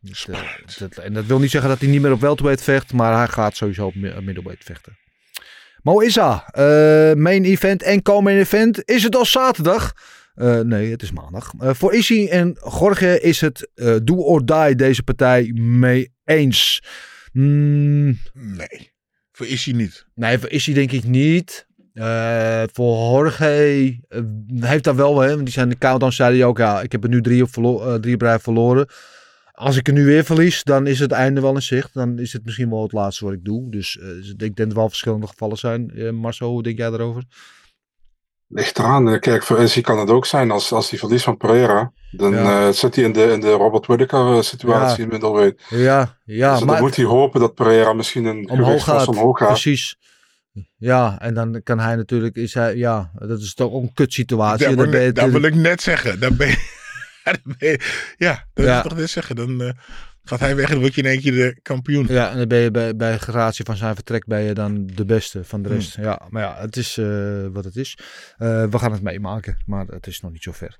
Dat, 0.00 0.16
Spannend. 0.16 0.78
dat- 0.78 0.96
en 0.96 1.12
dat 1.12 1.26
wil 1.26 1.38
niet 1.38 1.50
zeggen 1.50 1.70
dat 1.70 1.80
hij 1.80 1.88
niet 1.88 2.00
meer 2.00 2.12
op 2.12 2.20
welterweight 2.20 2.64
vecht, 2.64 2.92
maar 2.92 3.16
hij 3.16 3.28
gaat 3.28 3.56
sowieso 3.56 3.86
op 3.86 3.94
mi- 3.94 4.20
middleweight 4.20 4.64
vechten. 4.64 4.98
Mo 5.84 6.00
Issa, 6.00 6.44
eh, 6.50 7.14
main 7.14 7.44
event 7.44 7.82
en 7.82 8.02
co-main 8.02 8.38
event. 8.38 8.82
Is 8.84 9.02
het 9.02 9.16
al 9.16 9.24
zaterdag? 9.24 9.92
Eh, 10.34 10.60
nee, 10.60 10.90
het 10.90 11.02
is 11.02 11.12
maandag. 11.12 11.52
Eh, 11.58 11.70
voor 11.74 11.94
Issy 11.94 12.26
en 12.30 12.56
Jorge 12.78 13.20
is 13.20 13.40
het 13.40 13.68
do 14.02 14.14
or 14.14 14.44
die 14.46 14.74
deze 14.74 15.02
partij 15.02 15.50
mee 15.54 16.12
eens. 16.24 16.82
Mm, 17.32 18.18
Nee, 18.32 18.92
voor 19.32 19.46
is 19.46 19.64
hij 19.64 19.74
niet. 19.74 20.06
nee, 20.14 20.38
voor 20.38 20.48
Issy 20.48 20.72
denk 20.72 20.92
ik 20.92 21.04
niet. 21.04 21.66
Voor 22.72 22.96
Jorge 23.12 23.98
heeft 24.60 24.84
dat 24.84 24.94
wel, 24.94 25.20
hè, 25.20 25.28
want 25.28 25.44
die 25.44 25.52
zijn 25.52 25.68
de 25.68 25.78
countdown 25.78 26.12
zei 26.12 26.36
hij 26.38 26.46
ook, 26.46 26.58
ja, 26.58 26.80
ik 26.82 26.92
heb 26.92 27.02
er 27.02 27.08
nu 27.08 27.20
drie 27.22 27.42
op, 27.42 27.52
verlo- 27.52 28.00
drie 28.00 28.16
rij 28.18 28.38
verloren. 28.38 28.86
Als 29.56 29.76
ik 29.76 29.86
er 29.86 29.92
nu 29.92 30.04
weer 30.04 30.24
verlies, 30.24 30.62
dan 30.62 30.86
is 30.86 30.98
het 30.98 31.12
einde 31.12 31.40
wel 31.40 31.54
in 31.54 31.62
zicht. 31.62 31.94
Dan 31.94 32.18
is 32.18 32.32
het 32.32 32.44
misschien 32.44 32.70
wel 32.70 32.82
het 32.82 32.92
laatste 32.92 33.24
wat 33.24 33.34
ik 33.34 33.44
doe. 33.44 33.70
Dus 33.70 33.98
eh, 33.98 34.08
ik 34.28 34.38
denk 34.38 34.56
dat 34.56 34.66
er 34.68 34.74
wel 34.74 34.88
verschillende 34.88 35.26
gevallen 35.26 35.56
zijn. 35.56 35.90
Eh, 35.90 36.10
Marcel, 36.10 36.50
hoe 36.50 36.62
denk 36.62 36.78
jij 36.78 36.90
daarover? 36.90 37.22
Ligt 38.48 38.78
eraan. 38.78 39.08
Eh, 39.08 39.20
Kijk, 39.20 39.42
voor 39.42 39.58
Izzy 39.62 39.80
kan 39.80 39.98
het 39.98 40.10
ook 40.10 40.26
zijn 40.26 40.50
als, 40.50 40.72
als 40.72 40.90
hij 40.90 40.98
verliest 40.98 41.24
van 41.24 41.36
Pereira. 41.36 41.92
Dan 42.10 42.32
Ja. 42.32 42.66
eh, 42.66 42.72
zit 42.72 42.94
hij 42.94 43.04
in 43.04 43.12
de, 43.12 43.22
in 43.22 43.40
de 43.40 43.50
Robert 43.50 43.86
Whittaker 43.86 44.44
situatie 44.44 45.06
Ja. 45.08 45.12
in. 45.12 45.56
Ja, 45.68 46.18
ja 46.24 46.50
dus 46.50 46.58
dan 46.58 46.68
maar 46.68 46.80
moet 46.80 46.96
hij 46.96 47.04
hopen 47.04 47.40
dat 47.40 47.54
Pereira 47.54 47.92
misschien 47.92 48.24
een 48.24 48.50
omhoog 48.50 48.84
gaat. 48.84 49.08
omhoog 49.08 49.38
gaat. 49.38 49.48
Precies. 49.48 49.96
Ja, 50.76 51.20
en 51.20 51.34
dan 51.34 51.60
kan 51.62 51.78
hij 51.78 51.96
natuurlijk, 51.96 52.36
is 52.36 52.54
hij, 52.54 52.76
ja, 52.76 53.10
dat 53.14 53.40
is 53.40 53.54
toch 53.54 53.72
een 53.72 53.92
kutsituatie. 53.94 54.74
Dat, 54.76 54.88
wil, 54.88 55.12
dat 55.12 55.30
wil 55.30 55.42
ik 55.42 55.54
net 55.54 55.82
zeggen. 55.82 56.20
Dan 56.20 56.36
ben 56.36 56.48
je, 56.48 56.73
je- 57.58 57.80
ja, 58.16 58.44
dat 58.54 58.64
Ja. 58.66 58.76
is 58.76 58.82
toch 58.82 58.96
net 58.98 59.10
zeggen. 59.10 59.36
Dan 59.36 59.62
eh, 59.62 59.70
gaat 60.24 60.40
hij 60.40 60.56
weg 60.56 60.70
en 60.70 60.78
word 60.80 60.94
je 60.94 61.02
in 61.02 61.08
één 61.08 61.20
keer 61.20 61.32
de 61.32 61.58
kampioen. 61.62 62.06
Ja, 62.08 62.30
en 62.30 62.36
dan 62.38 62.48
ben 62.48 62.58
je 62.58 62.70
bij, 62.70 62.96
bij 62.96 63.18
gratie 63.18 63.64
van 63.64 63.76
zijn 63.76 63.94
vertrek 63.94 64.26
ben 64.26 64.40
je 64.42 64.52
dan 64.54 64.86
de 64.86 65.04
beste 65.04 65.44
van 65.44 65.62
de 65.62 65.68
Hmm. 65.68 65.78
rest. 65.78 65.96
Ja, 65.96 66.22
maar 66.28 66.42
ja, 66.42 66.56
het 66.60 66.76
is 66.76 66.98
eh, 66.98 67.06
wat 67.52 67.64
het 67.64 67.76
is. 67.76 67.98
Eh, 68.36 68.64
we 68.70 68.78
gaan 68.78 68.92
het 68.92 69.02
meemaken, 69.02 69.56
maar 69.66 69.86
het 69.86 70.06
is 70.06 70.20
nog 70.20 70.32
niet 70.32 70.42
zo 70.42 70.52
ver. 70.52 70.76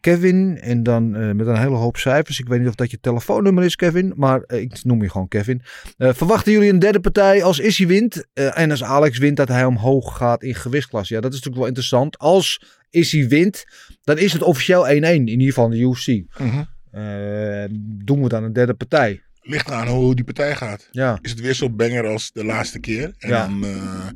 Kevin, 0.00 0.58
en 0.60 0.82
dan 0.82 1.10
met 1.36 1.46
een 1.46 1.56
hele 1.58 1.76
hoop 1.76 1.96
cijfers. 1.96 2.38
Ik 2.38 2.48
weet 2.48 2.58
niet 2.60 2.68
of 2.68 2.74
dat 2.74 2.90
je 2.90 3.00
telefoonnummer 3.00 3.64
is, 3.64 3.76
Kevin, 3.76 4.12
maar 4.16 4.42
ik 4.46 4.84
noem 4.84 5.02
je 5.02 5.10
gewoon 5.10 5.28
Kevin. 5.28 5.62
Verwachten 5.98 6.52
jullie 6.52 6.70
een 6.70 6.78
derde 6.78 7.00
partij 7.00 7.42
als 7.44 7.58
Issy 7.58 7.86
wint? 7.86 8.26
en 8.32 8.70
als 8.70 8.84
Alex 8.84 9.18
wint, 9.18 9.36
dat 9.36 9.48
hij 9.48 9.64
omhoog 9.64 10.16
gaat 10.16 10.42
in 10.42 10.54
gewichtsklasse? 10.54 11.14
Ja, 11.14 11.20
dat 11.20 11.30
is 11.30 11.36
natuurlijk 11.36 11.62
wel 11.62 11.68
interessant. 11.68 12.18
Als 12.18 12.62
Issy 12.90 13.28
wint, 13.28 13.64
dan 14.02 14.18
is 14.18 14.32
het 14.32 14.42
officieel 14.42 14.86
1-1, 14.88 14.90
in 14.90 15.26
ieder 15.28 15.46
geval 15.46 15.68
de 15.68 15.78
UFC. 15.78 16.06
Mhm. 16.38 16.62
Eh, 16.90 17.64
doen 18.04 18.22
we 18.22 18.28
dan 18.28 18.44
een 18.44 18.52
derde 18.52 18.74
partij? 18.74 19.22
Ligt 19.42 19.68
eraan 19.68 19.88
hoe 19.88 20.14
die 20.14 20.24
partij 20.24 20.54
gaat. 20.56 20.88
Ja. 20.90 21.18
Is 21.22 21.30
het 21.30 21.40
weer 21.40 21.54
zo 21.54 21.70
banger 21.70 22.06
als 22.06 22.32
de 22.32 22.44
laatste 22.44 22.78
keer? 22.80 23.14
En 23.18 23.28
Ja. 23.28 23.46
dan 23.46 23.64
eh, 23.64 24.06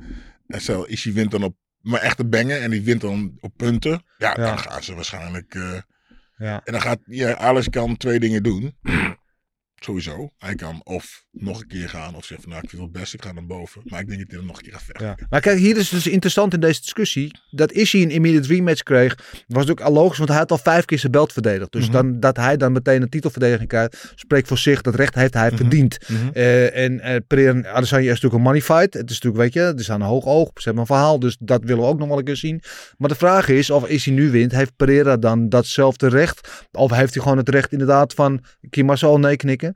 en 0.47 0.61
stel, 0.61 0.87
is 0.87 1.05
hij 1.05 1.13
wint 1.13 1.31
dan 1.31 1.43
op 1.43 1.57
maar 1.81 2.01
echt 2.01 2.19
een 2.19 2.31
banger 2.31 2.61
en 2.63 2.71
die 2.71 2.83
wint 2.83 3.01
dan 3.01 3.37
op 3.41 3.53
punten. 3.57 3.91
Ja, 4.19 4.29
Ja. 4.29 4.35
dan 4.35 4.59
gaan 4.59 4.83
ze 4.83 4.95
waarschijnlijk. 4.95 5.55
eh, 5.55 5.73
Ja. 6.37 6.61
en 6.65 6.73
dan 6.73 6.81
gaat 6.83 6.99
ja, 7.07 7.37
Alex 7.37 7.69
kan 7.69 7.97
twee 7.97 8.21
dingen 8.21 8.43
doen. 8.43 8.75
Sowieso. 9.85 10.31
Hij 10.39 10.55
kan 10.55 10.81
of 10.85 11.25
nog 11.31 11.61
een 11.61 11.67
keer 11.67 11.89
gaan 11.89 12.15
of 12.15 12.25
zeggen 12.25 12.41
van 12.41 12.51
nou 12.51 12.63
ik 12.65 12.71
vind 12.71 12.83
het 12.83 12.93
best, 12.93 13.15
ik 13.15 13.25
ga 13.25 13.33
naar 13.33 13.47
boven. 13.47 13.83
Maar 13.85 14.01
ik 14.01 14.07
denk 14.09 14.19
dat 14.21 14.31
hij 14.31 14.39
er 14.39 14.45
nog 14.45 14.57
een 14.57 14.63
keer 14.63 14.73
gaat 14.73 14.83
vechten. 14.83 15.07
Ja. 15.07 15.17
Maar 15.31 15.41
kijk, 15.41 15.59
hier 15.59 15.77
is 15.77 15.89
dus 15.89 16.07
interessant 16.07 16.55
in 16.55 16.61
deze 16.61 16.81
discussie. 16.81 17.39
Dat 17.51 17.73
Ishii 17.73 18.03
een 18.03 18.11
immediate 18.11 18.49
rematch 18.49 18.83
kreeg, 18.83 19.19
was 19.47 19.71
ook 19.71 19.81
al 19.81 19.93
logisch, 19.93 20.17
want 20.19 20.31
hij 20.31 20.39
had 20.39 20.51
al 20.51 20.59
vijf 20.59 20.85
keer 20.85 20.99
zijn 20.99 21.13
belt 21.13 21.33
verdedigd. 21.33 21.73
Dus 21.73 21.85
Mhm. 21.85 21.93
dan, 21.93 22.21
dat 22.21 22.37
hij 22.37 22.57
dan 22.57 22.73
meteen 22.73 23.03
een 23.03 23.09
titelverdediging 23.09 23.69
krijgt, 23.69 24.13
spreekt 24.15 24.49
voor 24.49 24.59
zich. 24.59 24.81
Dat 24.81 24.95
recht 24.95 25.15
heeft 25.15 25.35
hij 25.35 25.49
Mhm. 25.49 25.57
verdiend. 25.57 25.99
Mhm. 26.09 26.29
Eh, 26.33 26.77
en 26.85 26.93
uh, 26.93 27.17
Pereira 27.27 27.53
en 27.53 27.67
Adesanya 27.73 28.03
is 28.03 28.09
natuurlijk 28.09 28.35
een 28.35 28.41
money 28.41 28.61
fight. 28.63 28.95
Het 28.95 29.11
is 29.11 29.15
natuurlijk, 29.21 29.43
weet 29.43 29.53
je, 29.53 29.61
het 29.61 29.81
is 29.81 29.91
aan 29.91 30.01
een 30.01 30.07
hoog 30.07 30.25
oog. 30.25 30.49
Ze 30.55 30.63
hebben 30.63 30.81
een 30.81 30.87
verhaal, 30.87 31.19
dus 31.19 31.37
dat 31.41 31.65
willen 31.65 31.83
we 31.83 31.89
ook 31.89 31.99
nog 31.99 32.09
wel 32.09 32.19
een 32.19 32.25
keer 32.25 32.37
zien. 32.37 32.63
Maar 32.99 33.09
de 33.09 33.15
vraag 33.15 33.49
is, 33.49 33.71
of 33.71 33.89
Ishii 33.89 34.15
nu 34.15 34.31
wint, 34.31 34.53
heeft 34.53 34.77
Pereira 34.77 35.17
dan 35.17 35.49
datzelfde 35.49 36.09
recht? 36.09 36.67
Of 36.73 36.91
heeft 36.91 37.15
hij 37.15 37.23
gewoon 37.23 37.39
het 37.39 37.49
recht 37.49 37.73
inderdaad 37.73 38.15
van, 38.15 38.45
Kim 38.71 38.87
Marcel 38.87 39.19
nee 39.19 39.37
knikken? 39.37 39.74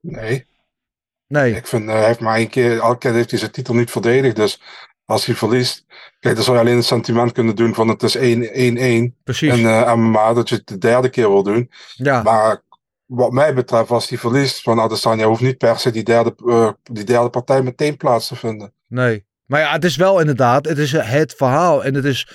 Nee. 0.00 0.46
Nee. 1.26 1.54
Ik 1.54 1.66
vind, 1.66 1.88
eh, 1.88 1.94
hij 1.94 2.06
heeft 2.06 2.20
maar 2.20 2.36
één 2.36 2.48
keer, 2.48 2.80
elke 2.80 2.98
keer 2.98 3.12
heeft 3.12 3.30
hij 3.30 3.38
zijn 3.38 3.50
titel 3.50 3.74
niet 3.74 3.90
verdedigd. 3.90 4.36
Dus 4.36 4.60
als 5.04 5.26
hij 5.26 5.34
verliest, 5.34 5.84
kijk, 6.20 6.34
dan 6.34 6.44
zou 6.44 6.56
je 6.56 6.62
alleen 6.62 6.76
het 6.76 6.84
sentiment 6.84 7.32
kunnen 7.32 7.56
doen 7.56 7.74
van 7.74 7.88
het 7.88 8.02
is 8.02 8.16
1-1. 8.16 9.16
Precies. 9.24 9.52
En 9.52 9.60
uh, 9.60 9.94
MMA 9.94 10.32
dat 10.32 10.48
je 10.48 10.54
het 10.54 10.66
de 10.66 10.78
derde 10.78 11.08
keer 11.08 11.28
wil 11.28 11.42
doen. 11.42 11.70
Ja. 11.94 12.22
Maar 12.22 12.62
wat 13.06 13.32
mij 13.32 13.54
betreft, 13.54 13.90
als 13.90 14.08
hij 14.08 14.18
verliest 14.18 14.62
van 14.62 14.80
Adesanya, 14.80 15.26
hoeft 15.26 15.40
niet 15.40 15.58
per 15.58 15.78
se 15.78 15.90
die 15.90 16.02
derde, 16.02 16.34
uh, 16.44 16.70
die 16.82 17.04
derde 17.04 17.30
partij 17.30 17.62
meteen 17.62 17.96
plaats 17.96 18.28
te 18.28 18.36
vinden. 18.36 18.72
Nee. 18.86 19.26
Maar 19.44 19.60
ja, 19.60 19.72
het 19.72 19.84
is 19.84 19.96
wel 19.96 20.20
inderdaad, 20.20 20.64
het 20.64 20.78
is 20.78 20.92
het 20.92 21.34
verhaal. 21.36 21.84
En 21.84 21.94
het 21.94 22.04
is 22.04 22.28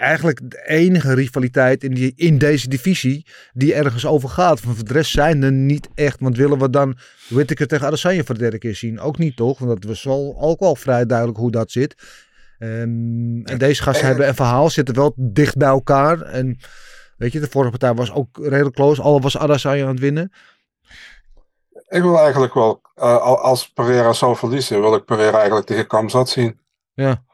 eigenlijk 0.00 0.50
de 0.50 0.62
enige 0.66 1.14
rivaliteit 1.14 1.84
in, 1.84 1.94
die, 1.94 2.12
in 2.16 2.38
deze 2.38 2.68
divisie 2.68 3.26
die 3.52 3.74
ergens 3.74 4.06
over 4.06 4.28
gaat. 4.28 4.60
Van 4.60 4.74
de 4.78 4.92
rest 4.92 5.10
zijn 5.10 5.42
er 5.42 5.52
niet 5.52 5.88
echt. 5.94 6.20
Want 6.20 6.36
willen 6.36 6.58
we 6.58 6.70
dan 6.70 6.98
Whittaker 7.28 7.66
tegen 7.66 7.86
Adesanya 7.86 8.24
voor 8.24 8.34
de 8.34 8.40
derde 8.40 8.58
keer 8.58 8.74
zien? 8.74 9.00
Ook 9.00 9.18
niet 9.18 9.36
toch? 9.36 9.58
Want 9.58 9.70
dat 9.70 9.84
was 9.84 10.02
wel 10.02 10.36
ook 10.40 10.60
wel 10.60 10.76
vrij 10.76 11.06
duidelijk 11.06 11.38
hoe 11.38 11.50
dat 11.50 11.70
zit. 11.70 11.94
Um, 12.58 13.44
en 13.44 13.58
deze 13.58 13.82
gasten 13.82 14.06
hebben 14.06 14.28
een 14.28 14.34
verhaal, 14.34 14.70
zitten 14.70 14.94
wel 14.94 15.14
dicht 15.16 15.56
bij 15.56 15.68
elkaar. 15.68 16.20
En 16.20 16.58
weet 17.16 17.32
je, 17.32 17.40
de 17.40 17.50
vorige 17.50 17.70
partij 17.70 17.94
was 17.94 18.12
ook 18.12 18.38
redelijk 18.42 18.74
close. 18.74 19.02
Al 19.02 19.20
was 19.20 19.38
Adesanya 19.38 19.82
aan 19.82 19.90
het 19.90 20.00
winnen. 20.00 20.32
Ik 21.88 22.02
wil 22.02 22.18
eigenlijk 22.18 22.54
wel, 22.54 22.80
uh, 22.96 23.22
als 23.22 23.68
Pereira 23.68 24.12
zou 24.12 24.36
verliezen, 24.36 24.80
wil 24.80 24.94
ik 24.94 25.04
Pereira 25.04 25.36
eigenlijk 25.36 25.66
tegen 25.66 25.86
Kamzat 25.86 26.28
zien. 26.28 26.60
Ja. 26.94 27.24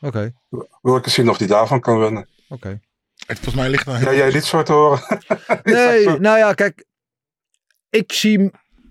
Oké. 0.00 0.34
Okay. 0.50 0.68
Wil 0.82 0.96
ik 0.96 1.04
eens 1.04 1.14
zien 1.14 1.30
of 1.30 1.38
hij 1.38 1.46
daarvan 1.46 1.80
kan 1.80 1.98
winnen. 1.98 2.28
Oké. 2.48 2.54
Okay. 2.54 2.80
Volgens 3.26 3.54
mij 3.54 3.68
ligt 3.68 3.84
dan 3.84 4.00
Ja, 4.00 4.14
jij 4.14 4.40
zo 4.40 4.62
te 4.62 4.72
horen. 4.72 5.00
nee, 5.62 6.06
nou 6.06 6.38
ja, 6.38 6.52
kijk. 6.52 6.84
Ik 7.90 8.12
zie. 8.12 8.38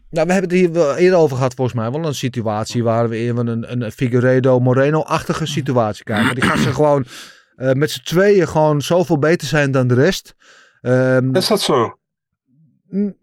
Nou, 0.09 0.27
we 0.27 0.33
hebben 0.33 0.49
het 0.49 0.51
hier 0.51 0.71
wel 0.71 0.95
eerder 0.95 1.19
over 1.19 1.35
gehad, 1.35 1.53
volgens 1.53 1.77
mij. 1.77 1.91
Wel 1.91 2.05
een 2.05 2.15
situatie 2.15 2.83
waar 2.83 3.09
we 3.09 3.15
even 3.15 3.47
een, 3.47 3.81
een 3.81 3.91
Figueredo 3.91 4.59
Moreno-achtige 4.59 5.45
situatie 5.45 6.03
krijgen. 6.03 6.35
Die 6.35 6.43
gasten 6.43 6.73
gewoon 6.81 7.05
eh, 7.55 7.71
met 7.71 7.91
z'n 7.91 8.03
tweeën 8.03 8.47
gewoon 8.47 8.81
zoveel 8.81 9.19
beter 9.19 9.47
zijn 9.47 9.71
dan 9.71 9.87
de 9.87 9.93
rest. 9.93 10.35
Ehm, 10.81 11.35
Is 11.35 11.47
dat 11.47 11.61
zo? 11.61 11.97
Mm. 12.89 13.17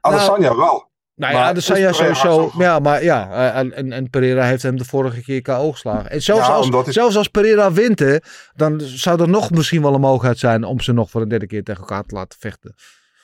Adesanya 0.00 0.56
wel. 0.56 0.91
Nou 1.14 1.32
Maar 1.32 1.42
ja, 1.42 1.52
dat 1.52 1.62
zijn 1.62 1.78
is 1.78 1.84
ja 1.84 1.92
sowieso. 1.92 2.50
Ja, 2.58 2.78
maar 2.78 3.02
ja, 3.04 3.30
eh, 3.32 3.58
en, 3.58 3.72
en, 3.72 3.92
en 3.92 4.10
Pereira 4.10 4.44
heeft 4.44 4.62
hem 4.62 4.76
de 4.76 4.84
vorige 4.84 5.22
keer 5.22 5.42
KO 5.42 5.72
geslagen. 5.72 6.10
En 6.10 6.22
zelfs, 6.22 6.46
Ja, 6.46 6.52
als, 6.52 6.86
zelfs 6.88 7.16
als 7.16 7.28
Pereira 7.28 7.72
wint, 7.72 7.98
hè, 7.98 8.16
dan 8.54 8.80
zou 8.80 9.20
er 9.20 9.28
nog 9.28 9.50
misschien 9.50 9.82
wel 9.82 9.94
een 9.94 10.00
mogelijkheid 10.00 10.38
zijn 10.38 10.64
om 10.64 10.80
ze 10.80 10.92
nog 10.92 11.10
voor 11.10 11.20
een 11.22 11.28
derde 11.28 11.46
keer 11.46 11.64
tegen 11.64 11.80
elkaar 11.80 12.04
te 12.04 12.14
laten 12.14 12.38
vechten. 12.40 12.74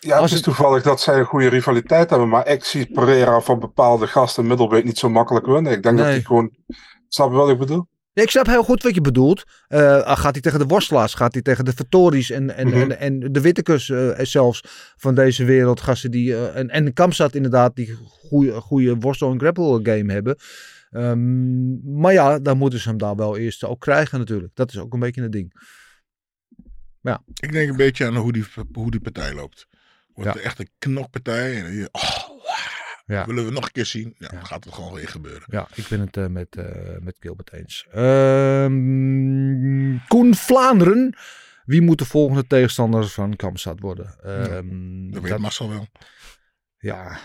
Ja, 0.01 0.13
Als 0.17 0.21
het 0.21 0.31
is 0.31 0.37
het- 0.37 0.45
toevallig 0.45 0.83
dat 0.83 1.01
zij 1.01 1.19
een 1.19 1.25
goede 1.25 1.49
rivaliteit 1.49 2.11
hebben. 2.11 2.29
Maar 2.29 2.49
ik 2.49 2.65
zie 2.65 2.91
Pereira 2.93 3.41
van 3.41 3.59
bepaalde 3.59 4.07
gasten 4.07 4.47
middelbeet 4.47 4.85
niet 4.85 4.99
zo 4.99 5.09
makkelijk 5.09 5.47
winnen. 5.47 5.73
Ik 5.73 5.83
denk 5.83 5.97
dat 5.99 6.07
hij 6.07 6.21
gewoon... 6.21 6.51
Snap 7.09 7.31
je 7.31 7.37
wat 7.37 7.49
ik 7.51 7.59
bedoel? 7.59 7.87
Ja, 8.19 8.25
ik 8.25 8.31
snap 8.31 8.47
heel 8.47 8.63
goed 8.65 8.83
wat 8.83 8.95
je 8.95 9.01
bedoelt. 9.01 9.45
Eh, 9.69 10.17
gaat 10.19 10.33
hij 10.33 10.41
tegen 10.41 10.59
de 10.59 10.67
worstelaars? 10.67 11.15
Gaat 11.15 11.33
hij 11.33 11.43
tegen 11.43 11.65
de 11.65 11.73
Vittoris 11.73 12.31
en, 12.31 12.57
en, 12.57 12.67
Mhm. 12.67 12.77
en, 12.91 12.99
en 12.99 13.33
de 13.33 13.41
Wittekers 13.41 13.91
eh, 13.91 14.19
zelfs 14.25 14.63
van 14.97 15.15
deze 15.15 15.45
wereld? 15.45 15.81
Gasten 15.81 16.11
die, 16.11 16.35
eh, 16.35 16.57
en, 16.57 16.71
en 16.71 16.93
inderdaad, 17.31 17.77
die 17.77 17.95
goede, 17.95 18.53
goede 18.53 18.97
worstel- 18.97 19.31
en 19.33 19.39
grapple 19.39 19.81
game 19.83 20.13
hebben. 20.13 20.37
Ehm, 20.91 22.01
maar 22.01 22.13
ja, 22.13 22.39
dan 22.39 22.59
moeten 22.59 22.79
ze 22.81 22.89
hem 22.89 22.99
daar 22.99 23.17
wel 23.17 23.37
eerst 23.37 23.65
ook 23.65 23.81
krijgen 23.81 24.19
natuurlijk. 24.19 24.55
Dat 24.55 24.71
is 24.71 24.79
ook 24.79 24.93
een 24.93 25.01
beetje 25.01 25.23
een 25.23 25.31
ding. 25.31 25.53
Ik 27.41 27.53
denk 27.53 27.71
een 27.71 27.77
beetje 27.77 28.07
aan 28.07 28.17
hoe 28.17 28.33
die, 28.33 28.45
hoe 28.73 28.91
die 28.91 29.01
partij 29.01 29.35
loopt. 29.35 29.67
Wordt 30.13 30.35
Ja. 30.35 30.41
echt 30.41 30.59
een 30.59 30.71
knokpartij. 30.79 31.63
En 31.65 31.89
oh, 31.93 32.28
Ja. 33.09 33.27
Willen 33.27 33.45
we 33.45 33.51
nog 33.51 33.65
een 33.65 33.73
keer 33.73 33.87
zien? 33.87 34.15
Ja, 34.19 34.29
dan 34.29 34.47
gaat 34.47 34.65
het 34.65 34.75
gewoon 34.75 34.93
weer 34.93 35.09
gebeuren. 35.09 35.43
Ja, 35.47 35.69
ik 35.75 35.87
ben 35.89 36.01
het 36.01 36.17
eh, 36.17 36.27
met, 36.27 36.57
eh, 36.57 36.99
met 37.01 37.17
Gilbert 37.21 37.53
eens. 37.53 37.87
Ehm, 37.91 39.97
Koen 40.09 40.35
Vlaanderen. 40.35 41.17
Wie 41.65 41.81
moet 41.83 41.99
de 41.99 42.05
volgende 42.05 42.47
tegenstander 42.47 43.09
van 43.09 43.37
Kamsat 43.37 43.81
worden? 43.81 44.15
Ehm, 44.23 45.11
Dat 45.11 45.23
weet 45.23 45.31
dat- 45.31 45.41
Marcel 45.41 45.69
wel. 45.69 45.87
ja, 46.79 47.19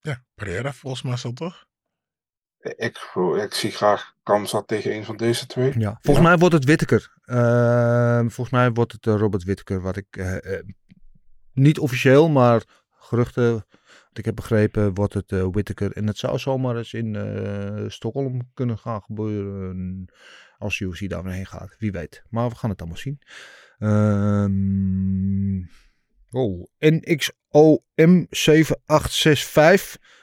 Ja, 0.00 0.24
Pereira 0.34 0.72
volgens 0.72 1.02
Marcel 1.02 1.32
toch? 1.32 1.64
Ik, 2.58 2.98
ik 3.42 3.54
zie 3.54 3.70
graag 3.70 4.14
Kamzat 4.22 4.68
tegen 4.68 4.94
een 4.94 5.04
van 5.04 5.16
deze 5.16 5.46
twee. 5.46 5.78
Ja, 5.78 5.98
volgens 6.02 6.26
mij 6.26 6.36
wordt 6.36 6.54
het 6.54 6.64
Whittaker. 6.64 7.12
Ehm, 7.24 8.20
volgens 8.28 8.50
mij 8.50 8.72
wordt 8.72 8.92
het 8.92 9.06
eh, 9.06 9.14
Robert 9.14 9.44
Whittaker. 9.44 9.80
Wat 9.80 9.96
ik 9.96 10.24
niet 11.52 11.78
officieel, 11.78 12.28
maar 12.28 12.62
geruchten. 12.90 13.64
Ik 14.18 14.24
heb 14.24 14.34
begrepen, 14.34 14.94
wordt 14.94 15.14
het 15.14 15.32
eh 15.32 15.46
Whittaker. 15.50 15.92
En 15.92 16.06
het 16.06 16.18
zou 16.18 16.38
zomaar 16.38 16.76
eens 16.76 16.92
in 16.92 17.16
eh 17.16 17.84
Stockholm 17.88 18.50
kunnen 18.54 18.78
gaan 18.78 19.02
gebeuren. 19.02 20.04
Als 20.58 20.80
UFC 20.80 21.08
daar 21.08 21.26
heen 21.26 21.46
gaat. 21.46 21.76
Wie 21.78 21.92
weet. 21.92 22.22
Maar 22.30 22.48
we 22.48 22.54
gaan 22.54 22.70
het 22.70 22.80
allemaal 22.80 22.98
zien. 22.98 23.18
Ehm 23.78 25.64
oh, 26.30 26.66
NXOM7865. 26.84 26.90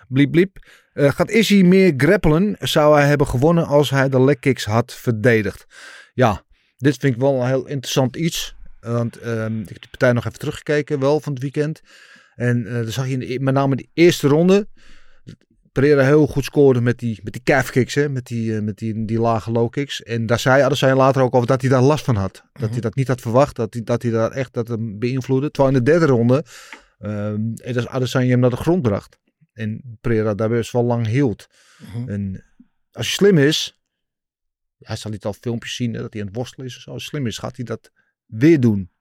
Bliep 0.07 0.31
bliep. 0.31 0.57
Eh, 0.93 1.09
gaat 1.09 1.29
Izzy 1.29 1.61
meer 1.61 1.93
grappelen? 1.97 2.55
Zou 2.59 2.95
hij 2.95 3.07
hebben 3.07 3.27
gewonnen 3.27 3.65
als 3.65 3.89
hij 3.89 4.09
de 4.09 4.21
leg 4.21 4.39
kicks 4.39 4.65
had 4.65 4.93
verdedigd? 4.93 5.65
Ja, 6.13 6.43
dit 6.77 6.97
vind 6.97 7.13
ik 7.13 7.21
wel 7.21 7.41
een 7.41 7.47
heel 7.47 7.67
interessant 7.67 8.15
iets. 8.15 8.55
Want 8.79 9.17
ehm, 9.17 9.61
ik 9.61 9.69
heb 9.69 9.81
de 9.81 9.87
partij 9.89 10.11
nog 10.11 10.25
even 10.25 10.39
teruggekeken, 10.39 10.99
wel 10.99 11.19
van 11.19 11.33
het 11.33 11.41
weekend. 11.41 11.81
En 12.35 12.67
eh 12.67 12.73
dan 12.73 12.91
zag 12.91 13.07
je 13.07 13.13
in 13.13 13.19
de, 13.19 13.39
met 13.39 13.53
name 13.53 13.75
de 13.75 13.87
eerste 13.93 14.27
ronde. 14.27 14.67
Pereira 15.71 16.03
heel 16.03 16.27
goed 16.27 16.43
scoorde 16.43 16.81
met 16.81 16.99
die, 16.99 17.19
met 17.23 17.33
die 17.33 17.43
calf 17.43 17.69
kicks, 17.69 17.93
hè? 17.93 18.09
met, 18.09 18.25
die, 18.25 18.55
eh, 18.55 18.61
met 18.61 18.77
die, 18.77 19.05
die 19.05 19.19
lage 19.19 19.51
low 19.51 19.69
kicks. 19.69 20.03
En 20.03 20.25
daar 20.25 20.39
zei 20.39 20.61
Adesanya 20.61 20.95
later 20.95 21.21
ook 21.21 21.35
over 21.35 21.47
dat 21.47 21.61
hij 21.61 21.69
daar 21.69 21.81
last 21.81 22.05
van 22.05 22.15
had. 22.15 22.43
Dat 22.53 22.69
hij 22.69 22.79
dat 22.79 22.95
niet 22.95 23.07
had 23.07 23.21
verwacht, 23.21 23.55
dat 23.55 23.73
hij, 23.73 23.83
dat 23.83 24.01
hij 24.01 24.11
daar 24.11 24.31
echt 24.31 24.53
dat 24.53 24.67
hem 24.67 24.99
beïnvloedde. 24.99 25.51
Terwijl 25.51 25.75
in 25.75 25.83
de 25.83 25.91
derde 25.91 26.05
ronde, 26.05 26.45
en 26.97 27.73
dat 27.73 27.87
Adesanya 27.87 28.29
hem 28.29 28.39
naar 28.39 28.49
de 28.49 28.55
grond 28.55 28.81
bracht. 28.81 29.19
En 29.53 29.97
Pereira 30.01 30.33
daar 30.33 30.49
best 30.49 30.71
wel 30.71 30.83
lang 30.83 31.07
hield. 31.07 31.47
Mhm. 31.79 32.09
En 32.09 32.45
als 32.91 33.07
hij 33.07 33.15
slim 33.15 33.37
is, 33.37 33.81
hij 34.79 34.95
zal 34.95 35.11
niet 35.11 35.25
al 35.25 35.33
filmpjes 35.33 35.75
zien 35.75 35.93
hè, 35.93 36.01
dat 36.01 36.13
hij 36.13 36.21
aan 36.21 36.27
het 36.27 36.35
worstelen 36.35 36.67
is. 36.67 36.75
of 36.75 36.81
zo. 36.81 36.91
Als 36.91 37.01
hij 37.01 37.09
slim 37.09 37.27
is, 37.27 37.37
gaat 37.37 37.55
hij 37.55 37.65
dat 37.65 37.91
weer 38.25 38.59
doen. 38.59 38.91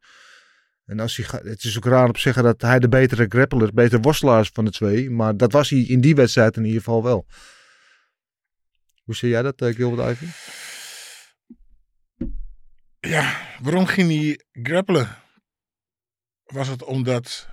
En 0.85 1.01
als 1.01 1.17
hij 1.17 1.41
het 1.43 1.65
is 1.65 1.77
ook 1.77 1.85
raar 1.85 2.07
om 2.07 2.13
te 2.13 2.21
zeggen 2.21 2.43
dat 2.43 2.61
hij 2.61 2.79
de 2.79 2.89
betere 2.89 3.27
grappler, 3.29 3.75
betere 3.75 4.01
worstelaar 4.01 4.41
is 4.41 4.51
van 4.53 4.65
de 4.65 4.71
twee. 4.71 5.11
Maar 5.11 5.37
dat 5.37 5.53
was 5.53 5.71
hij 5.71 5.79
in 5.81 6.01
die 6.01 6.15
wedstrijd 6.15 6.57
in 6.57 6.65
ieder 6.65 6.79
geval 6.79 7.03
wel. 7.03 7.27
Hoe 9.03 9.15
zie 9.15 9.29
jij 9.29 9.43
dat, 9.43 9.61
uh, 9.63 9.75
Gilbert 9.75 10.11
Ivy? 10.11 10.27
Ja, 13.01 13.41
waarom 13.63 13.87
ging 13.87 14.09
hij 14.11 14.41
grappelen? 14.63 15.17
Was 16.45 16.69
het 16.69 16.83
omdat 16.83 17.49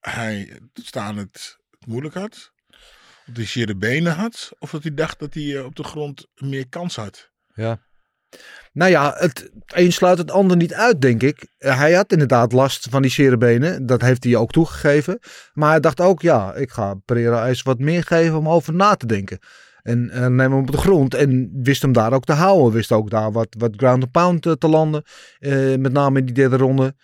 hij 0.00 0.60
staan 0.74 1.16
het 1.16 1.58
moeilijk 1.86 2.14
had? 2.14 2.52
Of 3.26 3.36
hij 3.36 3.44
zere 3.46 3.76
benen 3.76 4.14
had? 4.14 4.52
Of 4.58 4.70
dat 4.70 4.82
hij 4.82 4.94
dacht 4.94 5.18
dat 5.18 5.34
hij 5.34 5.56
eh, 5.56 5.64
op 5.64 5.76
de 5.76 5.84
grond 5.84 6.26
meer 6.34 6.68
kans 6.68 6.96
had? 6.96 7.30
Ja. 7.54 7.88
Nou 8.72 8.90
ja, 8.90 9.14
het 9.16 9.50
een 9.66 9.92
sluit 9.92 10.18
het 10.18 10.30
ander 10.30 10.56
niet 10.56 10.74
uit, 10.74 11.00
denk 11.00 11.22
ik. 11.22 11.46
Eh, 11.58 11.78
Hij 11.78 11.92
had 11.92 12.12
inderdaad 12.12 12.52
last 12.52 12.86
van 12.90 13.02
die 13.02 13.10
cerebenen. 13.10 13.86
Dat 13.86 14.00
heeft 14.00 14.24
hij 14.24 14.36
ook 14.36 14.50
toegegeven. 14.50 15.18
Maar 15.52 15.70
hij 15.70 15.80
dacht 15.80 16.00
ook, 16.00 16.22
ja, 16.22 16.54
ik 16.54 16.70
ga 16.70 16.94
Pereira 16.94 17.48
eens 17.48 17.62
wat 17.62 17.78
meer 17.78 18.02
geven 18.04 18.38
om 18.38 18.48
over 18.48 18.74
na 18.74 18.94
te 18.94 19.06
denken. 19.06 19.38
En 19.82 20.10
eh, 20.10 20.20
neem 20.20 20.38
hem 20.52 20.60
op 20.60 20.70
de 20.70 20.76
grond. 20.76 21.14
En 21.14 21.50
wist 21.62 21.82
hem 21.82 21.92
daar 21.92 22.12
ook 22.12 22.24
te 22.24 22.32
houden. 22.32 22.72
Wist 22.72 22.92
ook 22.92 23.10
daar 23.10 23.32
wat, 23.32 23.48
wat 23.58 23.76
ground 23.76 24.02
and 24.02 24.12
pound 24.12 24.46
eh, 24.46 24.52
te 24.52 24.68
landen. 24.68 25.02
Met 25.78 25.92
name 25.92 26.18
in 26.18 26.24
die 26.24 26.34
derde 26.34 26.56
ronde. 26.56 26.94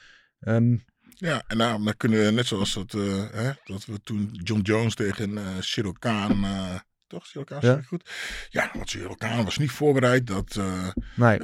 Ehm, 0.40 0.76
Ja, 1.18 1.42
en 1.46 1.58
daarom 1.58 1.84
dan 1.84 1.96
kunnen 1.96 2.24
we 2.24 2.30
net 2.30 2.46
zoals 2.46 2.74
dat, 2.74 2.92
hè, 3.32 3.50
dat 3.64 3.84
we 3.84 4.00
toen 4.02 4.30
John 4.32 4.60
Jones 4.60 4.94
tegen 4.94 5.38
Cyril 5.60 5.92
Kaan, 5.98 6.44
eh, 6.44 6.74
toch 7.06 7.44
Kaan, 7.44 7.58
Ja. 7.60 7.80
goed? 7.82 8.10
Ja, 8.48 8.70
want 8.74 8.90
Cyril 8.90 9.16
Kaan 9.16 9.44
was 9.44 9.58
niet 9.58 9.70
voorbereid 9.70 10.26
dat 10.26 10.56
eh 10.56 10.88
nee. 11.16 11.38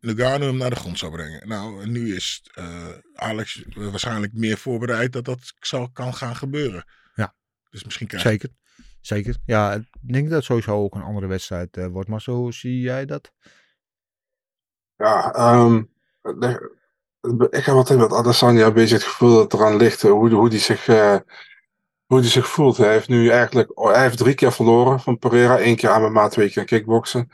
Nagano 0.00 0.46
hem 0.46 0.56
naar 0.56 0.70
de 0.70 0.76
grond 0.76 0.98
zou 0.98 1.12
brengen. 1.12 1.48
Nou, 1.48 1.86
nu 1.86 2.14
is 2.16 2.48
eh, 2.54 2.88
Alex 3.14 3.64
waarschijnlijk 3.74 4.32
meer 4.32 4.58
voorbereid 4.58 5.12
dat 5.12 5.24
dat 5.24 5.54
zal, 5.60 5.90
kan 5.90 6.14
gaan 6.14 6.36
gebeuren. 6.36 6.84
Ja. 7.14 7.34
Dus 7.70 7.84
misschien 7.84 8.06
krijg 8.06 8.22
Zeker. 8.22 8.48
Zeker. 9.00 9.36
Ja, 9.44 9.72
ik 9.74 10.12
denk 10.12 10.24
dat 10.26 10.36
het 10.36 10.44
sowieso 10.44 10.76
ook 10.82 10.94
een 10.94 11.02
andere 11.02 11.26
wedstrijd 11.26 11.76
wordt. 11.90 12.08
Maar 12.08 12.20
zo 12.20 12.50
zie 12.50 12.80
jij 12.80 13.04
dat? 13.04 13.32
Ja, 14.96 15.32
ehm, 15.34 15.82
de- 16.22 16.80
ik 17.50 17.64
heb 17.64 17.74
altijd 17.74 17.98
met 17.98 18.12
Adesanya 18.12 18.66
een 18.66 18.72
beetje 18.72 18.94
het 18.94 19.04
gevoel 19.04 19.34
dat 19.34 19.52
het 19.52 19.60
eraan 19.60 19.76
ligt 19.76 20.02
hoe, 20.02 20.30
hoe 20.30 20.50
die 20.50 20.58
zich, 20.58 20.88
eh, 20.88 21.16
hoe 22.12 22.20
die 22.20 22.30
zich 22.30 22.48
voelt. 22.48 22.76
Hij 22.76 22.92
heeft 22.92 23.08
nu 23.08 23.28
eigenlijk, 23.28 23.80
oh, 23.80 23.92
hij 23.92 24.02
heeft 24.02 24.18
drie 24.18 24.34
keer 24.34 24.52
verloren 24.52 25.00
van 25.00 25.18
Pereira. 25.18 25.58
één 25.58 25.76
keer 25.76 26.00
MMA, 26.00 26.28
twee 26.28 26.50
keer 26.50 26.64
kickboksen. 26.64 27.30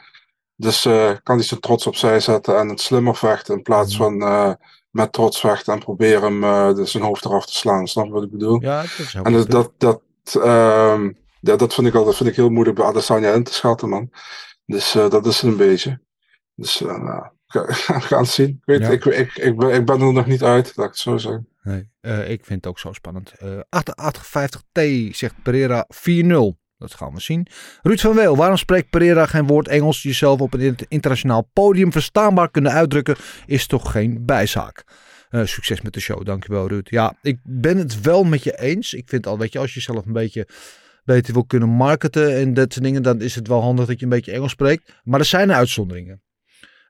Dus 0.56 0.84
eh, 0.84 1.12
kan 1.22 1.36
hij 1.36 1.44
zijn 1.44 1.60
trots 1.60 1.86
opzij 1.86 2.20
zetten 2.20 2.58
en 2.58 2.68
het 2.68 2.80
slimmer 2.80 3.16
vechten 3.16 3.56
in 3.56 3.62
plaats 3.62 3.96
van 3.96 4.22
eh, 4.22 4.52
met 4.90 5.12
trots 5.12 5.40
vechten 5.40 5.72
en 5.72 5.78
proberen 5.78 6.22
hem 6.22 6.44
eh, 6.44 6.84
zijn 6.84 7.02
hoofd 7.02 7.24
eraf 7.24 7.46
te 7.46 7.52
slaan. 7.52 7.86
Snap 7.86 8.04
je 8.06 8.12
wat 8.12 8.22
ik 8.22 8.30
bedoel? 8.30 8.62
Ja, 8.62 8.80
dat 8.80 8.98
is 8.98 9.14
En 9.14 9.34
een 9.34 9.44
dat, 9.44 9.72
dat, 9.78 10.02
ehm, 10.22 11.12
ja, 11.40 11.56
dat 11.56 11.74
vind 11.74 11.86
ik 11.86 11.94
al, 11.94 12.04
dat 12.04 12.16
vind 12.16 12.28
ik 12.28 12.36
heel 12.36 12.50
moeilijk 12.50 12.76
bij 12.76 12.86
Adesanya 12.86 13.32
in 13.32 13.44
te 13.44 13.54
schatten, 13.54 13.88
man. 13.88 14.10
Dus 14.66 14.92
dat 14.92 15.26
is 15.26 15.40
het 15.40 15.50
een 15.50 15.56
beetje. 15.56 16.00
Dus 16.54 16.80
eh, 16.80 16.98
nou, 16.98 17.26
gaan- 18.08 18.26
zien. 18.26 18.48
Ik, 18.48 18.62
weet, 18.64 18.80
Ja. 18.80 18.88
ik, 18.88 19.04
ik, 19.04 19.36
ik, 19.36 19.56
ben, 19.56 19.74
ik 19.74 19.84
ben 19.86 20.00
er 20.00 20.12
nog 20.12 20.26
niet 20.26 20.42
uit, 20.42 20.72
laat 20.76 20.86
ik 20.86 20.92
het 20.92 21.00
zo 21.00 21.16
zeggen. 21.16 21.48
Nee, 21.62 21.90
eh, 22.00 22.30
ik 22.30 22.44
vind 22.44 22.64
het 22.64 22.66
ook 22.66 22.78
zo 22.78 22.92
spannend. 22.92 23.32
Eh 23.38 23.58
58T 23.68 24.80
zegt 25.10 25.34
Pereira 25.42 25.86
4-0. 25.88 26.58
Dat 26.78 26.94
gaan 26.94 27.14
we 27.14 27.20
zien. 27.20 27.46
Ruud 27.82 28.00
van 28.00 28.14
Weel, 28.14 28.36
waarom 28.36 28.56
spreekt 28.56 28.90
Pereira 28.90 29.26
geen 29.26 29.46
woord 29.46 29.68
Engels? 29.68 30.02
Jezelf 30.02 30.40
op 30.40 30.54
een 30.54 30.60
inter- 30.60 30.86
internationaal 30.88 31.50
podium 31.52 31.92
verstaanbaar 31.92 32.50
kunnen 32.50 32.72
uitdrukken 32.72 33.16
is 33.46 33.66
toch 33.66 33.90
geen 33.92 34.24
bijzaak. 34.26 34.84
Eh, 35.28 35.44
succes 35.44 35.80
met 35.80 35.92
de 35.92 36.00
show, 36.00 36.24
dankjewel 36.24 36.68
Ruud. 36.68 36.88
Ja, 36.90 37.14
ik 37.22 37.38
ben 37.42 37.76
het 37.76 38.00
wel 38.00 38.24
met 38.24 38.42
je 38.42 38.58
eens. 38.60 38.92
Ik 38.94 39.08
vind 39.08 39.26
al, 39.26 39.38
weet 39.38 39.52
je, 39.52 39.58
als 39.58 39.74
je 39.74 39.80
zelf 39.80 40.06
een 40.06 40.12
beetje 40.12 40.48
beter 41.04 41.32
wil 41.32 41.44
kunnen 41.44 41.68
marketen 41.68 42.36
en 42.36 42.54
dat 42.54 42.72
soort 42.72 42.84
dingen, 42.84 43.02
dan 43.02 43.20
is 43.20 43.34
het 43.34 43.48
wel 43.48 43.60
handig 43.62 43.86
dat 43.86 43.98
je 43.98 44.04
een 44.04 44.10
beetje 44.10 44.32
Engels 44.32 44.50
spreekt. 44.50 44.92
Maar 45.04 45.20
er 45.20 45.26
zijn 45.26 45.52
uitzonderingen. 45.52 46.22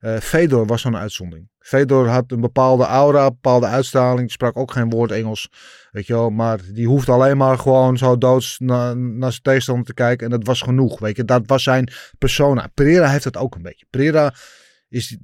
Eh 0.00 0.16
Fedor 0.16 0.66
was 0.66 0.80
zo'n 0.80 0.96
uitzondering. 0.96 1.48
Fedor 1.58 2.08
had 2.08 2.24
een 2.32 2.40
bepaalde 2.40 2.84
aura, 2.84 3.22
een 3.24 3.28
bepaalde 3.32 3.66
uitstraling. 3.66 4.30
Sprak 4.30 4.56
ook 4.56 4.72
geen 4.72 4.90
woord 4.90 5.10
Engels. 5.10 5.48
Weet 5.90 6.06
je 6.06 6.12
wel, 6.12 6.30
maar 6.30 6.60
die 6.72 6.86
hoeft 6.86 7.08
alleen 7.08 7.36
maar 7.36 7.58
gewoon 7.58 7.98
zo 7.98 8.18
doods 8.18 8.58
na- 8.58 8.94
naar 8.94 9.30
zijn 9.30 9.42
tegenstander 9.42 9.84
te 9.84 9.94
kijken. 9.94 10.24
En 10.24 10.32
dat 10.32 10.46
was 10.46 10.62
genoeg. 10.62 10.98
Weet 10.98 11.16
je, 11.16 11.24
dat 11.24 11.42
was 11.46 11.62
zijn 11.62 11.92
persona. 12.18 12.68
Pereira 12.74 13.08
heeft 13.08 13.24
dat 13.24 13.36
ook 13.36 13.54
een 13.54 13.62
beetje. 13.62 13.86
Pereira 13.90 14.34
is, 14.88 15.16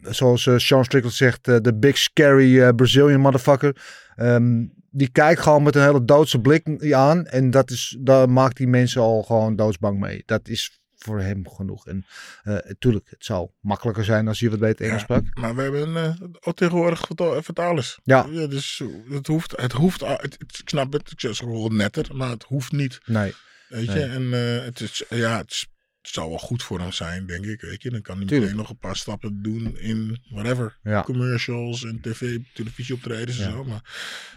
zoals 0.00 0.46
eh, 0.46 0.56
Sean 0.56 0.84
Strickland 0.84 1.16
zegt, 1.16 1.48
eh, 1.48 1.56
de 1.60 1.74
big 1.74 1.98
scary 1.98 2.72
Brazilian 2.74 3.20
motherfucker. 3.20 3.76
Ehm, 4.16 4.64
die 4.90 5.08
kijkt 5.08 5.40
gewoon 5.40 5.62
met 5.62 5.76
een 5.76 5.82
hele 5.82 6.04
doodse 6.04 6.40
blik 6.40 6.92
aan. 6.92 7.26
En 7.26 7.50
dat 7.50 7.70
is, 7.70 7.96
daar 8.00 8.30
maakt 8.30 8.56
die 8.56 8.66
mensen 8.68 9.00
al 9.00 9.22
gewoon 9.22 9.56
doodsbang 9.56 9.98
mee. 9.98 10.22
Dat 10.26 10.48
is 10.48 10.81
voor 11.02 11.20
hem 11.20 11.48
genoeg. 11.48 11.86
En 11.86 12.04
natuurlijk, 12.44 13.10
het 13.10 13.24
zou 13.24 13.48
makkelijker 13.60 14.04
zijn 14.04 14.28
als 14.28 14.38
je 14.38 14.50
wat 14.50 14.58
beter 14.58 14.86
Engels 14.86 15.00
Ja, 15.00 15.04
sprak. 15.04 15.38
Maar 15.38 15.54
we 15.54 15.62
hebben 15.62 15.96
eh, 15.96 16.28
ook 16.40 16.56
tegenwoordig 16.56 17.00
verta- 17.06 17.42
vertalers. 17.42 17.98
Ja. 18.04 18.22
dus 18.46 18.82
het 19.10 19.26
hoeft, 19.26 19.52
het 19.56 19.72
hoeft, 19.72 20.00
het, 20.00 20.20
het- 20.22 20.58
ik 20.58 20.68
snap 20.68 20.92
het, 20.92 21.10
ik 21.10 21.20
zeg 21.20 21.36
gewoon 21.36 21.76
netter, 21.76 22.16
maar 22.16 22.30
het 22.30 22.42
hoeft 22.42 22.72
niet. 22.72 23.00
Nee. 23.04 23.34
Weet 23.68 23.84
je, 23.86 23.92
Nee. 23.92 24.02
en 24.08 24.32
eh, 24.58 24.64
het, 24.64 24.80
is, 24.80 25.04
ja, 25.08 25.36
het, 25.36 25.50
is- 25.50 25.66
het 26.02 26.10
zou 26.14 26.28
wel 26.28 26.38
goed 26.38 26.62
voor 26.62 26.80
hem 26.80 26.92
zijn, 26.92 27.26
denk 27.26 27.44
ik. 27.44 27.60
Weet 27.60 27.82
je, 27.82 27.90
dan 27.90 28.02
kan 28.02 28.16
hij 28.16 28.26
Tuurlijk. 28.26 28.42
meteen 28.50 28.62
nog 28.62 28.70
een 28.70 28.78
paar 28.88 28.96
stappen 28.96 29.42
doen 29.42 29.78
in 29.78 30.22
whatever. 30.30 30.78
Ja. 30.82 31.02
Commercials 31.02 31.84
en 31.84 32.00
tv, 32.00 32.38
televisieoptredens 32.54 33.38
en 33.38 33.44
Ja. 33.48 33.50
zo. 33.50 33.64
Maar 33.64 33.82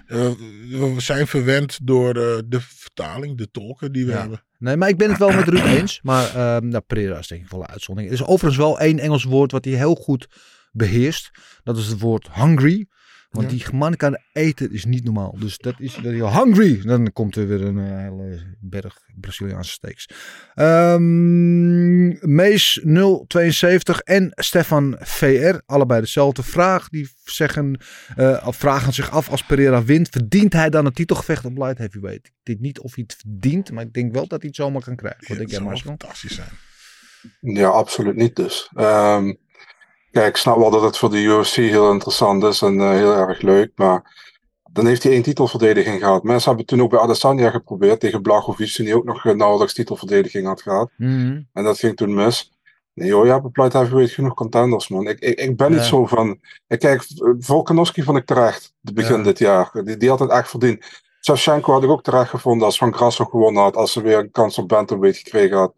eh, 0.08 0.32
we 0.70 0.96
zijn 0.98 1.28
verwend 1.28 1.80
door 1.84 2.16
eh, 2.16 2.38
de 2.46 2.62
vertaling, 2.62 3.38
de 3.38 3.52
tolken 3.52 3.92
die 3.92 4.06
we 4.06 4.12
Ja. 4.12 4.20
hebben. 4.20 4.44
Nee, 4.60 4.78
maar 4.78 4.90
ik 4.90 4.98
ben 4.98 5.10
het 5.10 5.18
wel 5.18 5.32
met 5.32 5.48
Ruud 5.48 5.66
eens. 5.66 6.00
Maar 6.04 6.36
ehm 6.36 6.68
nou, 6.68 6.84
Pereira 6.88 7.18
is 7.18 7.28
denk 7.28 7.44
ik 7.44 7.50
wel 7.50 7.60
een 7.62 7.68
uitzondering. 7.68 8.14
Er 8.14 8.20
is 8.20 8.28
overigens 8.28 8.58
wel 8.58 8.80
één 8.80 9.00
Engels 9.00 9.24
woord 9.24 9.52
wat 9.52 9.66
hij 9.66 9.74
heel 9.74 9.96
goed 9.96 10.28
beheerst. 10.72 11.32
Dat 11.64 11.78
is 11.78 11.88
het 11.88 12.00
woord 12.00 12.30
hungry. 12.34 12.88
Want 13.36 13.52
Ja. 13.52 13.58
die 13.58 13.76
man 13.76 13.96
kan 13.96 14.18
eten 14.34 14.72
is 14.72 14.86
niet 14.86 15.04
normaal. 15.04 15.36
Dus 15.40 15.58
dat 15.58 15.74
is 15.80 15.94
dat 15.96 16.04
hij 16.04 16.32
hungry. 16.42 16.82
Dan 16.82 17.14
komt 17.14 17.36
er 17.36 17.48
weer 17.48 17.62
een 17.62 17.78
eh, 17.80 17.98
hele 17.98 18.56
berg 18.60 18.98
Braziliaanse 19.20 19.72
steaks. 19.72 20.10
Ehm 20.54 22.34
Mees 22.36 22.80
072 23.28 24.00
en 24.00 24.32
Stefan 24.36 24.96
VR. 25.00 25.56
Allebei 25.66 26.02
dezelfde 26.02 26.44
vraag. 26.44 26.90
Die 26.90 27.10
zeggen, 27.24 27.78
eh, 28.16 28.48
vragen 28.50 28.94
zich 28.94 29.12
af 29.12 29.30
als 29.30 29.44
Pereira 29.46 29.84
wint. 29.84 30.10
Verdient 30.10 30.54
hij 30.54 30.70
dan 30.70 30.86
een 30.86 30.94
titelgevecht 30.94 31.46
op 31.46 31.58
light 31.58 31.78
heavyweight? 31.78 32.26
Ik 32.28 32.34
denk 32.44 32.60
niet 32.60 32.80
of 32.80 32.96
hij 32.96 33.04
het 33.08 33.18
verdient. 33.20 33.72
Maar 33.72 33.84
ik 33.84 33.94
denk 33.94 34.14
wel 34.14 34.28
dat 34.28 34.40
hij 34.40 34.48
het 34.48 34.56
zomaar 34.56 34.82
kan 34.84 34.96
krijgen. 34.96 35.20
Wat 35.20 35.28
Ja, 35.30 35.36
denk 35.36 35.50
jij 35.50 35.60
Marcel? 35.60 35.86
fantastisch 35.90 36.36
zijn. 36.36 36.50
Ja, 37.42 37.68
absoluut 37.68 38.16
niet 38.16 38.36
dus. 38.36 38.70
Ehm, 38.76 39.34
kijk, 40.16 40.28
ik 40.28 40.38
snap 40.38 40.58
wel 40.58 40.70
dat 40.72 40.82
het 40.82 40.98
voor 40.98 41.10
de 41.10 41.22
UFC 41.22 41.56
heel 41.56 41.92
interessant 41.92 42.44
is 42.44 42.62
en 42.62 42.80
eh, 42.82 42.90
heel 42.90 43.14
erg 43.14 43.42
leuk, 43.42 43.72
maar 43.76 44.24
dan 44.72 44.86
heeft 44.86 45.04
hij 45.04 45.12
één 45.12 45.22
titelverdediging 45.22 46.00
gehad. 46.00 46.24
Mensen 46.24 46.48
hebben 46.48 46.66
toen 46.66 46.82
ook 46.82 46.90
bij 46.90 47.00
Adesanya 47.00 47.50
geprobeerd 47.50 48.00
tegen 48.00 48.22
Blachowicz, 48.22 48.78
hij 48.78 48.94
ook 48.94 49.04
nog 49.06 49.26
eh, 49.26 49.34
nauwelijks 49.34 49.74
titelverdediging 49.74 50.48
had 50.48 50.62
gehad. 50.62 50.90
Mhm. 50.98 51.42
En 51.54 51.64
dat 51.64 51.80
ging 51.80 51.96
toen 51.96 52.14
mis. 52.14 52.54
Nee 52.94 53.08
joh, 53.08 53.44
op 53.46 53.58
light 53.58 53.74
heavyweight 53.74 54.14
genoeg 54.14 54.34
contenders 54.34 54.88
man. 54.88 55.08
Ik, 55.08 55.20
ik, 55.20 55.40
ik 55.40 55.58
ben 55.58 55.72
niet 55.72 55.80
Ja. 55.80 55.86
zo 55.86 56.06
van... 56.06 56.40
Ik 56.68 56.80
kijk, 56.80 57.06
Volkanovski 57.40 58.04
vond 58.04 58.18
ik 58.18 58.26
terecht, 58.26 58.74
begin 58.82 59.18
Ja. 59.18 59.24
dit 59.24 59.40
jaar. 59.40 59.72
Die, 59.84 59.98
die 59.98 60.10
had 60.10 60.20
het 60.20 60.30
echt 60.30 60.50
verdiend. 60.50 60.86
Shevchenko 61.22 61.72
had 61.74 61.84
ik 61.84 61.90
ook 61.90 62.04
terecht 62.04 62.30
gevonden 62.30 62.66
als 62.66 62.78
Van 62.78 62.94
Grasso 62.94 63.26
gewonnen 63.26 63.64
had, 63.64 63.76
als 63.76 63.92
ze 63.92 64.02
weer 64.02 64.18
een 64.18 64.32
kans 64.32 64.58
op 64.58 64.68
bantamweight 64.68 65.18
gekregen 65.18 65.58
had. 65.58 65.74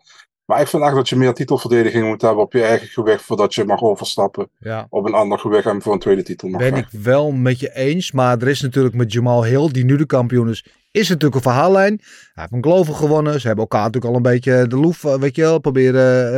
Maar 0.47 0.61
ik 0.61 0.67
vind 0.67 0.83
echt 0.83 0.95
dat 0.95 1.09
je 1.09 1.15
meer 1.15 1.33
titelverdediging 1.33 2.07
moet 2.07 2.21
hebben 2.21 2.43
op 2.43 2.53
je 2.53 2.63
eigen 2.63 2.87
gewicht 2.87 3.21
voordat 3.21 3.55
je 3.55 3.63
mag 3.65 3.81
overstappen 3.81 4.49
Ja. 4.59 4.87
op 4.89 5.05
een 5.05 5.13
ander 5.13 5.39
gewicht 5.39 5.65
en 5.65 5.81
voor 5.81 5.93
een 5.93 5.99
tweede 5.99 6.23
titel 6.23 6.47
mag 6.49 6.59
Ben 6.61 6.75
ik 6.75 6.87
wel 6.91 7.31
met 7.31 7.59
je 7.59 7.75
eens. 7.75 8.11
Maar 8.11 8.37
er 8.37 8.47
is 8.47 8.61
natuurlijk 8.61 8.95
met 8.95 9.11
Jamal 9.13 9.43
Hill, 9.45 9.71
die 9.71 9.85
nu 9.85 9.97
de 9.97 10.05
kampioen 10.05 10.49
is, 10.49 10.65
is 10.91 11.09
natuurlijk 11.09 11.35
een 11.35 11.51
verhaallijn. 11.51 11.99
Hij 12.01 12.31
heeft 12.33 12.51
een 12.51 12.63
Glover 12.63 12.93
gewonnen. 12.93 13.39
Ze 13.41 13.47
hebben 13.47 13.65
elkaar 13.65 13.83
natuurlijk 13.83 14.13
al 14.13 14.15
een 14.15 14.31
beetje 14.31 14.67
de 14.67 14.75
loef, 14.75 15.03
eh, 15.03 15.15
weet 15.15 15.35
je 15.35 15.41
wel, 15.41 15.59
proberen 15.59 16.33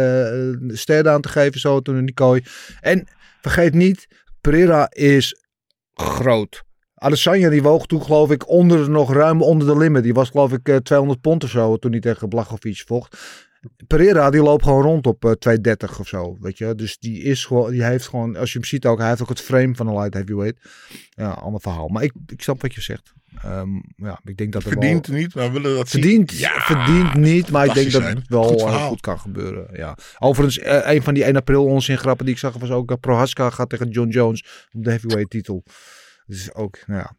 eh 0.69 0.75
sterren 0.77 1.11
aan 1.11 1.21
te 1.21 1.29
geven 1.29 1.59
zo 1.59 1.79
toen 1.79 1.97
in 1.97 2.05
die 2.05 2.15
kooi. 2.15 2.43
En 2.81 3.07
vergeet 3.41 3.73
niet, 3.73 4.07
Pereira 4.41 4.87
is 4.91 5.43
groot. 5.93 6.63
Adesanya 6.95 7.49
die 7.49 7.63
woog 7.63 7.85
toen 7.85 8.03
geloof 8.03 8.31
ik 8.31 8.49
onder, 8.49 8.89
nog 8.89 9.13
ruim 9.13 9.41
onder 9.41 9.67
de 9.67 9.77
limit. 9.77 10.03
Die 10.03 10.13
was 10.13 10.29
geloof 10.29 10.51
ik 10.51 10.67
eh, 10.69 10.75
200 10.75 11.21
pond 11.21 11.43
of 11.43 11.49
zo 11.49 11.77
toen 11.77 11.91
hij 11.91 11.99
tegen 11.99 12.29
Blachowicz 12.29 12.83
vocht. 12.85 13.17
Pereira 13.87 14.29
die 14.29 14.41
loopt 14.41 14.63
gewoon 14.63 14.81
rond 14.81 15.07
op 15.07 15.25
eh, 15.25 15.31
230 15.31 15.99
of 15.99 16.07
zo, 16.07 16.37
weet 16.39 16.57
je. 16.57 16.75
Dus 16.75 16.97
die 16.97 17.21
is 17.21 17.45
gewoon, 17.45 17.71
die 17.71 17.83
heeft 17.83 18.07
gewoon, 18.07 18.35
als 18.35 18.51
je 18.51 18.57
hem 18.59 18.67
ziet 18.67 18.85
ook, 18.85 18.99
hij 18.99 19.07
heeft 19.07 19.21
ook 19.21 19.29
het 19.29 19.41
frame 19.41 19.75
van 19.75 19.87
een 19.87 19.93
light 19.93 20.13
heavyweight. 20.13 20.69
Ja, 21.09 21.29
ander 21.29 21.61
verhaal. 21.61 21.87
Maar 21.87 22.03
ik, 22.03 22.13
ik 22.27 22.41
snap 22.41 22.61
wat 22.61 22.73
je 22.73 22.81
zegt. 22.81 23.13
Ehm, 23.41 23.69
ja, 23.95 24.19
ik 24.23 24.37
denk 24.37 24.51
dat 24.53 24.63
er 24.63 24.69
Verdient 24.69 25.07
wel... 25.07 25.17
niet, 25.17 25.35
maar 25.35 25.51
willen 25.51 25.75
dat 25.75 25.89
zien. 25.89 26.01
Verdient, 26.01 26.31
Ja, 26.31 26.59
verdient 26.59 27.13
niet, 27.13 27.49
maar 27.51 27.65
ik 27.65 27.73
denk 27.73 27.91
dat 27.91 28.03
het 28.03 28.27
wel 28.27 28.43
Goed 28.43 28.61
eh, 28.61 28.85
goed 28.85 29.01
kan 29.01 29.19
gebeuren. 29.19 29.67
Ja. 29.73 29.97
Overigens, 30.19 30.59
eh, 30.59 30.93
een 30.95 31.03
van 31.03 31.13
die 31.13 31.23
1 31.23 31.35
april 31.35 31.65
onzin 31.65 31.97
grappen 31.97 32.25
die 32.25 32.33
ik 32.33 32.39
zag 32.39 32.57
was 32.57 32.69
ook 32.69 32.91
uh, 32.91 32.97
Prohaska 32.99 33.49
gaat 33.49 33.69
tegen 33.69 33.89
John 33.89 34.09
Jones 34.09 34.67
op 34.71 34.83
de 34.83 34.89
heavyweight 34.89 35.29
titel. 35.29 35.63
Dus 36.25 36.53
ook, 36.53 36.77
nou 36.85 36.99
ja, 36.99 37.15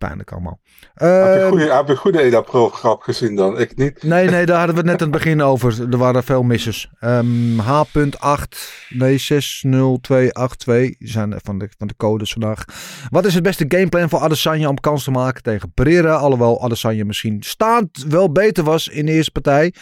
pijnlijk 0.00 0.32
allemaal. 0.32 0.60
Heb 0.94 1.08
je 1.08 1.40
Ehm, 1.40 1.48
goede, 1.48 1.72
heb 1.72 1.88
je 1.88 1.96
goede 1.96 2.20
1 2.22 2.34
april 2.34 2.68
grap 2.68 3.02
gezien 3.02 3.36
dan? 3.36 3.58
Ik 3.58 3.76
niet. 3.76 4.02
Nee, 4.02 4.28
nee, 4.28 4.46
daar 4.46 4.58
hadden 4.64 4.74
we 4.74 4.80
het 4.80 4.90
net 4.90 5.02
aan 5.02 5.12
het 5.12 5.22
begin 5.22 5.42
over. 5.42 5.90
Er 5.90 5.98
waren 5.98 6.24
veel 6.24 6.42
missers. 6.42 6.90
Ehm, 6.98 7.58
H.8, 7.58 8.88
nee, 8.88 9.18
60282 9.18 10.98
die 10.98 11.08
zijn 11.08 11.34
van 11.42 11.58
de, 11.58 11.68
van 11.78 11.86
de 11.86 11.96
codes 11.96 12.32
vandaag. 12.32 12.64
Wat 13.10 13.24
is 13.24 13.34
het 13.34 13.42
beste 13.42 13.64
gameplan 13.68 14.08
voor 14.08 14.20
Adesanya 14.20 14.68
om 14.68 14.80
kans 14.80 15.04
te 15.04 15.10
maken 15.10 15.42
tegen 15.42 15.72
Pereira? 15.72 16.14
Alhoewel 16.14 16.64
Adesanya 16.64 17.04
misschien 17.04 17.42
staand 17.42 18.04
wel 18.08 18.32
beter 18.32 18.64
was 18.64 18.88
in 18.88 19.06
de 19.06 19.12
eerste 19.12 19.30
partij. 19.30 19.74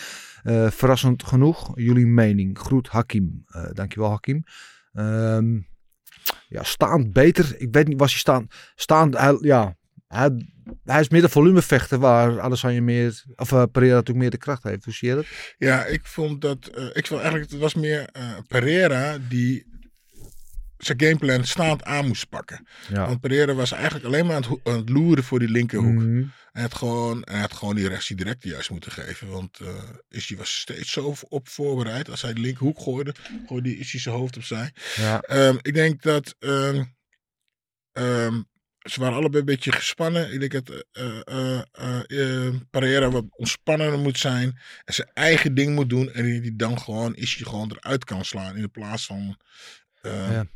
Eh, 0.43 0.71
verrassend 0.71 1.25
genoeg. 1.25 1.71
Jullie 1.75 2.07
mening. 2.07 2.59
Groet 2.59 2.89
Hakim. 2.89 3.43
Eh, 3.47 3.65
dankjewel 3.73 4.11
Hakim. 4.11 4.43
Ehm, 4.93 5.59
ja, 6.49 6.63
staand 6.63 7.13
beter. 7.13 7.55
Ik 7.59 7.69
weet 7.71 7.89
niet, 7.89 7.99
was 7.99 8.11
hij 8.11 8.21
staan, 8.21 8.47
staand, 8.75 9.19
hij, 9.19 9.39
ja, 9.41 9.77
hij, 10.09 10.47
hij 10.85 11.01
is 11.01 11.09
meer 11.09 11.21
de 11.21 11.29
volumevechter 11.29 11.99
waar 11.99 12.41
Adesanya 12.41 12.83
meer, 12.83 13.23
of 13.37 13.53
eh, 13.53 13.63
Pereira 13.73 13.95
natuurlijk 13.97 14.19
meer 14.19 14.31
de 14.31 14.37
kracht 14.45 14.63
heeft. 14.63 14.85
Hoe 14.85 14.95
zie 14.95 15.09
je 15.09 15.15
dat? 15.15 15.27
Ja, 15.59 15.85
ik 15.85 16.07
vond 16.07 16.41
dat. 16.41 16.67
eh, 16.67 16.85
ik 16.93 17.07
vond 17.07 17.21
eigenlijk, 17.21 17.51
het 17.51 17.61
was 17.61 17.75
meer 17.75 18.09
eh, 18.13 18.37
Pereira 18.49 19.19
die 19.29 19.67
zijn 20.79 21.01
gameplan 21.01 21.45
staand 21.45 21.85
aan 21.85 22.07
moest 22.07 22.29
pakken. 22.29 22.67
Ja. 22.89 23.07
Want 23.07 23.21
Pereira 23.21 23.55
was 23.55 23.73
eigenlijk 23.73 24.05
alleen 24.05 24.27
maar 24.27 24.37
aan 24.37 24.43
het, 24.43 24.61
aan 24.65 24.77
het 24.79 24.89
loeren 24.89 25.25
voor 25.25 25.39
die 25.39 25.49
linkerhoek. 25.51 25.93
Mhm. 26.03 26.25
Hij 26.53 26.63
had 26.63 26.75
gewoon, 26.75 27.23
hij 27.25 27.41
had 27.41 27.53
gewoon 27.53 27.75
die 27.75 27.89
rechts 27.89 28.07
die 28.07 28.17
direct 28.17 28.43
juist 28.43 28.71
moeten 28.71 28.93
geven. 28.93 29.29
Want 29.29 29.59
Issy 30.09 30.37
was 30.37 30.59
steeds 30.59 30.93
zo 30.93 31.15
op 31.29 31.49
voorbereid. 31.49 32.11
Als 32.11 32.23
hij 32.23 32.33
de 32.33 32.41
linkerhoek 32.41 32.81
gooide, 32.81 33.15
gooide 33.47 33.77
Issy 33.77 33.99
zijn 33.99 34.15
hoofd 34.15 34.37
opzij. 34.37 34.73
Ja. 34.97 35.21
Ehm, 35.21 35.57
ik 35.63 35.75
denk 35.75 36.03
dat 36.03 36.35
ehm, 36.39 36.85
ehm, 37.93 38.41
ze 38.91 39.01
waren 39.01 39.17
allebei 39.17 39.39
een 39.39 39.45
beetje 39.45 39.73
gespannen. 39.73 40.33
Ik 40.33 40.41
denk 40.41 40.67
dat 40.67 40.85
Pereira 42.71 43.11
wat 43.11 43.25
ontspannender 43.31 43.99
moet 43.99 44.19
zijn. 44.19 44.59
En 44.85 44.95
zijn 44.95 45.11
eigen 45.15 45.55
ding 45.55 45.75
moet 45.75 45.91
doen. 45.91 46.13
En 46.13 46.41
die 46.41 46.57
dan 46.57 46.81
gewoon 46.81 47.15
Issy 47.15 47.45
gewoon 47.45 47.77
eruit 47.77 48.05
kan 48.05 48.25
slaan. 48.25 48.57
In 48.57 48.71
plaats 48.71 49.07
van 49.07 49.37
Ja. 50.03 50.47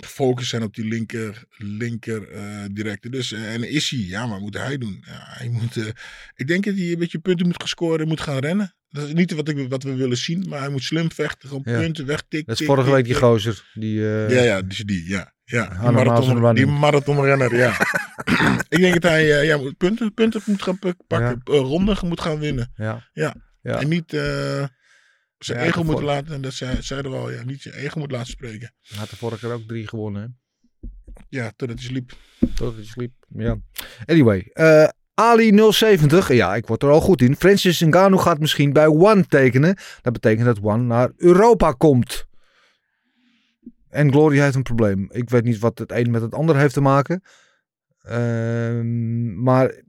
Te 0.00 0.08
focussen 0.08 0.62
op 0.62 0.74
die 0.74 0.84
linker, 0.84 1.44
linker 1.56 2.30
eh, 2.30 2.64
directe. 2.72 3.08
Dus, 3.08 3.32
eh, 3.32 3.52
en 3.54 3.72
Issy, 3.72 3.96
ja, 3.96 4.20
maar 4.20 4.30
wat 4.30 4.40
moet 4.40 4.56
hij 4.56 4.78
doen? 4.78 5.04
Ja, 5.06 5.20
hij 5.26 5.48
moet, 5.48 5.76
eh, 5.76 5.86
ik 6.34 6.46
denk 6.48 6.64
dat 6.64 6.74
hij 6.74 6.92
een 6.92 6.98
beetje 6.98 7.18
punten 7.18 7.46
moet 7.46 7.56
gaan 7.58 7.68
scoren. 7.68 8.08
Moet 8.08 8.20
gaan 8.20 8.38
rennen. 8.38 8.74
Dat 8.90 9.06
is 9.06 9.12
niet 9.12 9.32
wat, 9.32 9.48
ik, 9.48 9.68
wat 9.68 9.82
we 9.82 9.94
willen 9.94 10.16
zien. 10.16 10.44
Maar 10.48 10.58
hij 10.60 10.68
moet 10.68 10.82
slim 10.82 11.12
vechten. 11.12 11.48
Gewoon 11.48 11.62
Ja. 11.64 11.78
punten 11.80 12.06
wegtikken. 12.06 12.46
Dat 12.48 12.60
is 12.60 12.66
vorige 12.66 12.86
tik, 12.86 12.94
week 12.94 13.04
die 13.04 13.14
gozer. 13.14 13.64
Die, 13.74 14.00
Ja, 14.00 14.28
ja, 14.42 14.62
dus 14.62 14.78
die, 14.78 15.08
ja. 15.08 15.32
ja. 15.44 15.68
Die, 15.80 15.90
marathon, 15.90 16.54
die 16.54 16.66
marathonrenner, 16.66 17.56
ja. 17.56 17.76
ik 18.68 18.78
denk 18.80 18.92
dat 19.00 19.10
hij 19.10 19.44
ja, 19.44 19.58
punten, 19.78 20.14
punten 20.14 20.40
moet 20.46 20.62
gaan 20.62 20.78
pak- 20.78 21.06
pakken, 21.06 21.40
Ja. 21.44 21.52
ronden 21.58 21.96
moet 22.02 22.20
gaan 22.20 22.38
winnen. 22.38 22.72
Ja. 22.76 23.08
Ja. 23.12 23.34
Ja. 23.62 23.80
En 23.80 23.88
niet 23.88 24.12
zijn 25.38 25.58
Ja, 25.58 25.64
ego 25.64 25.82
moet 25.84 26.02
laten, 26.02 26.42
dat 26.42 26.52
zei, 26.52 26.82
zeiden 26.82 27.10
we 27.10 27.16
al, 27.16 27.30
ja, 27.30 27.44
niet 27.44 27.62
zijn 27.62 27.74
ego 27.74 27.98
moet 27.98 28.10
laten 28.10 28.30
spreken. 28.30 28.74
Hij 28.82 28.98
had 28.98 29.10
de 29.10 29.16
vorige 29.16 29.46
keer 29.46 29.54
ook 29.54 29.66
drie 29.66 29.88
gewonnen. 29.88 30.22
Hè? 30.22 30.28
Ja, 31.28 31.52
totdat 31.56 31.78
hij 31.78 31.86
sliep. 31.86 32.12
Toch, 32.54 32.74
hij 32.74 32.84
sliep. 32.84 33.12
Ja. 33.28 33.56
Anyway, 34.06 34.50
eh, 34.52 34.88
Ali 35.14 35.72
070. 35.72 36.32
Ja, 36.32 36.54
ik 36.54 36.66
word 36.66 36.82
er 36.82 36.90
al 36.90 37.00
goed 37.00 37.22
in. 37.22 37.36
Francis 37.36 37.80
Ngannou 37.80 38.22
gaat 38.22 38.38
misschien 38.38 38.72
bij 38.72 38.86
One 38.86 39.26
tekenen. 39.26 39.76
Dat 40.02 40.12
betekent 40.12 40.44
dat 40.46 40.62
One 40.62 40.82
naar 40.82 41.12
Europa 41.16 41.72
komt. 41.72 42.26
En 43.88 44.10
Glory 44.10 44.38
heeft 44.38 44.54
een 44.54 44.62
probleem. 44.62 45.08
Ik 45.10 45.30
weet 45.30 45.44
niet 45.44 45.58
wat 45.58 45.78
het 45.78 45.92
een 45.92 46.10
met 46.10 46.22
het 46.22 46.34
ander 46.34 46.56
heeft 46.56 46.74
te 46.74 46.80
maken. 46.80 47.22
Ehm, 48.02 49.42
maar 49.42 49.82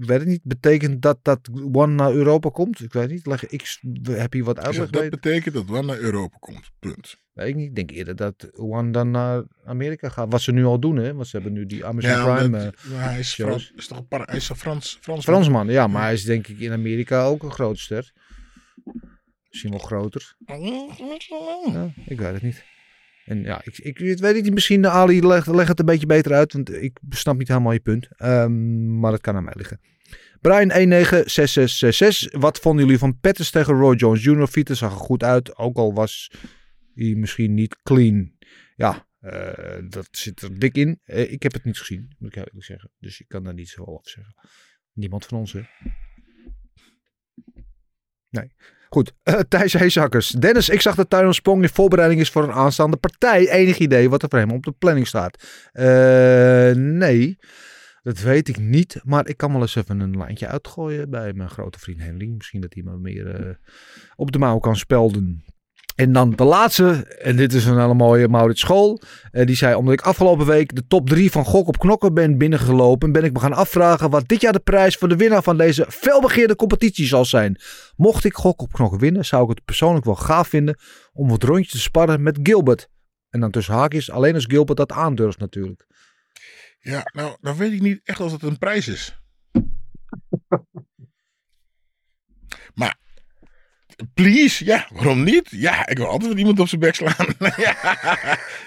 ik 0.00 0.08
weet 0.08 0.18
het 0.18 0.28
niet. 0.28 0.40
Betekent 0.42 1.02
dat 1.02 1.18
dat 1.22 1.48
One 1.72 1.92
naar 1.94 2.12
Europa 2.12 2.48
komt? 2.50 2.80
Ik 2.80 2.92
weet 2.92 3.10
niet. 3.10 3.26
Leg, 3.26 3.46
ik 3.46 3.78
heb 4.10 4.32
hier 4.32 4.44
wat 4.44 4.58
uitleg 4.58 4.90
dat 4.90 5.10
betekent 5.10 5.54
dat 5.54 5.68
One 5.70 5.82
naar 5.82 5.98
Europa 5.98 6.36
komt. 6.40 6.70
Punt. 6.78 7.16
Weet 7.32 7.48
ik 7.48 7.54
niet. 7.54 7.68
Ik 7.68 7.74
denk 7.74 7.90
eerder 7.90 8.16
dat 8.16 8.50
One 8.56 8.90
dan 8.90 9.10
naar 9.10 9.42
Amerika 9.64 10.08
gaat. 10.08 10.32
Wat 10.32 10.40
ze 10.40 10.52
nu 10.52 10.64
al 10.64 10.80
doen, 10.80 10.96
hè? 10.96 11.14
Want 11.14 11.26
ze 11.26 11.36
hebben 11.36 11.52
nu 11.52 11.66
die 11.66 11.84
Amazon 11.84 12.10
Ja, 12.10 12.34
Prime. 12.36 12.58
eh, 12.58 12.90
maar 12.92 13.10
hij 13.10 13.18
is. 13.18 13.34
Frans, 13.34 13.72
is 13.76 13.86
toch 13.86 13.98
een 13.98 14.06
par- 14.08 14.26
hij 14.26 14.36
is 14.36 14.48
een 14.48 14.56
Frans, 14.56 14.98
Frans, 15.00 15.24
Fransman, 15.24 15.68
ja, 15.68 15.86
maar 15.86 16.02
hij 16.02 16.12
is 16.12 16.24
denk 16.24 16.46
ik 16.48 16.58
in 16.58 16.72
Amerika 16.72 17.24
ook 17.24 17.42
een 17.42 17.50
grote 17.52 17.80
ster. 17.80 18.12
Misschien 19.48 19.70
wel 19.70 19.78
groter. 19.80 20.34
Ja, 21.72 21.92
ik 22.06 22.18
weet 22.20 22.32
het 22.32 22.42
niet. 22.42 22.64
En 23.30 23.42
ja, 23.42 23.60
ik, 23.64 23.78
ik 23.78 24.18
weet 24.18 24.42
niet. 24.42 24.54
Misschien 24.54 24.82
de 24.82 24.88
Ali 24.88 25.26
legt 25.26 25.46
leg 25.46 25.68
het 25.68 25.78
een 25.78 25.84
beetje 25.84 26.06
beter 26.06 26.32
uit, 26.32 26.52
want 26.52 26.72
ik 26.72 26.98
snap 27.08 27.38
niet 27.38 27.48
helemaal 27.48 27.72
je 27.72 27.80
punt. 27.80 28.08
Ehm, 28.16 28.98
maar 28.98 29.12
het 29.12 29.20
kan 29.20 29.36
aan 29.36 29.44
mij 29.44 29.54
liggen. 29.56 29.80
Brian 30.40 30.68
196666. 30.68 32.40
Wat 32.40 32.58
vonden 32.58 32.84
jullie 32.84 32.98
van 32.98 33.18
Pettis 33.20 33.50
tegen 33.50 33.74
Roy 33.74 33.94
Jones 33.94 34.24
Jr.? 34.24 34.48
Vita 34.48 34.74
zag 34.74 34.92
er 34.92 34.98
goed 34.98 35.22
uit. 35.22 35.56
Ook 35.56 35.76
al 35.76 35.94
was 35.94 36.32
hij 36.94 37.14
misschien 37.14 37.54
niet 37.54 37.82
clean. 37.82 38.32
Ja, 38.76 39.06
eh, 39.20 39.78
dat 39.88 40.08
zit 40.10 40.42
er 40.42 40.58
dik 40.58 40.76
in. 40.76 41.00
Eh, 41.04 41.32
ik 41.32 41.42
heb 41.42 41.52
het 41.52 41.64
niet 41.64 41.78
gezien, 41.78 42.14
moet 42.18 42.28
ik 42.28 42.36
eerlijk 42.36 42.64
zeggen. 42.64 42.90
Dus 42.98 43.20
ik 43.20 43.28
kan 43.28 43.44
daar 43.44 43.54
niet 43.54 43.68
zo 43.68 43.84
over 43.84 44.10
zeggen. 44.10 44.34
Niemand 44.92 45.26
van 45.26 45.38
ons, 45.38 45.52
hè? 45.52 45.62
Nee. 48.28 48.52
Goed, 48.92 49.12
Eh, 49.22 49.34
Thijs 49.48 49.72
Heesakkers. 49.72 50.28
Dennis, 50.28 50.68
ik 50.68 50.80
zag 50.80 50.94
dat 50.94 51.10
Tyron 51.10 51.34
Sprong 51.34 51.62
in 51.62 51.68
voorbereiding 51.68 52.20
is 52.20 52.30
voor 52.30 52.42
een 52.42 52.52
aanstaande 52.52 52.96
partij. 52.96 53.50
Enig 53.50 53.78
idee 53.78 54.10
wat 54.10 54.22
er 54.22 54.28
voor 54.28 54.38
hem 54.38 54.50
op 54.50 54.64
de 54.64 54.72
planning 54.72 55.06
staat? 55.06 55.44
Eh, 55.72 56.70
nee, 56.74 57.38
dat 58.02 58.20
weet 58.20 58.48
ik 58.48 58.58
niet. 58.58 59.00
Maar 59.04 59.28
ik 59.28 59.36
kan 59.36 59.52
wel 59.52 59.60
eens 59.60 59.76
even 59.76 60.00
een 60.00 60.16
lijntje 60.16 60.46
uitgooien 60.46 61.10
bij 61.10 61.32
mijn 61.32 61.50
grote 61.50 61.78
vriend 61.78 62.00
Henry. 62.00 62.28
Misschien 62.28 62.60
dat 62.60 62.74
hij 62.74 62.82
me 62.82 62.98
meer 62.98 63.46
eh, 63.46 63.54
op 64.16 64.32
de 64.32 64.38
mouw 64.38 64.58
kan 64.58 64.76
spelden. 64.76 65.44
En 66.00 66.12
dan 66.12 66.30
de 66.30 66.44
laatste, 66.44 67.06
en 67.18 67.36
dit 67.36 67.52
is 67.52 67.64
een 67.64 67.80
hele 67.80 67.94
mooie 67.94 68.28
Maurits 68.28 68.60
School. 68.60 69.02
Eh, 69.30 69.46
die 69.46 69.56
zei, 69.56 69.74
omdat 69.74 69.92
ik 69.92 70.00
afgelopen 70.00 70.46
week 70.46 70.74
de 70.74 70.86
top 70.86 71.08
3 71.08 71.30
van 71.30 71.44
Gok 71.44 71.68
op 71.68 71.78
Knokken 71.78 72.14
ben 72.14 72.38
binnengelopen, 72.38 73.12
ben 73.12 73.24
ik 73.24 73.32
me 73.32 73.38
gaan 73.38 73.52
afvragen 73.52 74.10
wat 74.10 74.28
dit 74.28 74.40
jaar 74.40 74.52
de 74.52 74.58
prijs 74.58 74.96
voor 74.96 75.08
de 75.08 75.16
winnaar 75.16 75.42
van 75.42 75.56
deze 75.56 75.86
felbegeerde 75.88 76.56
competitie 76.56 77.06
zal 77.06 77.24
zijn. 77.24 77.60
Mocht 77.96 78.24
ik 78.24 78.34
Gok 78.34 78.62
op 78.62 78.72
Knokken 78.72 78.98
winnen, 78.98 79.24
zou 79.24 79.42
ik 79.42 79.48
het 79.48 79.64
persoonlijk 79.64 80.04
wel 80.04 80.14
gaaf 80.14 80.48
vinden 80.48 80.78
om 81.12 81.28
wat 81.28 81.42
rondjes 81.42 81.70
te 81.70 81.78
sparren 81.78 82.22
met 82.22 82.38
Gilbert. 82.42 82.88
En 83.30 83.40
dan 83.40 83.50
tussen 83.50 83.74
haakjes, 83.74 84.10
alleen 84.10 84.34
als 84.34 84.46
Gilbert 84.48 84.78
dat 84.78 84.92
aandurft 84.92 85.38
natuurlijk. 85.38 85.86
Ja, 86.78 87.10
nou, 87.12 87.36
dan 87.40 87.56
weet 87.56 87.72
ik 87.72 87.80
niet 87.80 88.00
echt 88.04 88.20
of 88.20 88.32
het 88.32 88.42
een 88.42 88.58
prijs 88.58 88.88
is. 88.88 89.20
maar, 92.80 92.98
please, 94.14 94.64
ja, 94.64 94.86
waarom 94.92 95.22
niet? 95.22 95.48
Ja, 95.50 95.86
ik 95.88 95.96
wil 95.96 96.06
altijd 96.06 96.28
met 96.30 96.38
iemand 96.38 96.60
op 96.60 96.68
zijn 96.68 96.80
bek 96.80 96.94
slaan. 96.94 97.26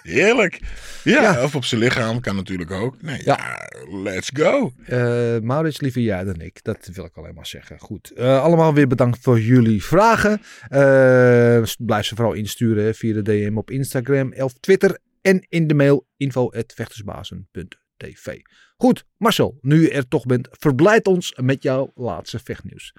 heerlijk. 0.04 0.60
Ja, 1.04 1.22
Ja. 1.22 1.44
of 1.44 1.56
op 1.56 1.66
zijn 1.66 1.82
lichaam 1.82 2.20
kan 2.20 2.36
natuurlijk 2.36 2.72
ook. 2.72 3.02
Nee, 3.02 3.22
ja, 3.24 3.70
let's 4.04 4.30
go. 4.34 4.74
Eh 4.86 5.38
Maurits, 5.40 5.82
liever 5.82 6.02
jij 6.02 6.24
dan 6.24 6.42
ik. 6.42 6.64
Dat 6.64 6.90
wil 6.94 7.06
ik 7.06 7.18
alleen 7.18 7.34
maar 7.34 7.48
zeggen. 7.48 7.80
Goed. 7.80 8.12
Eh, 8.12 8.42
allemaal 8.44 8.74
weer 8.74 8.88
bedankt 8.88 9.18
voor 9.22 9.40
jullie 9.40 9.84
vragen. 9.84 10.42
Eh, 10.70 11.62
blijf 11.78 12.06
ze 12.06 12.16
vooral 12.16 12.34
insturen 12.34 12.84
hè, 12.84 12.94
via 12.94 13.14
de 13.14 13.22
DM 13.22 13.58
op 13.58 13.72
Instagram 13.72 14.34
of 14.34 14.54
Twitter. 14.54 14.98
En 15.22 15.46
in 15.50 15.68
de 15.68 15.74
mail 15.74 16.08
info.vechtersbazen.tv. 16.18 18.40
Goed, 18.78 19.06
Marcel, 19.18 19.58
nu 19.62 19.82
je 19.82 19.92
er 19.92 20.08
toch 20.08 20.26
bent, 20.26 20.48
verblijd 20.52 21.08
ons 21.08 21.34
met 21.42 21.64
jouw 21.64 21.92
laatste 21.96 22.40
vechtnieuws. 22.44 22.94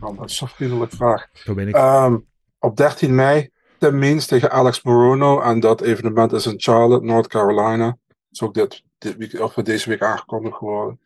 Dat 0.00 0.30
is 0.30 0.36
zo'n 0.36 0.48
vriendelijke 0.48 0.96
vraag. 0.96 1.26
Zo 1.32 1.54
ben 1.54 1.68
ik. 1.68 1.74
Ehm, 1.74 2.16
op 2.58 2.76
13 2.76 3.14
mei, 3.14 3.50
Means 3.78 4.26
tegen 4.26 4.50
Alex 4.50 4.82
Morono. 4.82 5.40
En 5.40 5.60
dat 5.60 5.80
evenement 5.80 6.32
is 6.32 6.46
in 6.46 6.54
Charlotte, 6.56 7.06
North 7.06 7.26
Carolina. 7.26 7.86
Dat 7.86 7.96
is 8.30 8.42
ook 8.42 8.54
dit, 8.54 8.82
dit 8.98 9.16
week, 9.16 9.40
of 9.40 9.54
deze 9.54 9.88
week 9.88 10.02
aangekondigd 10.02 10.56
geworden. 10.56 11.00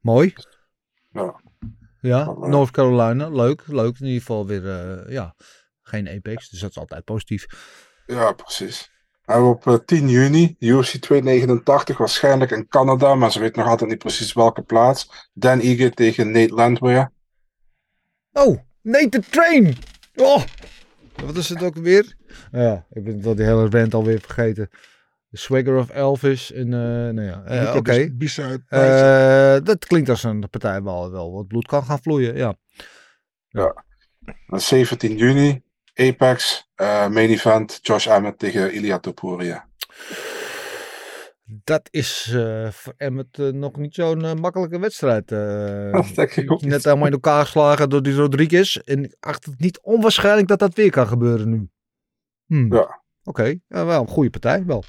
Mooi. 0.00 0.34
Ja. 1.12 1.40
Ja, 2.00 2.34
North 2.38 2.70
Carolina. 2.70 3.28
Leuk, 3.28 3.62
leuk. 3.66 3.98
In 3.98 4.06
ieder 4.06 4.20
geval 4.20 4.46
weer, 4.46 4.68
eh, 4.68 5.12
ja, 5.12 5.34
geen 5.82 6.08
Apex. 6.08 6.48
Dus 6.48 6.60
dat 6.60 6.70
is 6.70 6.78
altijd 6.78 7.04
positief. 7.04 7.46
Ja, 8.06 8.32
precies. 8.32 8.90
En 9.24 9.42
op 9.42 9.66
eh, 9.66 9.74
10 9.74 10.08
juni, 10.08 10.56
UFC 10.58 10.96
289, 10.96 11.98
waarschijnlijk 11.98 12.50
in 12.50 12.68
Canada, 12.68 13.14
maar 13.14 13.32
ze 13.32 13.40
weten 13.40 13.60
nog 13.60 13.70
altijd 13.70 13.90
niet 13.90 13.98
precies 13.98 14.32
welke 14.32 14.62
plaats. 14.62 15.28
Dan 15.32 15.60
Ige 15.60 15.90
tegen 15.90 16.30
Nate 16.30 16.54
Landwehr. 16.54 17.12
Oh, 18.36 18.56
Nate 18.82 19.08
the 19.08 19.20
Train. 19.30 19.76
Oh, 20.14 20.42
wat 21.24 21.36
is 21.36 21.48
het 21.48 21.62
ook 21.62 21.76
weer? 21.76 22.16
Ja, 22.52 22.86
ik 22.90 23.04
ben 23.04 23.20
dat 23.22 23.36
die 23.36 23.46
hele 23.46 23.68
rant 23.68 23.94
alweer 23.94 24.20
vergeten. 24.20 24.68
The 25.30 25.36
Swagger 25.36 25.76
of 25.76 25.90
Elvis. 25.90 26.52
En, 26.52 26.72
eh, 26.72 27.14
nou 27.14 27.22
ja, 27.22 27.42
eh, 27.44 27.76
oké. 27.76 27.90
Uit 27.90 28.18
Eh, 28.68 29.64
dat 29.64 29.86
klinkt 29.86 30.08
als 30.08 30.22
een 30.22 30.48
partij 30.50 30.80
waar 30.82 31.10
wel 31.10 31.32
wat 31.32 31.46
bloed 31.46 31.66
kan 31.66 31.84
gaan 31.84 32.02
vloeien, 32.02 32.36
ja. 32.36 32.54
Ja. 33.48 33.84
En 34.46 34.60
17 34.60 35.16
juni, 35.16 35.62
Apex, 35.94 36.68
eh, 36.74 37.08
main 37.08 37.28
event, 37.30 37.78
Josh 37.82 38.06
Emmett 38.06 38.38
tegen 38.38 38.74
Ilia 38.74 38.98
Topuria. 38.98 39.68
Dat 41.48 41.88
is 41.90 42.30
eh, 42.34 42.70
voor 42.70 42.94
Emmet 42.96 43.38
eh, 43.38 43.48
nog 43.48 43.76
niet 43.76 43.94
zo'n 43.94 44.24
eh, 44.24 44.34
makkelijke 44.34 44.78
wedstrijd. 44.78 45.28
Dat 46.46 46.60
Net 46.60 46.84
helemaal 46.84 47.06
in 47.06 47.12
elkaar 47.12 47.44
geslagen 47.44 47.90
door 47.90 48.02
die 48.02 48.14
Rodriguez. 48.14 48.76
En 48.76 49.04
ik 49.04 49.16
acht 49.20 49.44
het 49.44 49.60
niet 49.60 49.80
onwaarschijnlijk 49.80 50.48
dat 50.48 50.58
dat 50.58 50.74
weer 50.74 50.90
kan 50.90 51.06
gebeuren 51.06 51.50
nu. 51.50 51.68
Hmm. 52.46 52.74
Ja. 52.74 53.02
Oké, 53.22 53.54
ja, 53.66 53.84
wel 53.84 54.00
een 54.00 54.08
goede 54.08 54.30
partij, 54.30 54.64
wel. 54.64 54.84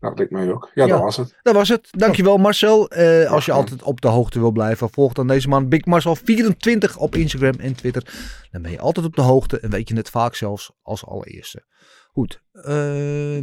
Dat 0.00 0.16
lijkt 0.18 0.32
mij 0.32 0.52
ook. 0.52 0.70
Ja, 0.74 0.84
Ja. 0.84 0.90
dat 0.90 1.00
was 1.00 1.16
het. 1.16 1.38
Dat 1.42 1.54
was 1.54 1.68
het. 1.68 1.88
Dankjewel 1.90 2.36
Marcel. 2.36 2.90
Als 3.28 3.44
je 3.44 3.52
altijd 3.52 3.82
op 3.82 4.00
de 4.00 4.08
hoogte 4.08 4.38
wil 4.38 4.52
blijven, 4.52 4.90
volg 4.90 5.12
dan 5.12 5.26
deze 5.26 5.48
man 5.48 5.68
Big 5.68 5.80
Marcel24 5.80 6.96
op 6.98 7.14
Instagram 7.14 7.54
en 7.58 7.74
Twitter. 7.74 8.14
Dan 8.50 8.62
ben 8.62 8.70
je 8.70 8.80
altijd 8.80 9.06
op 9.06 9.16
de 9.16 9.22
hoogte 9.22 9.60
en 9.60 9.70
weet 9.70 9.88
je 9.88 9.96
het 9.96 10.10
vaak 10.10 10.34
zelfs 10.34 10.72
als 10.82 11.06
allereerste. 11.06 11.64
Goed. 12.12 12.42
ja, 12.52 13.40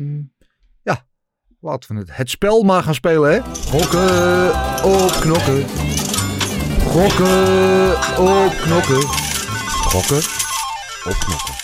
laten 1.61 1.95
we 1.95 1.99
het, 2.01 2.09
het 2.15 2.29
spel 2.29 2.63
maar 2.63 2.83
gaan 2.83 2.93
spelen 2.95 3.31
hè. 3.33 3.39
Gokken 3.69 4.47
op 4.83 5.11
knokken. 5.21 5.65
Gokken 6.87 7.91
op 8.17 8.51
knokken. 8.61 9.01
Gokken 9.91 10.17
op 11.05 11.13
knokken. 11.19 11.59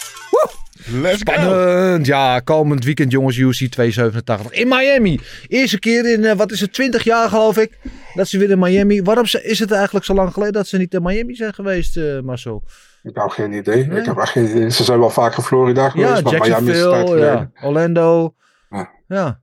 Let's 1.01 1.21
go. 1.23 1.33
Spannend. 1.33 2.05
Ja, 2.05 2.39
komend 2.39 2.83
weekend 2.83 3.11
jongens, 3.11 3.37
UC 3.37 3.51
287 3.71 4.51
in 4.51 4.67
Miami. 4.67 5.19
Eerste 5.47 5.79
keer 5.79 6.11
in, 6.13 6.25
eh, 6.25 6.35
wat 6.35 6.51
is 6.51 6.59
het, 6.59 6.73
20 6.73 7.03
jaar 7.03 7.29
geloof 7.29 7.57
ik, 7.57 7.77
dat 8.13 8.27
ze 8.27 8.37
weer 8.37 8.49
in 8.49 8.59
Miami. 8.59 9.01
Waarom 9.01 9.25
ze- 9.25 9.43
is 9.43 9.59
het 9.59 9.71
eigenlijk 9.71 10.05
zo 10.05 10.13
lang 10.13 10.33
geleden 10.33 10.53
dat 10.53 10.67
ze 10.67 10.77
niet 10.77 10.93
in 10.93 11.01
Miami 11.03 11.35
zijn 11.35 11.53
geweest, 11.53 11.97
eh 11.97 12.19
Marcel? 12.19 12.63
Ik 13.03 13.15
heb 13.15 13.29
geen 13.29 13.51
idee. 13.53 13.85
Nee. 13.87 13.99
Ik 13.99 14.05
heb 14.05 14.17
echt 14.17 14.31
geen 14.31 14.49
idee. 14.49 14.71
Ze 14.71 14.83
zijn 14.83 14.99
wel 14.99 15.09
vaak 15.09 15.37
in 15.37 15.43
Florida 15.43 15.89
geweest, 15.89 16.09
Ja, 16.15 16.21
maar 16.21 16.39
Miami 16.39 16.71
is 16.71 16.81
tijd 16.81 17.07
ja, 17.09 17.51
Orlando. 17.63 18.33
Ja. 18.69 18.89
Ja. 19.07 19.39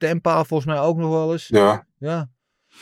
Tampa 0.00 0.44
volgens 0.44 0.72
mij 0.74 0.80
ook 0.80 0.96
nog 0.96 1.10
wel 1.10 1.32
eens. 1.32 1.48
Ja. 1.48 1.86
Ja. 1.98 2.28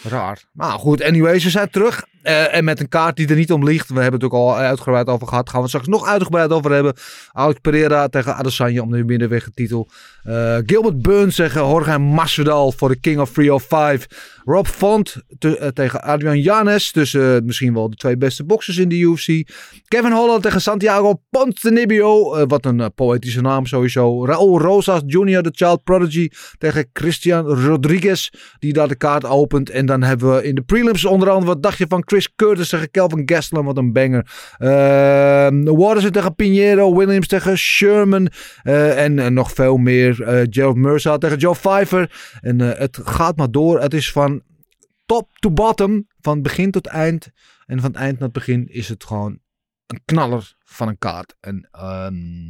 Raar. 0.02 0.44
Maar 0.52 0.78
goed, 0.78 1.02
anyway, 1.02 1.38
ze 1.38 1.50
zijn 1.50 1.70
terug. 1.70 2.04
Eh, 2.22 2.54
en 2.54 2.64
met 2.64 2.80
een 2.80 2.88
kaart 2.88 3.16
die 3.16 3.28
er 3.28 3.36
niet 3.36 3.52
om 3.52 3.64
ligt. 3.64 3.88
We 3.88 4.00
hebben 4.00 4.20
het 4.20 4.24
ook 4.24 4.32
al 4.32 4.56
uitgebreid 4.56 5.06
over 5.06 5.28
gehad. 5.28 5.48
Gaan 5.48 5.56
we 5.56 5.66
het 5.66 5.68
straks 5.68 5.88
nog 5.88 6.06
uitgebreid 6.06 6.50
over 6.50 6.72
hebben. 6.72 6.94
Alex 7.32 7.58
Pereira 7.60 8.08
tegen 8.08 8.34
Adesanya 8.34 8.82
om 8.82 8.90
de 8.90 9.04
middenwegtitel. 9.04 9.88
Eh 10.22 10.56
Gilbert 10.66 11.02
Burns 11.02 11.36
tegen 11.36 11.60
Jorge 11.60 11.98
Masvidal 11.98 12.72
voor 12.72 12.88
de 12.88 13.00
King 13.00 13.20
of 13.20 13.32
305. 13.32 14.06
Rob 14.44 14.66
Font 14.66 15.16
eh, 15.38 15.52
tegen 15.66 16.02
Adrian 16.02 16.40
Janes. 16.40 16.90
Tussen 16.92 17.44
misschien 17.44 17.74
wel 17.74 17.90
de 17.90 17.96
twee 17.96 18.16
beste 18.16 18.44
boxers 18.44 18.76
in 18.76 18.88
de 18.88 18.98
UFC. 18.98 19.48
Kevin 19.88 20.12
Holland 20.12 20.42
tegen 20.42 20.60
Santiago 20.60 21.20
Ponzinibbio. 21.30 22.34
eh, 22.34 22.44
wat 22.46 22.64
een 22.64 22.92
poëtische 22.94 23.40
naam 23.40 23.66
sowieso. 23.66 24.26
Raul 24.26 24.60
Rosas 24.60 25.00
Jr., 25.06 25.42
de 25.42 25.52
Child 25.52 25.84
Prodigy. 25.84 26.28
Tegen 26.58 26.90
Christian 26.92 27.46
Rodriguez. 27.46 28.28
Die 28.58 28.72
daar 28.72 28.88
de 28.88 28.96
kaart 28.96 29.24
opent. 29.24 29.70
En 29.70 29.86
dan 29.86 30.02
hebben 30.02 30.34
we 30.34 30.44
in 30.44 30.54
de 30.54 30.62
prelims 30.62 31.04
onder 31.04 31.28
andere 31.30 31.52
wat 31.52 31.62
dacht 31.62 31.78
je 31.78 31.86
van 31.88 32.02
Chris 32.08 32.34
Curtis 32.36 32.68
tegen 32.68 32.90
Kelvin 32.90 33.22
Gastelum. 33.24 33.64
Wat 33.64 33.76
een 33.76 33.92
banger. 33.92 34.26
Uh, 34.58 35.76
Waters 35.76 36.10
tegen 36.10 36.34
Pinheiro. 36.34 36.96
Williams 36.96 37.26
tegen 37.26 37.58
Sherman. 37.58 38.28
eh, 38.62 39.04
en 39.04 39.34
nog 39.34 39.52
veel 39.52 39.76
meer. 39.76 40.22
eh 40.22 40.46
Gerald 40.50 40.76
Mercer 40.76 41.18
tegen 41.18 41.38
Joe 41.38 41.54
Pfeiffer. 41.54 42.38
En 42.40 42.60
eh, 42.60 42.78
het 42.78 42.98
gaat 43.04 43.36
maar 43.36 43.50
door. 43.50 43.80
Het 43.80 43.94
is 43.94 44.12
van 44.12 44.42
top 45.06 45.28
to 45.38 45.50
bottom. 45.50 46.06
Van 46.20 46.42
begin 46.42 46.70
tot 46.70 46.86
eind. 46.86 47.30
En 47.66 47.80
van 47.80 47.94
eind 47.94 48.18
naar 48.18 48.30
begin 48.30 48.68
is 48.68 48.88
het 48.88 49.04
gewoon 49.04 49.38
een 49.88 50.02
knaller 50.04 50.54
van 50.64 50.88
een 50.88 50.98
kaart. 50.98 51.36
En 51.40 51.68
ehm, 51.70 52.46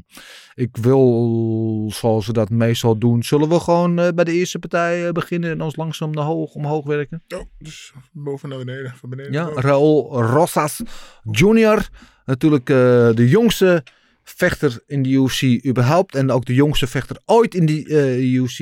ik 0.54 0.76
wil, 0.76 1.90
zoals 1.94 2.26
we 2.26 2.32
dat 2.32 2.50
meestal 2.50 2.98
doen, 2.98 3.22
zullen 3.22 3.48
we 3.48 3.60
gewoon 3.60 3.98
eh, 3.98 4.08
bij 4.14 4.24
de 4.24 4.32
eerste 4.32 4.58
partij 4.58 5.06
eh, 5.06 5.12
beginnen 5.12 5.50
en 5.50 5.60
ons 5.60 5.76
langzaam 5.76 6.10
naar 6.10 6.24
hoog, 6.24 6.54
omhoog 6.54 6.86
werken. 6.86 7.22
Oh, 7.34 7.40
dus 7.58 7.92
boven 8.12 8.48
naar 8.48 8.58
beneden, 8.58 8.94
van 8.96 9.10
beneden. 9.10 9.32
Ja, 9.32 9.44
boven. 9.44 9.62
Raul 9.62 10.22
Rosas 10.22 10.82
Jr. 11.30 11.88
Natuurlijk 12.24 12.70
eh, 12.70 12.76
de 13.14 13.28
jongste 13.28 13.84
vechter 14.22 14.82
in 14.86 15.02
de 15.02 15.10
UFC 15.10 15.66
überhaupt. 15.66 16.14
En 16.14 16.30
ook 16.30 16.44
de 16.44 16.54
jongste 16.54 16.86
vechter 16.86 17.18
ooit 17.24 17.54
in 17.54 17.66
die 17.66 17.88
UFC 18.32 18.58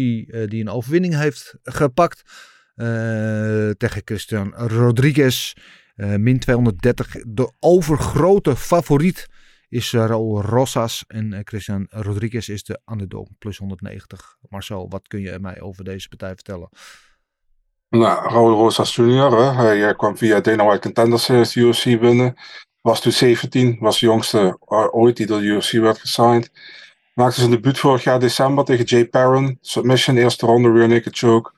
die 0.50 0.60
een 0.60 0.68
overwinning 0.68 1.14
heeft 1.14 1.54
gepakt. 1.62 2.22
Tegen 3.76 4.02
Christian 4.04 4.54
Rodriguez. 4.54 5.54
Eh, 5.96 6.14
min 6.14 6.38
230. 6.38 7.16
De 7.26 7.52
overgrote 7.60 8.56
favoriet 8.56 9.26
is 9.68 9.92
eh, 9.92 10.06
Raul 10.06 10.42
Rosas. 10.42 11.04
En 11.08 11.32
eh, 11.32 11.40
Christian 11.44 11.86
Rodriguez 11.90 12.48
is 12.48 12.64
de 12.64 12.80
underdog. 12.92 13.28
Plus 13.38 13.58
190. 13.58 14.36
Marcel, 14.48 14.88
wat 14.88 15.08
kun 15.08 15.20
je 15.20 15.38
mij 15.40 15.60
over 15.60 15.84
deze 15.84 16.08
partij 16.08 16.34
vertellen? 16.34 16.68
Nou, 17.88 18.28
Raul 18.28 18.50
Rosas 18.50 18.96
Jr., 18.96 19.30
hè, 19.30 19.52
hij 19.52 19.94
kwam 19.94 20.16
via 20.16 20.40
Dana 20.40 20.64
White 20.64 20.80
Contender 20.80 21.18
Series 21.18 21.54
UFC 21.54 21.84
binnen. 21.84 22.34
Was 22.80 23.00
toen 23.00 23.12
17, 23.12 23.76
was 23.80 24.00
de 24.00 24.06
jongste 24.06 24.58
ooit 24.90 25.16
die 25.16 25.26
door 25.26 25.40
de 25.40 25.46
UFC 25.46 25.72
werd 25.72 25.98
gesigned. 25.98 26.50
Maakte 27.14 27.38
zijn 27.40 27.50
debuut 27.50 27.78
vorig 27.78 28.04
jaar 28.04 28.20
december 28.20 28.64
tegen 28.64 28.84
Jay 28.84 29.06
Perrin. 29.06 29.58
Submission, 29.60 30.16
eerste 30.16 30.46
ronde, 30.46 30.72
rear 30.72 30.88
naked 30.88 31.18
choke. 31.18 31.52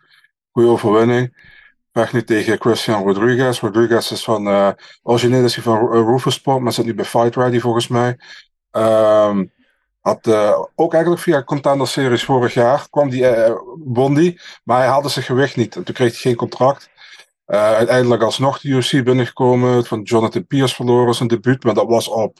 Goeie 0.50 0.68
overwinning. 0.68 1.56
Vecht 1.92 2.12
nu 2.12 2.24
tegen 2.24 2.60
Christian 2.60 3.02
Rodriguez. 3.02 3.60
Rodriguez 3.60 4.10
is 4.10 4.24
van, 4.24 4.46
eh 4.46 4.70
origineel 5.02 5.44
is 5.44 5.54
hij 5.54 5.64
van 5.64 5.96
uh, 5.96 6.00
Rufus 6.00 6.34
Sport, 6.34 6.60
maar 6.60 6.72
zit 6.72 6.84
nu 6.84 6.94
bij 6.94 7.04
Fight 7.04 7.36
Ready 7.36 7.58
volgens 7.58 7.88
mij. 7.88 8.18
Ehm, 8.70 9.44
had 10.00 10.26
eh, 10.26 10.62
ook 10.74 10.92
eigenlijk 10.92 11.22
via 11.22 11.42
Contender 11.42 11.88
Series 11.88 12.24
vorig 12.24 12.54
jaar 12.54 12.86
kwam 12.90 13.10
die, 13.10 13.26
eh, 13.26 13.54
won 13.84 14.14
die, 14.14 14.40
maar 14.64 14.78
hij 14.78 14.86
haalde 14.86 15.08
zijn 15.08 15.24
gewicht 15.24 15.56
niet. 15.56 15.76
En 15.76 15.84
toen 15.84 15.94
kreeg 15.94 16.10
hij 16.10 16.20
geen 16.20 16.36
contract. 16.36 16.90
Eh, 17.48 17.72
uiteindelijk 17.72 18.22
alsnog 18.22 18.60
de 18.60 18.68
UFC 18.68 19.04
binnengekomen, 19.04 19.84
van 19.84 20.02
Jonathan 20.02 20.46
Pierce 20.46 20.74
verloren 20.74 21.14
zijn 21.14 21.28
debuut, 21.28 21.64
maar 21.64 21.74
dat 21.74 21.86
was 21.86 22.08
op, 22.08 22.38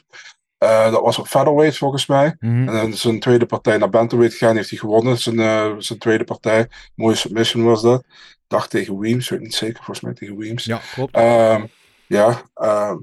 eh, 0.57 0.91
dat 0.91 1.01
was 1.01 1.19
op 1.19 1.27
featherweight 1.27 1.77
volgens 1.77 2.05
mij. 2.05 2.35
Mhm. 2.39 2.69
En 2.69 2.93
zijn 2.93 3.19
tweede 3.19 3.45
partij 3.45 3.77
naar 3.77 3.89
bantamweight 3.89 4.37
gegaan, 4.37 4.55
heeft 4.55 4.69
hij 4.69 4.79
gewonnen. 4.79 5.17
Zijn, 5.17 5.39
eh, 5.39 5.75
zijn 5.77 5.99
tweede 5.99 6.23
partij, 6.23 6.67
mooie 6.95 7.15
submission 7.15 7.63
was 7.63 7.81
dat. 7.81 8.03
Dacht 8.49 8.69
tegen 8.69 8.99
Weems, 8.99 9.29
weet 9.29 9.39
niet 9.39 9.53
zeker, 9.53 9.83
volgens 9.83 10.01
mij 10.01 10.13
tegen 10.13 10.37
Weems. 10.37 10.63
Ja, 10.63 10.81
klopt. 10.93 11.15
Ehm, 11.15 11.65
ja, 12.07 12.41
ehm, 12.53 12.97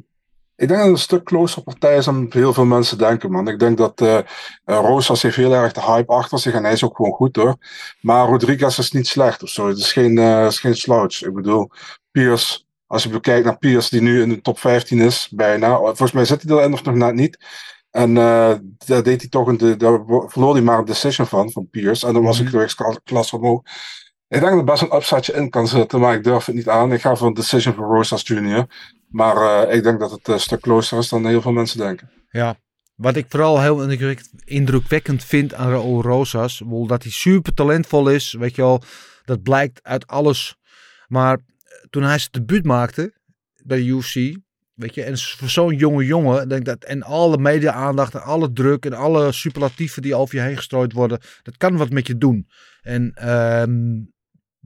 ik 0.57 0.68
denk 0.68 0.80
dat 0.80 0.88
het 0.88 0.88
een 0.88 1.03
stuk 1.03 1.24
closer 1.24 1.62
partij 1.62 1.97
is 1.97 2.05
dan 2.05 2.26
heel 2.30 2.53
veel 2.53 2.64
mensen 2.64 2.99
denken, 2.99 3.30
man. 3.30 3.49
Ik 3.49 3.59
denk 3.59 3.78
dat 3.78 4.01
eh 4.01 4.18
eh, 4.18 4.24
Rosas 4.64 5.22
heeft 5.22 5.36
heel 5.36 5.53
erg 5.53 5.72
de 5.72 5.82
hype 5.82 6.12
achter 6.12 6.38
zich 6.38 6.55
en 6.55 6.64
hij 6.64 6.72
is 6.72 6.84
ook 6.84 6.97
gewoon 6.97 7.12
goed 7.12 7.36
hoor. 7.36 7.57
Maar 8.01 8.26
Rodriguez 8.26 8.78
is 8.78 8.92
niet 8.92 9.07
slecht 9.07 9.42
of 9.42 9.49
zo. 9.49 9.68
Het 9.68 9.78
is 9.78 9.92
geen, 9.92 10.18
eh, 10.18 10.47
is 10.47 10.61
geen 10.61 10.76
slouch. 10.76 11.22
Ik 11.22 11.34
bedoel, 11.34 11.70
Pierce, 12.11 12.64
als 12.86 13.03
je 13.03 13.09
bekijkt 13.09 13.44
naar 13.44 13.59
Pierce 13.59 13.90
die 13.90 14.01
nu 14.01 14.22
in 14.22 14.28
de 14.28 14.40
top 14.40 14.59
15 14.59 15.01
is, 15.01 15.28
bijna. 15.30 15.76
Volgens 15.76 16.12
mij 16.12 16.24
zit 16.24 16.42
hij 16.42 16.57
erin 16.57 16.72
of 16.72 16.84
nog 16.84 16.94
net 16.94 17.14
niet. 17.14 17.38
En 17.90 18.14
daar 18.14 19.03
deed 19.03 19.20
hij 19.20 19.28
toch 19.28 19.47
een, 19.47 19.57
de, 19.57 19.76
daar 19.76 20.01
verloor 20.07 20.53
hij 20.53 20.62
maar 20.62 20.78
een 20.78 20.84
decision 20.84 21.26
van, 21.26 21.53
van 21.53 21.68
Pierce. 21.70 22.07
En 22.07 22.12
dan 22.12 22.22
was 22.22 22.40
ik 22.40 22.49
gewichtsklasse 22.49 23.36
omhoog. 23.36 23.62
Ik 24.29 24.41
denk 24.41 24.55
dat 24.55 24.64
best 24.64 24.83
een 24.83 24.95
upside 24.95 25.33
in 25.33 25.51
kan 25.51 25.68
zitten, 25.68 26.01
maar 26.01 26.14
ik 26.14 26.24
durf 26.24 26.45
het 26.45 26.55
niet 26.55 26.68
aan. 26.68 26.93
Ik 26.93 27.01
ga 27.01 27.16
voor 27.16 27.27
een 27.27 27.35
decision 27.35 27.74
voor 27.74 27.87
Rosas 27.87 28.27
Jr. 28.27 28.66
Maar 29.09 29.37
eh, 29.37 29.74
ik 29.77 29.83
denk 29.83 30.01
dat 30.01 30.11
het 30.11 30.29
een 30.29 30.41
stuk 30.41 30.61
closer 30.61 30.99
is 30.99 31.09
dan 31.09 31.27
heel 31.27 31.41
veel 31.41 31.53
mensen 31.53 31.79
denken. 31.79 32.11
Ja, 32.31 32.57
wat 32.95 33.16
ik 33.16 33.27
vooral 33.29 33.61
heel 33.61 33.83
indruk- 33.83 34.29
indrukwekkend 34.45 35.24
vind 35.24 35.55
aan 35.55 35.70
Raul 35.70 36.03
Rosas, 36.03 36.62
dat 36.87 37.03
hij 37.03 37.12
super 37.12 37.55
talentvol 37.55 38.09
is, 38.09 38.33
weet 38.33 38.57
je 38.57 38.62
wel, 38.62 38.83
dat 39.24 39.43
blijkt 39.43 39.81
uit 39.83 40.07
alles. 40.07 40.57
Maar 41.07 41.39
toen 41.91 42.03
hij 42.03 42.18
zijn 42.18 42.31
debuut 42.33 42.64
maakte 42.64 43.12
bij 43.64 43.81
UFC, 43.81 44.14
weet 44.74 44.95
je, 44.95 45.03
en 45.03 45.18
voor 45.18 45.49
zo'n 45.49 45.77
jonge 45.77 46.05
jongen, 46.05 46.49
denk 46.49 46.64
dat, 46.64 46.85
en 46.85 47.03
alle 47.03 47.39
media-aandacht 47.39 48.14
en 48.14 48.22
alle 48.22 48.53
druk 48.53 48.85
en 48.85 48.93
alle 48.93 49.33
superlatieven 49.33 50.03
die 50.03 50.14
over 50.14 50.37
je 50.37 50.43
heen 50.43 50.57
gestrooid 50.57 50.93
worden, 50.93 51.20
dat 51.43 51.57
kan 51.57 51.77
wat 51.77 51.91
met 51.91 52.07
je 52.07 52.18
doen. 52.18 52.49
En 52.83 53.12
ehm, 53.14 54.14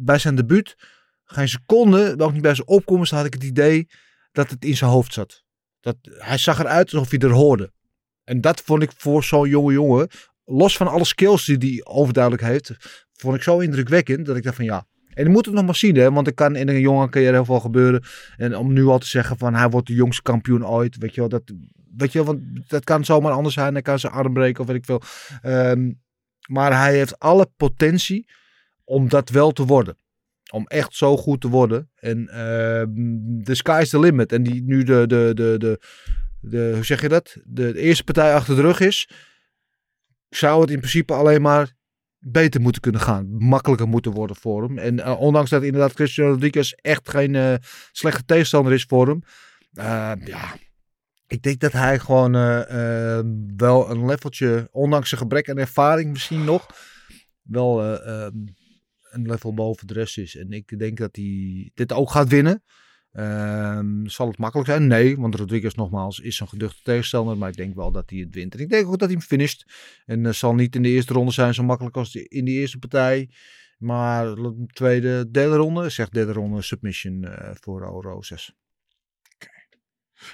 bij 0.00 0.18
zijn 0.18 0.34
debuut, 0.34 0.76
geen 1.24 1.48
seconde, 1.48 2.14
ook 2.18 2.32
niet 2.32 2.42
bij 2.42 2.54
zijn 2.54 2.66
opkomst, 2.66 3.12
had 3.12 3.24
ik 3.24 3.34
het 3.34 3.44
idee 3.44 3.88
dat 4.32 4.50
het 4.50 4.64
in 4.64 4.76
zijn 4.76 4.90
hoofd 4.90 5.12
zat. 5.12 5.44
Dat, 5.80 5.96
hij 6.02 6.38
zag 6.38 6.58
eruit 6.58 6.92
alsof 6.92 7.10
hij 7.10 7.18
er 7.18 7.30
hoorde. 7.30 7.72
En 8.24 8.40
dat 8.40 8.60
vond 8.60 8.82
ik 8.82 8.92
voor 8.96 9.24
zo'n 9.24 9.48
jonge 9.48 9.72
jongen, 9.72 10.08
los 10.44 10.76
van 10.76 10.88
alle 10.88 11.04
skills 11.04 11.44
die 11.44 11.58
hij 11.58 11.94
overduidelijk 11.94 12.42
heeft, 12.42 12.72
vond 13.12 13.36
ik 13.36 13.42
zo 13.42 13.58
indrukwekkend 13.58 14.26
dat 14.26 14.36
ik 14.36 14.42
dacht 14.42 14.56
van 14.56 14.64
ja. 14.64 14.86
En 15.10 15.24
je 15.24 15.30
moet 15.30 15.46
het 15.46 15.54
nog 15.54 15.64
maar 15.64 15.76
zien, 15.76 16.12
want 16.12 16.26
er 16.26 16.34
kan 16.34 16.56
in 16.56 16.68
een 16.68 16.80
jonge 16.80 17.08
carrière 17.08 17.32
heel 17.32 17.44
veel 17.44 17.60
gebeuren. 17.60 18.02
En 18.36 18.56
om 18.56 18.72
nu 18.72 18.86
al 18.86 18.98
te 18.98 19.06
zeggen 19.06 19.38
van 19.38 19.54
hij 19.54 19.68
wordt 19.68 19.86
de 19.86 19.94
jongste 19.94 20.22
kampioen 20.22 20.66
ooit, 20.66 20.96
weet 20.96 21.14
je 21.14 21.20
wel, 21.20 21.28
dat, 21.28 21.42
weet 21.96 22.12
je 22.12 22.24
wel, 22.24 22.26
want 22.26 22.68
dat 22.68 22.84
kan 22.84 23.04
zomaar 23.04 23.32
anders 23.32 23.54
zijn. 23.54 23.72
Hij 23.72 23.82
kan 23.82 23.98
zijn 23.98 24.12
arm 24.12 24.32
breken 24.32 24.60
of 24.60 24.66
weet 24.66 24.76
ik 24.76 24.84
veel. 24.84 25.02
Ehm, 25.42 25.92
maar 26.48 26.78
hij 26.78 26.94
heeft 26.94 27.18
alle 27.18 27.50
potentie 27.56 28.26
om 28.90 29.08
dat 29.08 29.28
wel 29.28 29.50
te 29.52 29.64
worden. 29.64 29.96
Om 30.52 30.66
echt 30.66 30.94
zo 30.94 31.16
goed 31.16 31.40
te 31.40 31.48
worden. 31.48 31.90
En 31.94 32.28
ehm 32.28 33.42
the 33.42 33.54
sky's 33.54 33.88
the 33.88 34.00
limit. 34.00 34.32
En 34.32 34.42
die 34.42 34.62
nu 34.62 34.82
de, 34.82 35.06
de, 35.06 35.30
de, 35.34 35.54
de, 35.58 35.80
de, 36.40 36.70
hoe 36.74 36.84
zeg 36.84 37.00
je 37.00 37.08
dat? 37.08 37.36
De, 37.44 37.72
de 37.72 37.80
eerste 37.80 38.04
partij 38.04 38.34
achter 38.34 38.56
de 38.56 38.62
rug 38.62 38.80
is. 38.80 39.08
Zou 40.28 40.60
het 40.60 40.70
in 40.70 40.78
principe 40.78 41.12
alleen 41.12 41.42
maar 41.42 41.72
beter 42.18 42.60
moeten 42.60 42.80
kunnen 42.80 43.00
gaan. 43.00 43.36
Makkelijker 43.38 43.88
moeten 43.88 44.12
worden 44.12 44.36
voor 44.36 44.62
hem. 44.62 44.78
En 44.78 45.00
eh, 45.00 45.20
ondanks 45.20 45.50
dat 45.50 45.62
inderdaad 45.62 45.92
Christian 45.92 46.28
Rodriguez 46.28 46.72
echt 46.72 47.10
geen 47.10 47.34
eh, 47.34 47.54
slechte 47.92 48.24
tegenstander 48.24 48.72
is 48.72 48.84
voor 48.84 49.06
hem. 49.06 49.22
eh, 49.72 50.12
ja, 50.24 50.56
ik 51.26 51.42
denk 51.42 51.60
dat 51.60 51.72
hij 51.72 51.98
gewoon 51.98 52.34
eh, 52.34 53.18
eh, 53.18 53.24
wel 53.56 53.90
een 53.90 54.06
leveltje, 54.06 54.68
ondanks 54.72 55.08
zijn 55.08 55.20
gebrek 55.20 55.48
aan 55.50 55.58
ervaring 55.58 56.10
misschien 56.10 56.44
nog, 56.44 56.66
wel 57.42 57.82
ehm, 57.82 58.32
een 59.10 59.26
level 59.26 59.54
boven 59.54 59.86
de 59.86 59.92
rest 59.94 60.18
is. 60.18 60.36
En 60.36 60.52
ik 60.52 60.78
denk 60.78 60.98
dat 60.98 61.16
hij 61.16 61.70
dit 61.74 61.92
ook 61.92 62.10
gaat 62.10 62.28
winnen. 62.28 62.62
Ehm, 63.12 64.06
zal 64.06 64.28
het 64.28 64.38
makkelijk 64.38 64.68
zijn? 64.68 64.86
Nee, 64.86 65.16
want 65.16 65.34
Rodriguez 65.34 65.74
nogmaals 65.74 66.18
is 66.18 66.40
een 66.40 66.48
geduchte 66.48 66.82
tegenstander, 66.82 67.36
maar 67.38 67.48
ik 67.48 67.56
denk 67.56 67.74
wel 67.74 67.92
dat 67.92 68.10
hij 68.10 68.18
het 68.18 68.34
wint. 68.34 68.54
En 68.54 68.60
ik 68.60 68.68
denk 68.68 68.86
ook 68.86 68.98
dat 68.98 69.08
hij 69.08 69.16
hem 69.18 69.26
finisht. 69.26 69.64
En 70.06 70.24
het 70.24 70.36
zal 70.36 70.54
niet 70.54 70.74
in 70.74 70.82
de 70.82 70.88
eerste 70.88 71.12
ronde 71.12 71.32
zijn 71.32 71.54
zo 71.54 71.62
makkelijk 71.62 71.96
als 71.96 72.12
die- 72.12 72.28
in 72.28 72.44
die 72.44 72.58
eerste 72.60 72.78
partij. 72.78 73.30
Maar 73.78 74.34
de 74.34 74.64
tweede, 74.72 75.30
derde 75.30 75.56
ronde, 75.56 75.88
zeg 75.88 76.08
derde 76.08 76.32
ronde 76.32 76.62
submission 76.62 77.24
eh, 77.24 77.50
voor 77.60 77.80
Raul 77.80 78.02
Rosas. 78.02 78.52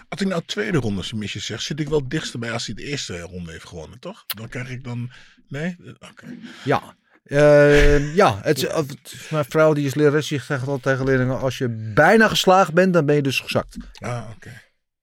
Als 0.09 0.21
ik 0.21 0.27
nou 0.29 0.43
tweede 0.47 0.79
ronde 0.79 1.03
submission 1.03 1.43
zeg, 1.43 1.63
zit 1.63 1.81
ik 1.81 1.89
wel 1.89 2.09
dichtst 2.09 2.39
bij 2.39 2.53
als 2.53 2.67
hij 2.67 2.75
de 2.75 2.83
eerste 2.85 3.21
ronde 3.21 3.51
heeft 3.53 3.65
gewonnen, 3.67 4.01
toch? 4.01 4.25
Dan 4.27 4.49
krijg 4.49 4.71
ik 4.71 4.85
dan. 4.85 5.11
Nee? 5.49 5.77
Oké. 6.11 6.37
Ja. 6.65 6.97
Eh, 7.27 8.15
ja, 8.15 8.39
het, 8.43 8.57
is- 8.59 9.29
mijn 9.31 9.45
vrouw 9.49 9.73
die 9.73 9.87
is 9.87 9.95
lerares, 9.95 10.29
die 10.29 10.41
zegt 10.41 10.61
altijd 10.67 10.83
tegen 10.83 11.05
leerlingen, 11.05 11.41
als 11.41 11.59
je 11.59 11.69
bijna 11.95 12.29
geslaagd 12.29 12.73
bent, 12.73 12.93
dan 12.93 13.07
ben 13.07 13.15
je 13.15 13.23
dus 13.23 13.41
gezakt. 13.41 13.77
Ah, 13.99 14.31
oké. 14.37 14.61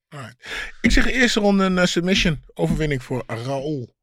Alright. 0.09 0.35
Ik 0.81 0.91
zeg 0.91 1.05
eerste 1.11 1.39
ronde 1.39 1.63
een 1.63 1.77
eh, 1.77 1.85
submission. 1.85 2.39
Overwinning 2.53 3.03
voor 3.03 3.23
Raoul. 3.27 3.95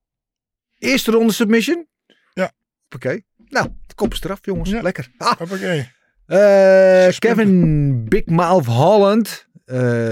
Eerste 0.78 1.10
ronde 1.10 1.32
submission? 1.32 1.86
Ja. 2.32 2.52
Oké. 2.94 3.20
Nou, 3.48 3.68
de 3.86 3.94
kop 3.94 4.12
is 4.12 4.22
eraf, 4.22 4.38
jongens. 4.42 4.70
Ja. 4.70 4.80
Lekker. 4.82 5.08
Ah. 5.18 5.32
Hoppakee. 5.38 5.92
Eh, 6.26 7.08
Kevin 7.18 8.04
Big 8.08 8.26
Mouth 8.26 8.66
Holland 8.66 9.48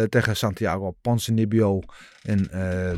tegen 0.09 0.37
Santiago 0.37 0.91
Ponzinibbio. 1.01 1.81
En 2.23 2.43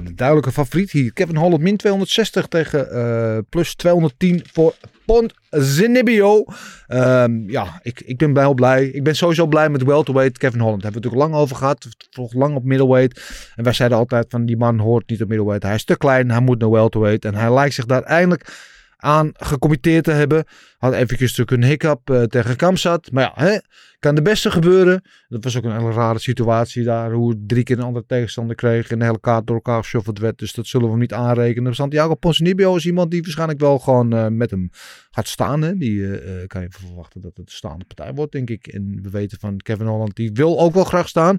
de 0.05 0.13
duidelijke 0.15 0.53
favoriet 0.53 0.91
hier. 0.91 1.13
Kevin 1.13 1.37
Holland 1.37 1.63
min 1.63 1.77
260 1.77 2.47
tegen 2.47 3.47
plus 3.49 3.75
210 3.75 4.45
voor 4.53 4.75
Ponzinibbio. 5.11 6.45
Ehm 6.87 7.51
ja, 7.51 7.81
ik, 7.83 8.01
ik 8.01 8.17
ben 8.17 8.35
wel 8.35 8.55
blij. 8.55 8.87
Ik 8.87 9.03
ben 9.03 9.17
sowieso 9.17 9.47
blij 9.47 9.69
met 9.69 9.83
welterweight 9.83 10.39
Kevin 10.39 10.61
Holland. 10.61 10.83
Hebben 10.83 11.01
we 11.01 11.07
het 11.07 11.15
natuurlijk 11.15 11.33
lang 11.33 11.43
over 11.43 11.57
gehad. 11.57 11.89
Volgt 12.11 12.35
lang 12.35 12.57
op 12.57 12.65
middleweight. 12.65 13.21
En 13.57 13.65
wij 13.65 13.73
zeiden 13.73 13.99
altijd 13.99 14.27
van 14.29 14.47
die 14.47 14.57
man 14.57 14.79
hoort 14.79 15.11
niet 15.11 15.23
op 15.23 15.29
middleweight. 15.29 15.67
Hij 15.67 15.75
is 15.75 15.85
te 15.85 15.97
klein. 15.97 16.31
Hij 16.31 16.41
moet 16.41 16.59
naar 16.59 16.71
welterweight. 16.71 17.25
En 17.25 17.35
hij 17.35 17.53
lijkt 17.53 17.75
zich 17.75 17.87
daar 17.87 18.03
eindelijk 18.03 18.69
aan 19.01 19.31
gecommitteerd 19.33 20.05
te 20.05 20.11
hebben. 20.11 20.45
Had 20.79 20.93
eventjes 20.93 21.37
natuurlijk 21.37 21.63
een 21.63 21.69
hiccup 21.69 22.11
eh, 22.11 22.23
tegen 22.23 22.57
Kamsat. 22.57 23.13
Maar 23.13 23.23
ja, 23.23 23.33
hè, 23.35 23.59
kan 23.99 24.15
de 24.15 24.23
beste 24.23 24.51
gebeuren. 24.51 25.03
Dat 25.29 25.45
was 25.45 25.57
ook 25.57 25.65
een 25.65 25.77
hele 25.77 25.93
rare 25.93 26.19
situatie 26.19 26.85
daar. 26.85 27.13
Hoe 27.13 27.45
drie 27.47 27.63
keer 27.63 27.79
een 27.79 27.85
andere 27.85 28.07
tegenstander 28.07 28.57
kreeg. 28.57 28.91
En 28.91 28.99
de 28.99 29.05
hele 29.05 29.21
kaart 29.21 29.47
door 29.47 29.57
elkaar 29.57 29.83
geshuffeld 29.83 30.19
werd. 30.19 30.39
Dus 30.39 30.53
dat 30.53 30.67
zullen 30.67 30.87
we 30.87 30.93
hem 30.93 31.01
niet 31.01 31.13
aanrekenen. 31.13 31.75
Santiago 31.75 32.15
Ponzinibbio 32.15 32.77
is 32.77 32.87
iemand 32.87 33.11
die 33.11 33.23
waarschijnlijk 33.23 33.61
wel 33.61 33.79
gewoon 33.79 34.13
eh, 34.13 34.27
met 34.27 34.51
hem 34.51 34.69
gaat 35.11 35.29
staan. 35.29 35.63
Hè. 35.63 35.77
Die 35.77 36.19
eh, 36.19 36.47
kan 36.47 36.63
je 36.63 36.71
verwachten 36.71 37.21
dat 37.21 37.37
het 37.37 37.47
een 37.47 37.55
staande 37.55 37.85
partij 37.85 38.15
wordt, 38.15 38.33
denk 38.33 38.51
ik. 38.51 38.67
En 38.67 38.99
we 39.03 39.11
weten 39.11 39.39
van 39.39 39.57
Kevin 39.57 39.87
Holland, 39.87 40.17
die 40.17 40.31
wil 40.33 40.61
ook 40.61 40.75
wel 40.75 40.85
graag 40.85 41.09
staan. 41.09 41.39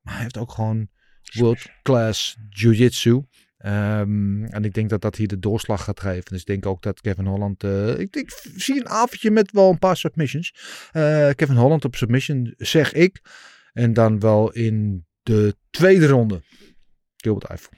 Maar 0.00 0.14
hij 0.14 0.22
heeft 0.22 0.38
ook 0.38 0.52
gewoon 0.52 0.88
world 1.32 1.66
class 1.82 2.36
jiu-jitsu. 2.50 3.22
Ehm, 3.64 4.44
en 4.44 4.64
ik 4.64 4.74
denk 4.74 4.90
dat 4.90 5.00
dat 5.00 5.16
hier 5.16 5.28
de 5.28 5.38
doorslag 5.38 5.84
gaat 5.84 6.00
geven. 6.00 6.24
Dus 6.24 6.40
ik 6.40 6.46
denk 6.46 6.66
ook 6.66 6.82
dat 6.82 7.00
Kevin 7.00 7.26
Holland. 7.26 7.64
eh, 7.64 7.98
ik, 7.98 8.16
ik 8.16 8.40
zie 8.56 8.80
een 8.80 8.88
avondje 8.88 9.30
met 9.30 9.50
wel 9.52 9.70
een 9.70 9.78
paar 9.78 9.96
submissions. 9.96 10.54
Eh, 10.92 11.30
Kevin 11.34 11.56
Holland 11.56 11.84
op 11.84 11.96
submission, 11.96 12.54
zeg 12.56 12.92
ik. 12.92 13.20
En 13.72 13.92
dan 13.92 14.20
wel 14.20 14.52
in 14.52 15.06
de 15.22 15.56
tweede 15.70 16.06
ronde. 16.06 16.42
Gilbert 17.16 17.44
Eiffel. 17.50 17.72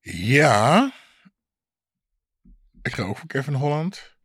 Ja. 0.00 0.92
Ik 2.82 2.94
ga 2.94 3.02
ook 3.02 3.18
voor 3.18 3.28
Kevin 3.28 3.54
Holland. 3.54 4.17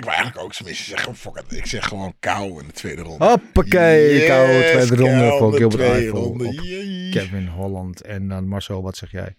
Ik 0.00 0.06
wil 0.06 0.14
eigenlijk 0.14 0.44
ook 0.44 0.52
submission 0.52 0.86
zeggen. 0.88 1.14
Fuck 1.16 1.36
it. 1.36 1.58
Ik 1.58 1.66
zeg 1.66 1.84
gewoon 1.88 2.14
kou 2.20 2.60
in 2.60 2.66
de 2.66 2.72
tweede 2.72 3.02
ronde. 3.02 3.24
Hoppakee, 3.24 4.14
Yes, 4.14 4.26
kou, 4.26 4.46
tweede 4.86 5.28
ronde 5.28 5.56
Gilbert 5.56 5.82
Eiffel. 5.82 6.36
Kevin 7.10 7.46
Holland. 7.46 8.00
En 8.00 8.28
dan 8.28 8.48
Marcel, 8.48 8.82
wat 8.82 8.96
zeg 8.96 9.10
jij? 9.10 9.36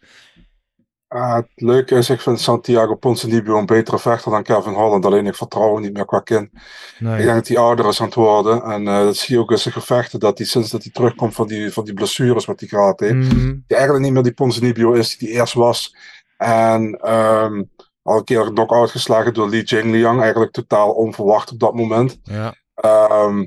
Ah, 1.07 1.36
het 1.36 1.47
leuke 1.55 1.95
is, 1.95 2.09
ik 2.09 2.22
vind 2.22 2.39
Santiago 2.39 2.95
Ponzinibbio 2.95 3.57
een 3.57 3.66
betere 3.66 3.99
vechter 3.99 4.32
dan 4.32 4.43
Kevin 4.43 4.74
Holland. 4.74 5.05
Alleen 5.05 5.26
ik 5.28 5.36
vertrouw 5.36 5.74
hem 5.74 5.82
niet 5.82 5.93
meer 5.93 6.05
qua 6.05 6.20
kin. 6.20 6.43
Ik 6.53 6.59
Nee. 6.99 7.18
denk 7.18 7.36
dat 7.36 7.47
hij 7.47 7.57
ouder 7.57 7.88
is 7.88 7.99
aan 7.99 8.05
het 8.05 8.16
worden. 8.16 8.64
En 8.64 8.88
eh, 8.88 8.99
dat 8.99 9.18
zie 9.18 9.36
je 9.36 9.41
ook 9.41 9.51
in 9.51 9.57
zijn 9.57 9.74
gevechten. 9.74 10.20
Dat 10.20 10.38
hij 10.38 10.47
sinds 10.47 10.70
dat 10.70 10.84
hij 10.84 10.91
terugkomt 10.91 11.34
van 11.34 11.47
die, 11.47 11.72
van 11.72 11.86
die 11.86 11.93
blessures 11.93 12.45
wat 12.45 12.59
hij 12.59 12.70
gehad 12.70 12.99
heeft. 12.99 13.14
Mhm. 13.14 13.45
Die 13.68 13.78
eigenlijk 13.78 14.03
niet 14.03 14.14
meer 14.14 14.24
die 14.24 14.34
Ponzinibbio 14.34 14.91
is 14.93 15.18
die 15.18 15.30
hij 15.30 15.38
eerst 15.39 15.53
was. 15.53 15.95
En 16.38 16.99
ehm, 17.01 17.64
al 18.04 18.18
een 18.18 18.24
keer 18.24 18.43
knock-out 18.52 18.89
geslagen 18.89 19.34
door 19.34 19.49
Li 19.49 19.62
Jingliang. 19.62 20.22
Eigenlijk 20.22 20.52
totaal 20.52 20.91
onverwacht 20.91 21.52
op 21.52 21.60
dat 21.60 21.74
moment. 21.74 22.20
Ja. 22.24 22.54
Ehm, 22.76 23.45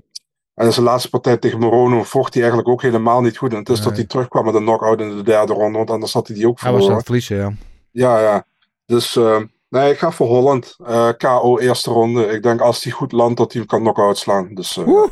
en 0.54 0.66
in 0.66 0.72
zijn 0.72 0.86
laatste 0.86 1.10
partij 1.10 1.36
tegen 1.36 1.58
Morono 1.58 2.02
vocht 2.02 2.34
hij 2.34 2.42
eigenlijk 2.42 2.72
ook 2.72 2.82
helemaal 2.82 3.20
niet 3.20 3.36
goed. 3.36 3.52
En 3.52 3.58
het 3.58 3.68
is 3.68 3.80
dat 3.80 3.96
hij 3.96 4.04
terugkwam 4.04 4.44
met 4.44 4.54
een 4.54 4.62
knock-out 4.62 5.00
in 5.00 5.16
de 5.16 5.22
derde 5.22 5.52
ronde. 5.52 5.78
Want 5.78 5.90
anders 5.90 6.12
had 6.12 6.26
hij 6.26 6.36
die 6.36 6.48
ook 6.48 6.60
Hij 6.60 6.72
was 6.72 6.88
aan 6.88 7.02
verloren. 7.02 7.16
het 7.18 7.26
verliezen, 7.28 7.58
ja. 7.90 8.18
Ja, 8.18 8.20
ja. 8.20 8.46
Dus 8.86 9.16
ehm, 9.16 9.44
nee, 9.68 9.90
ik 9.92 9.98
ga 9.98 10.10
voor 10.10 10.26
Holland. 10.26 10.76
Eh, 10.86 11.08
KO 11.18 11.58
eerste 11.58 11.90
ronde. 11.90 12.26
Ik 12.26 12.42
denk 12.42 12.60
als 12.60 12.84
hij 12.84 12.92
goed 12.92 13.12
landt 13.12 13.36
dat 13.36 13.52
hij 13.52 13.60
hem 13.60 13.70
kan 13.70 13.80
knock-out 13.80 14.18
slaan. 14.18 14.54
Dus 14.54 14.76
eh! 14.76 15.04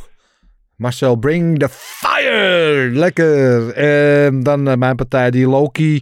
Marcel, 0.76 1.16
bring 1.16 1.58
the 1.58 1.68
fire! 1.68 2.90
Lekker! 2.92 3.72
En 3.74 4.42
dan 4.42 4.68
eh, 4.68 4.76
mijn 4.76 4.96
partij, 4.96 5.30
die 5.30 5.48
Loki. 5.48 6.00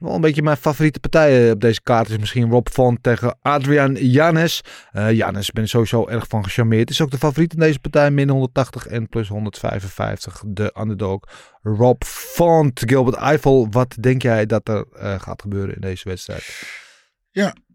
Wel 0.00 0.14
een 0.14 0.20
beetje 0.20 0.42
mijn 0.42 0.56
favoriete 0.56 1.00
partij 1.00 1.50
op 1.50 1.60
deze 1.60 1.82
kaart 1.82 2.08
is 2.08 2.18
misschien 2.18 2.50
Rob 2.50 2.66
Font 2.68 3.02
tegen 3.02 3.38
Adrian 3.42 3.94
Janes. 3.94 4.60
Eh 4.92 5.12
Janes 5.12 5.50
ben 5.50 5.62
ik 5.62 5.68
sowieso 5.68 6.06
erg 6.06 6.26
van 6.28 6.44
gecharmeerd. 6.44 6.90
Is 6.90 7.00
ook 7.00 7.10
de 7.10 7.18
favoriet 7.18 7.52
in 7.52 7.58
deze 7.58 7.78
partij. 7.78 8.10
Min 8.10 8.28
180 8.28 8.86
en 8.86 9.08
plus 9.08 9.28
155 9.28 10.42
de 10.46 10.74
underdog. 10.78 11.20
Rob 11.62 12.02
Font, 12.04 12.82
Gilbert 12.86 13.16
Eiffel. 13.16 13.68
Wat 13.70 13.96
denk 14.00 14.22
jij 14.22 14.46
dat 14.46 14.68
er 14.68 14.86
eh, 14.92 15.20
gaat 15.20 15.42
gebeuren 15.42 15.74
in 15.74 15.80
deze 15.80 16.08
wedstrijd? 16.08 16.62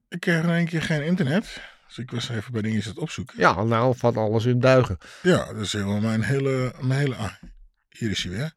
Ik 0.09 0.19
kreeg 0.19 0.43
in 0.43 0.49
één 0.49 0.65
keer 0.65 0.82
geen 0.82 1.03
internet. 1.03 1.61
Dus 1.88 1.97
ik 1.97 2.11
was 2.11 2.30
even 2.30 2.51
bij 2.51 2.61
dingen 2.61 2.82
aan 2.84 2.89
het 2.89 2.99
opzoeken. 2.99 3.36
Ja, 3.39 3.63
nou 3.63 3.95
valt 3.97 4.17
alles 4.17 4.45
in 4.45 4.59
duigen. 4.59 4.97
Ja, 5.21 5.45
dat 5.45 5.61
is 5.61 5.73
helemaal 5.73 5.99
mijn 5.99 6.23
hele... 6.23 6.73
Mijn 6.80 6.99
hele 6.99 7.15
ah, 7.15 7.32
hier 7.89 8.09
is 8.09 8.23
hij 8.23 8.32
weer. 8.32 8.53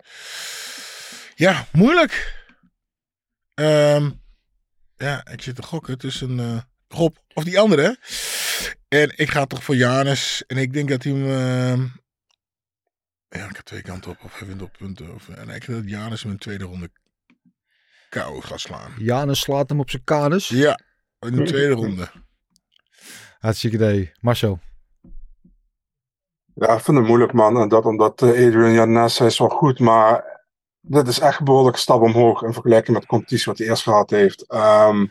Ja, 1.34 1.66
moeilijk. 1.72 2.38
Ehm, 3.59 4.11
ja, 4.96 5.26
ik 5.26 5.42
zit 5.42 5.56
te 5.56 5.62
gokken 5.62 5.98
tussen 5.98 6.40
eh 6.40 6.59
Rob 6.88 7.16
of 7.34 7.44
die 7.44 7.61
andere. 7.61 7.98
En 8.88 9.12
ik 9.16 9.30
ga 9.30 9.46
toch 9.46 9.64
voor 9.64 9.76
Janus. 9.76 10.44
En 10.46 10.56
ik 10.56 10.72
denk 10.72 10.88
dat 10.88 11.02
hij 11.02 11.12
hem... 11.12 11.24
ehm, 11.24 11.80
ja, 13.28 13.48
ik 13.48 13.56
heb 13.56 13.64
twee 13.64 13.82
kanten 13.82 14.11
op. 14.11 14.16
Of 14.24 14.38
hij 14.38 14.46
wint 14.46 14.62
op 14.62 14.72
punten. 14.78 15.14
Of, 15.14 15.28
en 15.28 15.48
ik 15.48 15.66
denk 15.66 15.66
dat 15.66 15.90
Janus 15.90 16.22
hem 16.22 16.30
in 16.30 16.36
de 16.36 16.42
tweede 16.42 16.64
ronde 16.64 16.90
KO 18.09 18.40
gaat 18.40 18.61
slaan. 18.61 18.92
Janus 18.98 19.40
slaat 19.40 19.68
hem 19.68 19.80
op 19.80 19.90
zijn 19.90 20.04
kanus. 20.04 20.48
Ja, 20.48 20.80
in 21.18 21.32
de 21.32 21.42
tweede 21.42 21.72
ronde. 21.72 22.11
Hartstikke 23.38 23.76
idee. 23.76 24.12
Marcel. 24.20 24.61
ja, 26.54 26.74
ik 26.74 26.80
vind 26.80 26.96
het 26.96 27.06
moeilijk 27.06 27.32
man. 27.32 27.61
En 27.61 27.68
dat 27.68 27.84
omdat 27.84 28.22
eh, 28.22 28.28
Adrian 28.28 28.72
Janes 28.72 29.18
hij 29.18 29.26
is 29.26 29.38
wel 29.38 29.48
goed. 29.48 29.78
Maar 29.78 30.38
dit 30.89 31.09
is 31.09 31.20
echt 31.20 31.39
een 31.39 31.45
behoorlijke 31.45 31.78
stap 31.78 32.03
omhoog. 32.03 32.43
In 32.43 32.53
vergelijking 32.53 32.93
met 32.93 33.03
de 33.03 33.09
competitie 33.09 33.45
wat 33.47 33.59
hij 33.59 33.66
eerst 33.68 33.82
gehad 33.82 34.11
heeft. 34.11 34.47
Ehm, 34.49 35.03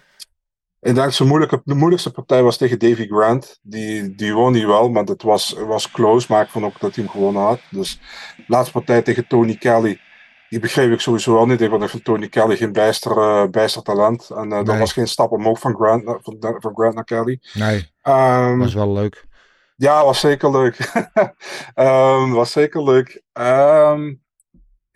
ik 0.81 0.95
denk 0.95 1.11
zijn 1.11 1.27
moeilijke, 1.29 1.61
de 1.63 1.73
moeilijkste 1.75 2.11
partij 2.11 2.43
was 2.43 2.57
tegen 2.57 2.79
Davy 2.79 3.07
Grant. 3.07 3.59
Die, 3.61 4.15
die 4.15 4.33
won 4.33 4.53
hij 4.53 4.67
wel, 4.67 4.89
maar 4.89 5.03
het 5.03 5.23
was, 5.23 5.55
was 5.67 5.91
close. 5.91 6.27
Maar 6.29 6.43
ik 6.43 6.49
vond 6.49 6.65
ook 6.65 6.79
dat 6.79 6.95
hij 6.95 7.03
hem 7.03 7.13
gewonnen 7.13 7.41
had. 7.41 7.59
Dus 7.69 7.99
de 8.37 8.43
laatste 8.47 8.71
partij 8.71 9.01
tegen 9.01 9.27
Tony 9.27 9.55
Kelly. 9.55 9.99
Die 10.49 10.59
begreep 10.59 10.91
ik 10.91 10.99
sowieso 10.99 11.33
wel 11.33 11.45
niet. 11.45 11.61
Ik 11.61 11.89
vind 11.89 12.03
Tony 12.03 12.27
Kelly 12.27 12.55
geen 12.57 12.71
bijster, 12.71 13.17
eh, 13.17 13.47
bijster 13.49 13.81
talent. 13.81 14.29
En 14.29 14.51
eh 14.51 14.63
dat 14.63 14.77
was 14.77 14.93
geen 14.93 15.07
stap 15.07 15.31
omhoog 15.31 15.59
van 15.59 15.75
Grant, 15.75 16.03
naar- 16.03 16.19
van, 16.21 16.37
van 16.39 16.73
Grant 16.75 16.93
naar 16.95 17.03
Kelly. 17.03 17.39
Nee, 17.53 17.91
Ehm, 18.01 18.57
was 18.57 18.73
wel 18.73 18.93
leuk. 18.93 19.25
ja, 19.75 20.03
was 20.05 20.19
zeker 20.19 20.51
leuk. 20.51 20.77
Ehm, 21.73 22.29
was 22.31 22.51
zeker 22.51 22.83
leuk. 22.83 23.21
Ehm, 23.33 24.13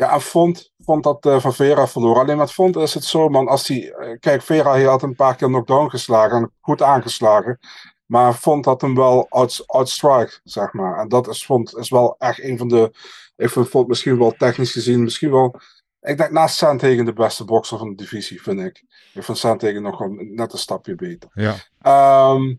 ja, 0.02 0.14
en 0.14 0.22
vond, 0.22 0.72
vond 0.78 1.04
dat 1.04 1.26
eh, 1.26 1.40
van 1.40 1.54
Vera 1.54 1.88
verloor. 1.88 2.20
Alleen 2.20 2.38
met 2.38 2.54
vond 2.54 2.76
is 2.76 2.94
het 2.94 3.04
zo, 3.04 3.30
man. 3.30 3.48
Als 3.48 3.66
die, 3.66 3.94
kijk, 4.20 4.42
Vera 4.42 4.72
hij 4.72 4.84
had 4.84 5.04
een 5.04 5.16
paar 5.16 5.36
keer 5.36 5.48
knockdown 5.48 5.90
geslagen. 5.90 6.38
En 6.38 6.52
goed 6.60 6.82
aangeslagen. 6.82 7.60
Maar 8.06 8.36
vond 8.36 8.64
dat 8.64 8.82
hem 8.82 8.96
wel 8.96 9.26
out, 9.30 9.64
outstrike, 9.66 10.40
zeg 10.44 10.74
maar. 10.74 10.98
En 10.98 11.08
dat 11.08 11.28
is, 11.28 11.46
vond, 11.46 11.78
is 11.78 11.90
wel 11.90 12.16
echt 12.18 12.44
een 12.44 12.58
van 12.58 12.68
de. 12.68 12.92
Ik 13.36 13.50
vind 13.50 13.70
vond 13.70 13.88
misschien 13.88 14.18
wel 14.18 14.32
technisch 14.32 14.72
gezien. 14.72 15.04
Misschien 15.04 15.32
wel. 15.32 15.56
Ik 16.02 16.18
denk 16.18 16.32
naast 16.32 16.56
Sandhagen 16.56 17.06
de 17.06 17.14
beste 17.14 17.46
bokser 17.46 17.78
van 17.78 17.90
de 17.90 17.96
divisie, 17.96 18.42
vind 18.42 18.60
ik. 18.60 18.84
Ik 19.14 19.24
vind 19.24 19.38
Sandhagen 19.38 19.82
nog 19.82 19.98
wel 19.98 20.10
net 20.10 20.54
een 20.54 20.60
stapje 20.60 20.96
beter. 20.96 21.30
Ja. 21.34 21.56
Ehm, 21.82 22.56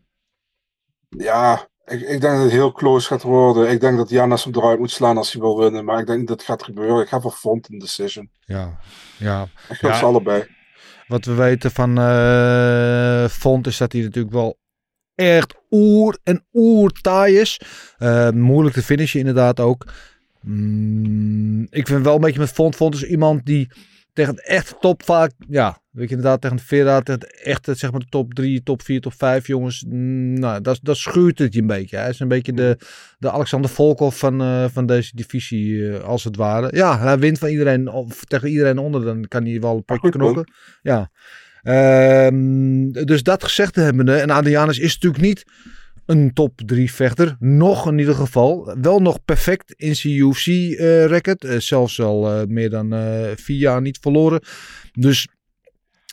ja, 1.08 1.68
ik, 1.84 2.00
ik 2.00 2.20
denk 2.20 2.34
dat 2.34 2.42
het 2.42 2.50
heel 2.50 2.72
close 2.72 3.06
gaat 3.06 3.22
worden. 3.22 3.70
Ik 3.70 3.80
denk 3.80 3.96
dat 3.96 4.10
Janis 4.10 4.44
hem 4.44 4.54
eruit 4.54 4.78
moet 4.78 4.90
slaan 4.90 5.16
als 5.16 5.32
hij 5.32 5.40
wil 5.40 5.58
winnen. 5.58 5.84
Maar 5.84 6.00
ik 6.00 6.06
denk 6.06 6.28
dat 6.28 6.36
het 6.36 6.46
gaat 6.46 6.62
gebeuren. 6.62 7.02
Ik 7.02 7.08
ga 7.08 7.20
voor 7.20 7.32
Font 7.32 7.68
een 7.70 7.78
decision. 7.78 8.30
Ja, 8.44 8.78
ja. 9.18 9.46
Ik 9.68 9.80
Ja. 9.80 9.94
ze 9.94 10.04
allebei. 10.04 10.46
Wat 11.06 11.24
we 11.24 11.34
weten 11.34 11.70
van 11.70 11.98
eh 11.98 13.28
Font 13.28 13.66
is 13.66 13.76
dat 13.76 13.92
hij 13.92 14.02
natuurlijk 14.02 14.34
wel 14.34 14.58
echt 15.14 15.54
oer 15.70 16.18
en 16.22 16.46
oer 16.52 16.90
taai 16.90 17.38
is. 17.38 17.60
Eh, 17.98 18.30
moeilijk 18.30 18.74
te 18.74 18.82
finishen 18.82 19.18
inderdaad 19.20 19.60
ook. 19.60 19.84
Mm, 20.40 21.66
ik 21.70 21.86
vind 21.86 22.04
wel 22.04 22.14
een 22.14 22.20
beetje 22.20 22.38
met 22.38 22.50
Font. 22.50 22.76
Font 22.76 22.94
is 22.94 23.04
iemand 23.04 23.46
die 23.46 23.72
tegen 24.12 24.34
het 24.34 24.46
echte 24.46 24.76
top 24.80 25.02
vaak, 25.04 25.32
ja, 25.48 25.81
weet 25.92 26.08
je 26.08 26.14
inderdaad 26.14 26.40
tegen 26.40 26.58
Vera, 26.58 27.00
tegen 27.00 27.20
het 27.20 27.42
echte, 27.42 27.74
zeg 27.74 27.90
maar 27.90 28.00
de 28.00 28.06
top 28.08 28.34
3, 28.34 28.62
top 28.62 28.82
4, 28.82 29.00
top 29.00 29.14
5 29.16 29.46
jongens. 29.46 29.84
mm, 29.88 30.38
nou, 30.38 30.60
dat, 30.60 30.78
dat 30.82 30.96
schuurt 30.96 31.38
het 31.38 31.54
je 31.54 31.60
een 31.60 31.66
beetje. 31.66 31.96
Hij 31.96 32.08
is 32.08 32.20
een 32.20 32.28
beetje 32.28 32.52
de, 32.52 32.76
de 33.18 33.30
Alexander 33.30 33.70
Volkov 33.70 34.18
van, 34.18 34.40
eh, 34.40 34.64
van 34.72 34.86
deze 34.86 35.16
divisie, 35.16 35.88
eh, 35.88 36.04
als 36.04 36.24
het 36.24 36.36
ware. 36.36 36.76
Ja, 36.76 36.98
hij 36.98 37.18
wint 37.18 37.38
van 37.38 37.48
iedereen, 37.48 37.88
of 37.88 38.24
tegen 38.24 38.48
iedereen 38.48 38.78
onder, 38.78 39.04
dan 39.04 39.28
kan 39.28 39.44
hij 39.44 39.60
wel 39.60 39.76
een 39.76 39.84
potje 39.84 40.10
knokken. 40.10 40.52
Ja. 40.82 41.10
Ehm, 41.62 42.90
dus 42.90 43.22
dat 43.22 43.44
gezegd 43.44 43.76
hebbende, 43.76 44.14
en 44.14 44.30
Adrianus 44.30 44.78
is 44.78 44.94
natuurlijk 44.94 45.22
niet 45.22 45.44
een 46.06 46.32
top 46.32 46.60
3 46.66 46.92
vechter. 46.92 47.36
Nog 47.38 47.88
in 47.88 47.98
ieder 47.98 48.14
geval. 48.14 48.76
Wel 48.80 49.00
nog 49.00 49.24
perfect 49.24 49.72
in 49.72 49.96
zijn 49.96 50.14
UFC-record. 50.14 51.46
zelfs 51.58 52.00
al 52.00 52.30
eh, 52.30 52.46
meer 52.46 52.70
dan 52.70 52.92
eh, 52.92 53.30
vier 53.36 53.58
jaar 53.58 53.80
niet 53.80 53.98
verloren. 54.00 54.42
Dus 54.92 55.28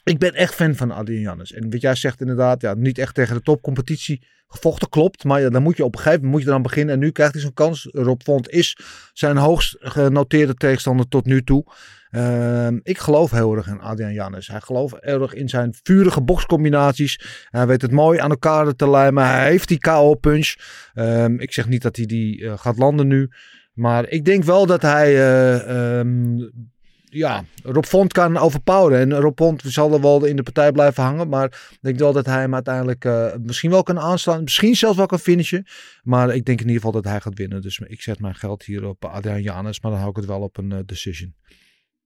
ik 0.10 0.18
ben 0.18 0.34
echt 0.34 0.56
fan 0.56 0.76
van 0.76 0.92
Adrianus. 0.92 1.54
En 1.54 1.70
wat 1.70 1.82
jij 1.82 1.96
zegt 1.96 2.22
inderdaad, 2.22 2.62
ja, 2.62 2.74
niet 2.74 2.98
echt 2.98 3.16
tegen 3.16 3.36
de 3.36 3.42
topcompetitie 3.42 4.24
gevochten, 4.48 4.90
klopt. 4.90 5.24
Maar 5.24 5.52
dan 5.52 5.64
moet 5.64 5.78
je 5.78 5.84
op 5.84 5.96
een 5.96 6.02
gegeven 6.02 6.20
moment 6.20 6.34
moet 6.34 6.44
je 6.44 6.50
eraan 6.50 6.62
beginnen. 6.62 6.94
En 6.94 7.00
nu 7.00 7.12
krijgt 7.12 7.34
hij 7.34 7.42
zo'n 7.42 7.54
kans. 7.54 7.88
Rob 7.92 8.22
Font 8.22 8.50
is 8.50 8.78
zijn 9.14 9.38
hoogst 9.38 9.76
genoteerde 9.80 10.54
tegenstander 10.54 11.08
tot 11.08 11.26
nu 11.26 11.44
toe. 11.44 11.66
Ehm, 12.10 12.80
ik 12.84 12.98
geloof 12.98 13.32
heel 13.32 13.56
erg 13.56 13.68
in 13.68 13.82
Adrian 13.82 14.14
Janus. 14.14 14.48
Hij 14.48 14.62
gelooft 14.62 14.96
heel 15.00 15.22
erg 15.22 15.34
in 15.34 15.50
zijn 15.50 15.76
vurige 15.84 16.22
bokscombinaties. 16.22 17.46
Hij 17.50 17.68
weet 17.68 17.82
het 17.82 17.92
mooi 17.92 18.20
aan 18.20 18.30
elkaar 18.30 18.76
te 18.76 18.90
lijmen. 18.90 19.26
Hij 19.26 19.50
heeft 19.50 19.68
die 19.68 19.80
KO-punch. 19.80 20.56
Ehm, 20.94 21.40
ik 21.40 21.54
zeg 21.54 21.68
niet 21.68 21.82
dat 21.82 21.96
hij 21.96 22.06
die 22.06 22.46
eh, 22.46 22.58
gaat 22.58 22.78
landen 22.78 23.08
nu. 23.08 23.30
Maar 23.74 24.10
ik 24.10 24.26
denk 24.26 24.44
wel 24.44 24.66
dat 24.66 24.82
hij 24.82 25.16
eh, 25.16 26.00
ehm, 26.00 26.38
ja, 27.10 27.44
Rob 27.64 27.84
Font 27.84 28.14
kan 28.14 28.38
overpoweren. 28.38 29.00
En 29.00 29.20
Rob 29.20 29.38
Font 29.38 29.62
zal 29.66 29.94
er 29.94 30.02
wel 30.02 30.26
in 30.26 30.36
de 30.36 30.44
partij 30.44 30.72
blijven 30.72 31.04
hangen. 31.04 31.30
Maar 31.30 31.46
ik 31.46 31.78
denk 31.82 32.00
wel 32.00 32.14
dat 32.14 32.26
hij 32.26 32.40
hem 32.40 32.54
uiteindelijk 32.54 33.06
eh, 33.06 33.36
misschien 33.42 33.70
wel 33.70 33.84
kan 33.84 34.00
aanslaan. 34.00 34.44
Misschien 34.44 34.76
zelfs 34.76 34.98
wel 34.98 35.06
kan 35.06 35.20
finishen. 35.20 35.66
Maar 36.04 36.36
ik 36.36 36.46
denk 36.46 36.60
in 36.60 36.68
ieder 36.68 36.82
geval 36.82 37.02
dat 37.02 37.12
hij 37.12 37.22
gaat 37.22 37.38
winnen. 37.38 37.62
Dus 37.62 37.80
ik 37.80 38.02
zet 38.02 38.20
mijn 38.20 38.36
geld 38.36 38.64
hier 38.64 38.86
op 38.86 39.06
Adrian 39.06 39.42
Janus. 39.42 39.82
Maar 39.82 39.92
dan 39.92 40.00
hou 40.00 40.12
ik 40.12 40.18
het 40.18 40.26
wel 40.26 40.42
op 40.42 40.58
een 40.58 40.72
eh, 40.72 40.80
decision. 40.86 41.36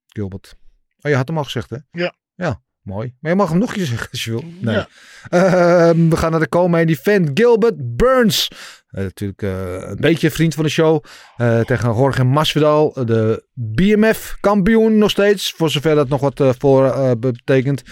Gilbert. 0.07 0.55
Oh, 1.01 1.11
je 1.11 1.17
had 1.17 1.27
hem 1.27 1.37
al 1.37 1.43
gezegd, 1.43 1.69
hè? 1.69 1.77
Ja. 1.91 2.15
Ja, 2.35 2.61
mooi. 2.83 3.15
Maar 3.19 3.31
je 3.31 3.37
mag 3.37 3.49
hem 3.49 3.57
nog 3.57 3.69
een 3.69 3.75
keer 3.75 3.85
zeggen 3.85 4.07
als 4.11 4.23
je 4.23 4.31
wil. 4.31 4.43
Nee. 4.59 4.75
Ja. 4.75 4.87
Ehm, 5.29 6.09
we 6.09 6.17
gaan 6.17 6.31
naar 6.31 6.39
de 6.39 6.49
co-main 6.49 6.87
event. 6.87 7.31
Gilbert 7.33 7.95
Burns. 7.95 8.47
Eh, 8.87 9.03
natuurlijk 9.03 9.41
eh, 9.41 9.73
een 9.89 9.99
beetje 9.99 10.27
een 10.27 10.33
vriend 10.33 10.53
van 10.53 10.63
de 10.63 10.69
show. 10.69 11.03
Eh, 11.37 11.59
tegen 11.59 11.95
Jorge 11.95 12.23
Masvidal. 12.23 12.93
de 13.05 13.45
BMF 13.53 14.37
kampioen 14.39 14.97
nog 14.97 15.09
steeds. 15.09 15.51
Voor 15.51 15.69
zover 15.69 15.95
dat 15.95 16.09
nog 16.09 16.21
wat 16.21 16.55
voor 16.57 16.85
eh, 16.85 17.11
betekent. 17.19 17.83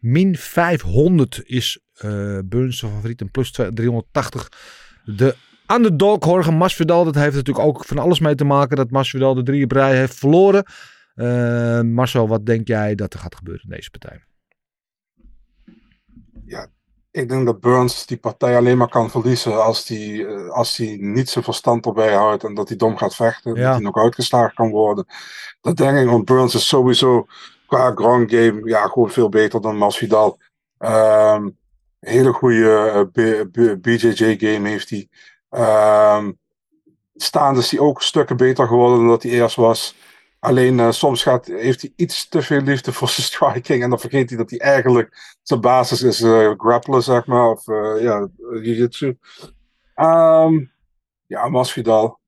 Min 0.00 0.36
500 0.36 1.42
is 1.44 1.80
eh, 1.94 2.38
Burns 2.44 2.78
zijn 2.78 2.92
favoriet. 2.92 3.20
En 3.20 3.30
plus 3.30 3.50
380 3.50 4.48
de 5.04 5.34
underdog 5.66 6.24
Jorge 6.24 6.52
Masvidal. 6.52 7.04
Dat 7.04 7.14
heeft 7.14 7.34
natuurlijk 7.34 7.66
ook 7.66 7.84
van 7.84 7.98
alles 7.98 8.20
mee 8.20 8.34
te 8.34 8.44
maken. 8.44 8.76
Dat 8.76 8.90
Masvidal 8.90 9.34
de 9.34 9.42
drie 9.42 9.66
brei 9.66 9.96
heeft 9.96 10.14
verloren. 10.14 10.64
Eh, 11.16 11.80
Marcel, 11.80 12.28
wat 12.28 12.46
denk 12.46 12.68
jij 12.68 12.94
dat 12.94 13.12
er 13.12 13.18
gaat 13.18 13.34
gebeuren 13.34 13.62
in 13.62 13.70
deze 13.70 13.90
partij? 13.90 14.26
Ik 17.16 17.28
denk 17.28 17.46
dat 17.46 17.60
Burns 17.60 18.06
die 18.06 18.16
partij 18.16 18.56
alleen 18.56 18.76
maar 18.76 18.88
kan 18.88 19.10
verliezen 19.10 19.64
als 19.64 19.88
hij 19.88 20.26
eh, 20.26 20.48
als 20.48 20.76
hij 20.76 20.96
niet 21.00 21.28
zijn 21.28 21.44
verstand 21.44 21.86
erbij 21.86 22.14
houdt 22.14 22.44
en 22.44 22.54
dat 22.54 22.68
hij 22.68 22.76
dom 22.76 22.96
gaat 22.96 23.14
vechten. 23.14 23.54
Ja. 23.54 23.62
Dat 23.62 23.72
hij 23.72 23.82
nog 23.82 23.96
uitgeslagen 23.96 24.54
kan 24.54 24.70
worden. 24.70 25.06
Dat 25.60 25.76
denk 25.76 25.98
ik, 25.98 26.06
want 26.06 26.24
Burns 26.24 26.54
is 26.54 26.68
sowieso 26.68 27.26
qua 27.66 27.94
ground 27.94 28.30
game, 28.30 28.60
ja, 28.64 28.86
gewoon 28.86 29.10
veel 29.10 29.28
beter 29.28 29.60
dan 29.60 29.76
Masvidal. 29.76 30.38
Ehm 30.78 31.48
hele 32.00 32.32
goede 32.32 33.08
BJJ 33.80 34.36
game 34.38 34.68
heeft 34.68 34.90
hij. 34.90 35.08
Ehm 35.48 36.30
staande 37.14 37.60
is 37.60 37.70
hij 37.70 37.80
ook 37.80 38.02
stukken 38.02 38.36
beter 38.36 38.66
geworden 38.66 38.98
dan 38.98 39.08
dat 39.08 39.22
hij 39.22 39.32
eerst 39.32 39.56
was. 39.56 39.94
Alleen 40.38 40.80
eh, 40.80 40.90
soms 40.90 41.22
gaat, 41.22 41.46
heeft 41.46 41.80
hij 41.80 41.92
iets 41.96 42.28
te 42.28 42.42
veel 42.42 42.60
liefde 42.60 42.92
voor 42.92 43.08
zijn 43.08 43.26
striking. 43.26 43.82
En 43.82 43.90
dan 43.90 44.00
vergeet 44.00 44.28
hij 44.28 44.38
dat 44.38 44.50
hij 44.50 44.58
eigenlijk 44.58 45.36
zijn 45.42 45.60
basis 45.60 46.02
is 46.02 46.20
eh 46.20 46.52
grappelen, 46.56 47.02
zeg 47.02 47.26
maar. 47.26 47.50
Of 47.50 47.68
eh, 47.68 48.02
ja, 48.02 48.28
jiu-jitsu. 48.38 49.18
Ehm, 49.94 50.64
ja, 51.26 51.48
Masvidal. 51.48 52.18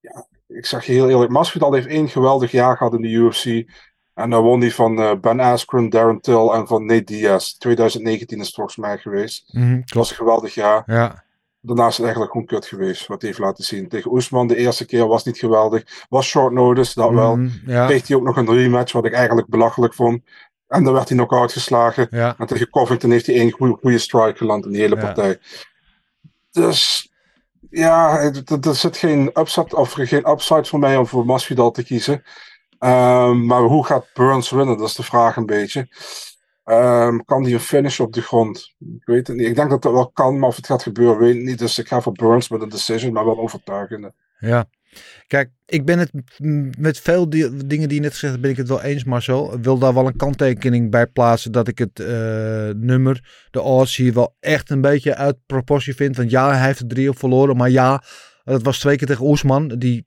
Ja, 0.00 0.26
ik 0.46 0.66
zeg 0.66 0.84
je 0.84 0.92
heel 0.92 1.08
eerlijk. 1.08 1.30
Masvidal 1.30 1.72
heeft 1.72 1.86
één 1.86 2.08
geweldig 2.08 2.50
jaar 2.50 2.76
gehad 2.76 2.94
in 2.94 3.02
de 3.02 3.08
UFC. 3.08 3.70
En 4.14 4.30
dan 4.30 4.42
won 4.42 4.60
hij 4.60 4.70
van 4.70 5.20
Ben 5.20 5.40
Askren, 5.40 5.90
Darren 5.90 6.20
Till 6.20 6.54
en 6.54 6.66
van 6.66 6.86
Nate 6.86 7.04
Diaz. 7.04 7.52
2019 7.52 8.38
is 8.40 8.46
het 8.46 8.54
volgens 8.54 8.76
mij 8.76 8.98
geweest. 8.98 9.52
Mhm, 9.52 9.80
Het 9.80 9.94
was 9.94 10.10
een 10.10 10.16
geweldig 10.16 10.54
jaar. 10.54 10.82
Ja. 10.86 11.24
Daarna 11.66 11.86
is 11.86 11.92
het 11.96 12.02
eigenlijk 12.02 12.32
gewoon 12.32 12.46
kut 12.46 12.66
geweest, 12.66 13.06
wat 13.06 13.20
hij 13.20 13.30
heeft 13.30 13.42
laten 13.42 13.64
zien. 13.64 13.88
Tegen 13.88 14.12
Oesman 14.12 14.46
de 14.46 14.56
eerste 14.56 14.86
keer 14.86 15.06
was 15.06 15.24
niet 15.24 15.38
geweldig. 15.38 16.06
Was 16.08 16.26
short 16.26 16.52
notice, 16.52 17.00
dat 17.00 17.10
wel. 17.10 17.38
Ja. 17.66 17.86
Kreeg 17.86 18.06
hij 18.08 18.16
ook 18.16 18.22
nog 18.24 18.36
een 18.36 18.50
rematch, 18.54 18.92
wat 18.92 19.04
ik 19.04 19.12
eigenlijk 19.12 19.48
belachelijk 19.48 19.94
vond. 19.94 20.22
En 20.68 20.84
dan 20.84 20.92
werd 20.92 21.08
hij 21.08 21.16
knock-out 21.16 21.52
geslagen. 21.52 22.06
Ja. 22.10 22.34
En 22.38 22.46
tegen 22.46 22.70
Covington 22.70 23.10
heeft 23.10 23.26
hij 23.26 23.34
één 23.34 23.50
goede, 23.50 23.76
goede 23.80 23.98
strike 23.98 24.36
geland 24.36 24.64
in 24.64 24.72
die 24.72 24.80
hele 24.80 24.96
partij. 25.04 25.38
Dus 26.50 27.10
ja, 27.70 28.18
het- 28.20 28.66
er 28.66 28.74
zit 28.74 28.96
geen 28.96 29.30
upside, 29.34 29.76
of 29.76 29.92
geen 29.92 30.30
upside 30.30 30.64
voor 30.64 30.78
mij 30.78 30.96
om 30.96 31.06
voor 31.06 31.26
Masvidal 31.26 31.70
te 31.70 31.84
kiezen. 31.84 32.22
Ehm, 32.78 33.46
maar 33.46 33.60
hoe 33.62 33.84
gaat 33.86 34.06
Burns 34.14 34.50
winnen? 34.50 34.78
Dat 34.78 34.88
is 34.88 34.94
de 34.94 35.02
vraag 35.02 35.36
een 35.36 35.46
beetje. 35.46 35.88
Ehm, 36.66 37.18
kan 37.24 37.42
hij 37.42 37.52
een 37.52 37.60
finish 37.60 38.00
op 38.00 38.12
de 38.12 38.22
grond? 38.22 38.74
Ik 38.78 39.04
weet 39.04 39.26
het 39.26 39.36
niet. 39.36 39.46
Ik 39.46 39.54
denk 39.54 39.70
dat 39.70 39.82
dat 39.82 39.92
wel 39.92 40.10
kan, 40.10 40.38
maar 40.38 40.48
of 40.48 40.56
het 40.56 40.66
gaat 40.66 40.82
gebeuren, 40.82 41.18
weet 41.18 41.34
ik 41.34 41.42
niet. 41.42 41.58
Dus 41.58 41.78
ik 41.78 41.88
ga 41.88 42.00
voor 42.00 42.12
Burns 42.12 42.48
met 42.48 42.62
een 42.62 42.68
decision, 42.68 43.12
maar 43.12 43.24
wel 43.24 43.38
overtuigende. 43.38 44.12
Ja. 44.38 44.64
Kijk, 45.26 45.50
ik 45.66 45.84
ben 45.84 45.98
het 45.98 46.10
met 46.78 47.00
veel 47.00 47.30
di- 47.30 47.66
dingen 47.66 47.88
die 47.88 47.96
je 47.96 48.02
net 48.02 48.12
gezegd 48.12 48.32
hebt, 48.32 48.40
ben 48.42 48.50
ik 48.50 48.56
het 48.56 48.68
wel 48.68 48.82
eens, 48.82 49.04
Marcel. 49.04 49.54
Ik 49.54 49.64
wil 49.64 49.78
daar 49.78 49.94
wel 49.94 50.06
een 50.06 50.16
kanttekening 50.16 50.90
bij 50.90 51.06
plaatsen 51.06 51.52
dat 51.52 51.68
ik 51.68 51.78
het 51.78 52.00
eh, 52.00 52.68
nummer, 52.76 53.46
de 53.50 53.60
odds 53.60 53.96
hier 53.96 54.12
wel 54.12 54.36
echt 54.40 54.70
een 54.70 54.80
beetje 54.80 55.14
uit 55.14 55.36
proportie 55.46 55.94
vind. 55.94 56.16
Want 56.16 56.30
ja, 56.30 56.50
hij 56.56 56.66
heeft 56.66 56.80
er 56.80 56.86
drie 56.86 57.08
op 57.08 57.18
verloren, 57.18 57.56
maar 57.56 57.70
ja, 57.70 58.02
dat 58.44 58.62
was 58.62 58.78
twee 58.78 58.96
keer 58.96 59.06
tegen 59.06 59.26
Oesman, 59.26 59.68
die 59.68 60.06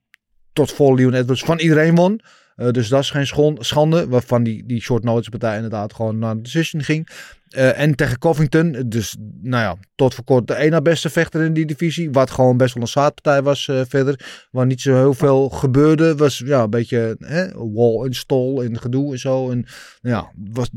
tot 0.52 0.72
voor 0.72 0.94
Leon 0.96 1.14
Edwards 1.14 1.42
van 1.44 1.58
iedereen 1.58 1.94
won. 1.94 2.20
Eh, 2.60 2.70
dus 2.70 2.88
dat 2.88 3.00
is 3.00 3.10
geen 3.10 3.56
schande, 3.58 4.08
waarvan 4.08 4.42
die, 4.42 4.66
die 4.66 4.80
short 4.80 5.04
notice 5.04 5.30
partij 5.30 5.54
inderdaad 5.54 5.94
gewoon 5.94 6.18
naar 6.18 6.36
de 6.36 6.42
decision 6.42 6.82
ging. 6.82 7.08
Eh, 7.50 7.78
en 7.78 7.94
tegen 7.94 8.18
Covington, 8.18 8.84
dus 8.86 9.16
nou 9.42 9.62
ja, 9.62 9.76
tot 9.94 10.14
voor 10.14 10.24
kort 10.24 10.46
de 10.46 10.66
na 10.70 10.80
beste 10.80 11.10
vechter 11.10 11.44
in 11.44 11.52
die 11.52 11.66
divisie. 11.66 12.10
Wat 12.10 12.30
gewoon 12.30 12.56
best 12.56 12.74
wel 12.74 12.82
een 12.82 12.88
zaadpartij 12.88 13.42
was 13.42 13.68
eh, 13.68 13.80
verder. 13.88 14.46
Waar 14.50 14.66
niet 14.66 14.80
zo 14.80 14.94
heel 14.94 15.14
veel 15.14 15.48
gebeurde. 15.48 16.16
Was 16.16 16.42
ja, 16.44 16.62
een 16.62 16.70
beetje 16.70 17.16
hè, 17.18 17.46
wall 17.72 18.04
en 18.04 18.14
stol 18.14 18.62
en 18.62 18.80
gedoe 18.80 19.12
en 19.12 19.18
zo. 19.18 19.50
En 19.50 19.66
ja, 20.00 20.32
was, 20.52 20.70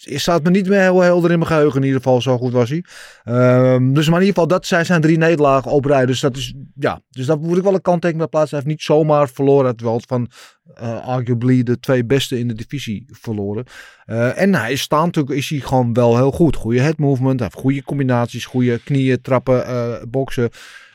staat 0.00 0.42
me 0.42 0.50
niet 0.50 0.68
meer 0.68 0.80
heel 0.80 1.00
helder 1.00 1.30
in 1.30 1.38
mijn 1.38 1.50
geheugen 1.50 1.80
in 1.80 1.86
ieder 1.86 2.02
geval. 2.02 2.20
Zo 2.20 2.38
goed 2.38 2.52
was 2.52 2.70
hij. 2.70 2.84
Ehm, 3.24 3.92
dus 3.92 4.08
maar 4.08 4.20
in 4.20 4.26
ieder 4.26 4.42
geval, 4.42 4.46
dat 4.46 4.66
zij 4.66 4.84
zijn 4.84 5.00
drie 5.00 5.18
nederlagen 5.18 5.70
op 5.70 5.84
rij. 5.84 6.06
Dus 6.06 6.20
dat 6.20 6.36
is, 6.36 6.54
ja, 6.74 7.00
dus 7.10 7.26
daar 7.26 7.38
moet 7.38 7.56
ik 7.56 7.62
wel 7.62 7.74
een 7.74 7.80
kanttekening 7.80 8.18
bij 8.18 8.28
plaatsen. 8.28 8.56
Hij 8.56 8.66
heeft 8.66 8.78
niet 8.78 8.86
zomaar 8.86 9.28
verloren. 9.28 9.70
Het 9.70 9.80
wel 9.80 10.00
van 10.06 10.30
eh, 10.74 11.06
arguably 11.06 11.62
de 11.62 11.80
twee 11.80 12.04
beste 12.04 12.38
in 12.38 12.48
de 12.48 12.54
divisie 12.54 13.06
verloren. 13.10 13.64
Eh, 14.04 14.40
en 14.40 14.54
hij 14.54 14.76
staat 14.76 15.04
natuurlijk, 15.04 15.36
is 15.36 15.48
hij 15.48 15.58
gewoon 15.58 15.92
wel 15.92 16.16
heel 16.16 16.30
goed. 16.32 16.56
Goede 16.56 16.80
head 16.80 16.98
movement, 16.98 17.40
hij 17.40 17.48
heeft 17.52 17.64
goede 17.64 17.82
combinaties, 17.84 18.44
goede 18.44 18.78
knieën, 18.78 19.20
trappen, 19.20 19.66
eh, 19.66 20.02
boksen. 20.08 20.50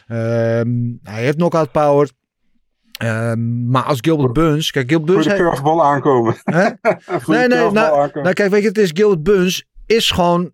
Ehm, 0.08 0.70
hij 1.04 1.24
heeft 1.24 1.36
knockout 1.36 1.72
power. 1.72 2.10
Ehm, 2.92 3.70
maar 3.70 3.84
als 3.84 3.98
Gilbert 4.02 4.34
Burns, 4.34 4.72
kijk, 4.72 4.90
Gilbert 4.90 5.12
Burns... 5.12 5.28
Goede 5.28 5.42
hij- 5.42 5.50
curveball 5.50 5.82
aankomen. 5.82 6.36
Hè? 6.44 6.64
Nee, 7.28 7.48
nee, 7.48 7.72
nou, 7.72 7.72
nou 8.14 8.34
kijk, 8.34 8.52
weet 8.52 8.62
je, 8.62 8.68
het 8.68 8.78
is 8.78 8.92
Gilbert 8.94 9.24
Burns 9.24 9.66
is 9.86 10.12
gewoon 10.12 10.52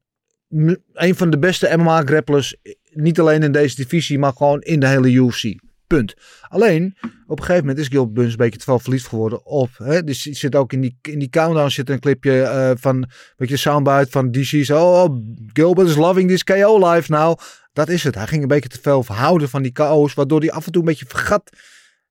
een 0.93 1.15
van 1.15 1.29
de 1.29 1.39
beste 1.39 1.77
MMA-grapplers. 1.77 2.55
Niet 2.91 3.19
alleen 3.19 3.43
in 3.43 3.51
deze 3.51 3.75
divisie, 3.75 4.19
maar 4.19 4.33
gewoon 4.33 4.61
in 4.61 4.79
de 4.79 4.87
hele 4.87 5.11
UFC. 5.11 5.55
Punt. 5.87 6.13
Alleen, 6.47 6.97
op 7.27 7.39
een 7.39 7.45
gegeven 7.45 7.65
moment 7.67 7.79
is 7.79 7.87
Gilbert 7.87 8.13
Burns 8.13 8.31
een 8.31 8.37
beetje 8.37 8.59
te 8.59 8.65
veel 8.65 8.79
verliefd 8.79 9.07
geworden 9.07 9.45
op. 9.45 9.69
Hè, 9.77 10.03
dus 10.03 10.21
zit 10.21 10.55
ook 10.55 10.73
in 10.73 10.81
die, 10.81 10.97
in 11.01 11.19
die 11.19 11.29
countdown 11.29 11.69
zit 11.69 11.89
een 11.89 11.99
clipje 11.99 12.41
eh, 12.41 12.71
van, 12.75 13.09
weet 13.37 13.49
je, 13.49 13.57
soundbite 13.57 14.07
van 14.09 14.31
DC's. 14.31 14.69
Oh, 14.69 15.17
Gilbert 15.53 15.87
is 15.87 15.95
loving 15.95 16.29
this 16.29 16.43
KO 16.43 16.91
life 16.91 17.11
now. 17.11 17.39
Dat 17.73 17.89
is 17.89 18.03
het. 18.03 18.15
Hij 18.15 18.27
ging 18.27 18.41
een 18.41 18.47
beetje 18.47 18.69
te 18.69 18.79
veel 18.81 19.05
houden 19.05 19.49
van 19.49 19.61
die 19.61 19.71
KO's, 19.71 20.13
waardoor 20.13 20.39
hij 20.39 20.51
af 20.51 20.65
en 20.65 20.71
toe 20.71 20.81
een 20.81 20.87
beetje 20.87 21.05
vergat 21.07 21.49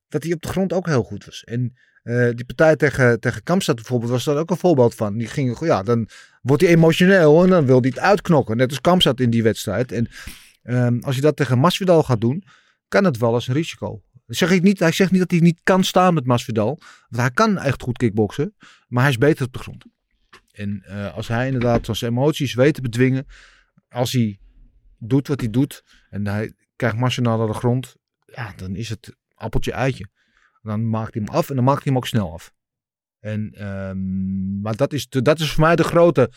dat 0.08 0.22
hij 0.22 0.32
op 0.32 0.42
de 0.42 0.48
grond 0.48 0.72
ook 0.72 0.86
heel 0.86 1.02
goed 1.02 1.24
was. 1.24 1.44
En 1.44 1.76
eh, 2.02 2.28
die 2.34 2.44
partij 2.44 2.76
tegen, 2.76 3.20
tegen 3.20 3.42
Kamstad 3.42 3.74
bijvoorbeeld 3.74 4.10
was 4.10 4.24
daar 4.24 4.36
ook 4.36 4.50
een 4.50 4.56
voorbeeld 4.56 4.94
van. 4.94 5.16
Die 5.16 5.26
ging, 5.26 5.58
ja, 5.60 5.82
dan 5.82 6.08
wordt 6.42 6.62
hij 6.62 6.70
emotioneel 6.70 7.42
en 7.42 7.50
dan 7.50 7.66
wil 7.66 7.80
hij 7.80 7.88
het 7.88 7.98
uitknokken. 7.98 8.56
Net 8.56 8.68
als 8.68 8.80
Kamstad 8.80 9.20
in 9.20 9.30
die 9.30 9.42
wedstrijd. 9.42 9.92
En 9.92 10.08
ehm, 10.62 10.98
als 11.00 11.14
je 11.14 11.20
dat 11.20 11.36
tegen 11.36 11.58
Masvidal 11.58 12.02
gaat 12.02 12.20
doen, 12.20 12.44
kan 12.89 13.05
het 13.05 13.18
wel 13.18 13.34
als 13.34 13.49
een 13.49 13.55
risico. 13.55 14.03
Zeg 14.26 14.51
ik 14.51 14.62
niet, 14.62 14.78
hij 14.78 14.93
zegt 14.93 15.11
niet 15.11 15.20
dat 15.20 15.30
hij 15.30 15.41
niet 15.41 15.61
kan 15.62 15.84
staan 15.84 16.14
met 16.14 16.26
Masvidal. 16.26 16.78
Want 17.09 17.22
hij 17.22 17.30
kan 17.30 17.59
echt 17.59 17.82
goed 17.82 17.97
kickboksen. 17.97 18.55
Maar 18.89 19.03
hij 19.03 19.11
is 19.11 19.18
beter 19.18 19.47
op 19.47 19.53
de 19.53 19.59
grond. 19.59 19.84
En 20.51 20.82
eh, 20.82 21.14
als 21.14 21.28
hij 21.28 21.47
inderdaad 21.47 21.89
zijn 21.97 22.11
emoties 22.11 22.55
weet 22.55 22.74
te 22.74 22.80
bedwingen. 22.80 23.26
Als 23.89 24.12
hij 24.12 24.39
doet 24.99 25.28
wat 25.28 25.41
hij 25.41 25.51
doet. 25.51 25.84
En 26.11 26.26
hij 26.26 26.53
krijgt 26.76 26.97
Masvidal 26.97 27.39
naar 27.39 27.47
de 27.47 27.53
grond. 27.53 27.95
Ja, 28.24 28.53
dan 28.57 28.76
is 28.76 28.89
het 28.89 29.16
appeltje 29.34 29.72
eitje. 29.72 30.09
Dan 30.62 30.89
maakt 30.89 31.14
hij 31.14 31.22
hem 31.24 31.34
af 31.34 31.51
en 31.51 31.57
dan 31.57 31.64
maakt 31.64 31.84
hij 31.84 31.93
hem 31.93 31.97
ook 31.97 32.07
snel 32.07 32.32
af. 32.32 32.53
En, 33.18 33.51
ehm, 33.51 34.61
maar 34.61 34.76
dat 34.76 34.93
is, 34.93 35.09
dat 35.09 35.41
is 35.41 35.53
voor 35.53 35.64
mij 35.64 35.76
de 35.76 35.84
grote 35.84 36.30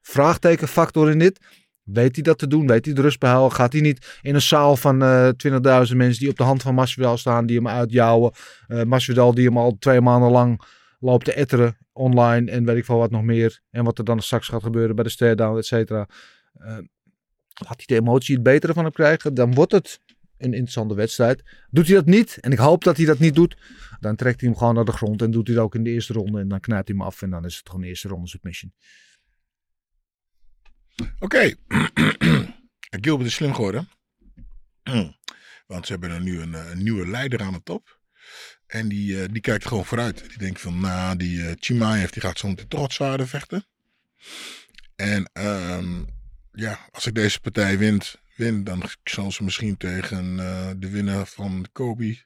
vraagtekenfactor 0.00 1.10
in 1.10 1.18
dit. 1.18 1.63
Weet 1.84 2.14
hij 2.14 2.22
dat 2.22 2.38
te 2.38 2.46
doen? 2.46 2.66
Weet 2.66 2.84
hij 2.84 2.94
de 2.94 3.00
rust 3.00 3.18
behouden? 3.18 3.56
Gaat 3.56 3.72
hij 3.72 3.82
niet 3.82 4.18
in 4.22 4.34
een 4.34 4.42
zaal 4.42 4.76
van 4.76 5.02
eh 5.02 5.28
20.000 5.88 5.96
mensen 5.96 6.20
die 6.20 6.28
op 6.28 6.36
de 6.36 6.42
hand 6.42 6.62
van 6.62 6.74
Masvidal 6.74 7.16
staan, 7.16 7.46
die 7.46 7.56
hem 7.56 7.68
uitjouwen? 7.68 8.32
Eh 8.66 8.82
Masvidal 8.82 9.34
die 9.34 9.46
hem 9.46 9.58
al 9.58 9.76
twee 9.78 10.00
maanden 10.00 10.30
lang 10.30 10.62
loopt 11.00 11.24
te 11.24 11.32
etteren 11.32 11.76
online 11.92 12.50
en 12.50 12.64
weet 12.64 12.76
ik 12.76 12.84
veel 12.84 12.98
wat 12.98 13.10
nog 13.10 13.22
meer. 13.22 13.60
En 13.70 13.84
wat 13.84 13.98
er 13.98 14.04
dan 14.04 14.20
straks 14.20 14.48
gaat 14.48 14.62
gebeuren 14.62 14.94
bij 14.94 15.04
de 15.04 15.10
stare-down, 15.10 15.58
et 15.58 15.66
cetera. 15.66 16.08
Laat 17.54 17.76
hij 17.76 17.84
de 17.86 17.94
emotie 17.94 18.34
het 18.34 18.44
betere 18.44 18.72
van 18.72 18.84
hem 18.84 18.92
krijgen, 18.92 19.34
dan 19.34 19.54
wordt 19.54 19.72
het 19.72 20.00
een 20.38 20.52
interessante 20.52 20.94
wedstrijd. 20.94 21.42
Doet 21.70 21.86
hij 21.86 21.94
dat 21.94 22.06
niet, 22.06 22.38
en 22.40 22.52
ik 22.52 22.58
hoop 22.58 22.84
dat 22.84 22.96
hij 22.96 23.06
dat 23.06 23.18
niet 23.18 23.34
doet, 23.34 23.56
dan 24.00 24.16
trekt 24.16 24.40
hij 24.40 24.48
hem 24.48 24.58
gewoon 24.58 24.74
naar 24.74 24.84
de 24.84 24.92
grond 24.92 25.22
en 25.22 25.30
doet 25.30 25.46
hij 25.46 25.56
het 25.56 25.64
ook 25.64 25.74
in 25.74 25.84
de 25.84 25.90
eerste 25.90 26.12
ronde. 26.12 26.40
En 26.40 26.48
dan 26.48 26.60
knijpt 26.60 26.88
hij 26.88 26.96
hem 26.96 27.06
af 27.06 27.22
en 27.22 27.30
dan 27.30 27.44
is 27.44 27.56
het 27.56 27.66
gewoon 27.66 27.82
de 27.82 27.88
eerste 27.88 28.08
ronde 28.08 28.28
submission. 28.28 28.72
Oké. 31.18 31.54
Gilbert 33.04 33.28
is 33.28 33.34
slim 33.34 33.54
geworden. 33.54 33.88
Want 35.66 35.86
ze 35.86 35.92
hebben 35.92 36.10
er 36.10 36.20
nu 36.20 36.40
een, 36.40 36.54
eh, 36.54 36.70
een 36.70 36.82
nieuwe 36.82 37.06
leider 37.06 37.42
aan 37.42 37.52
de 37.52 37.62
top. 37.62 37.98
En 38.66 38.88
die, 38.88 39.22
eh, 39.22 39.28
die 39.32 39.40
kijkt 39.40 39.66
gewoon 39.66 39.84
vooruit. 39.84 40.28
Die 40.28 40.38
denkt 40.38 40.60
van, 40.60 40.80
nou, 40.80 41.16
die 41.16 41.38
uh, 41.38 41.52
Chimaev 41.58 42.10
die 42.10 42.22
gaat 42.22 42.38
zo 42.38 42.48
meteen 42.48 42.68
toch 42.68 42.92
zwaarder 42.92 43.28
vechten. 43.28 43.66
En 44.96 45.30
ehm, 45.32 46.02
ja, 46.52 46.88
als 46.90 47.06
ik 47.06 47.14
deze 47.14 47.40
partij 47.40 47.78
wint, 47.78 48.20
win, 48.36 48.64
dan 48.64 48.82
zal 49.04 49.32
ze 49.32 49.44
misschien 49.44 49.76
tegen 49.76 50.40
eh, 50.40 50.70
de 50.76 50.90
winnaar 50.90 51.26
van 51.26 51.66
Kobe... 51.72 52.22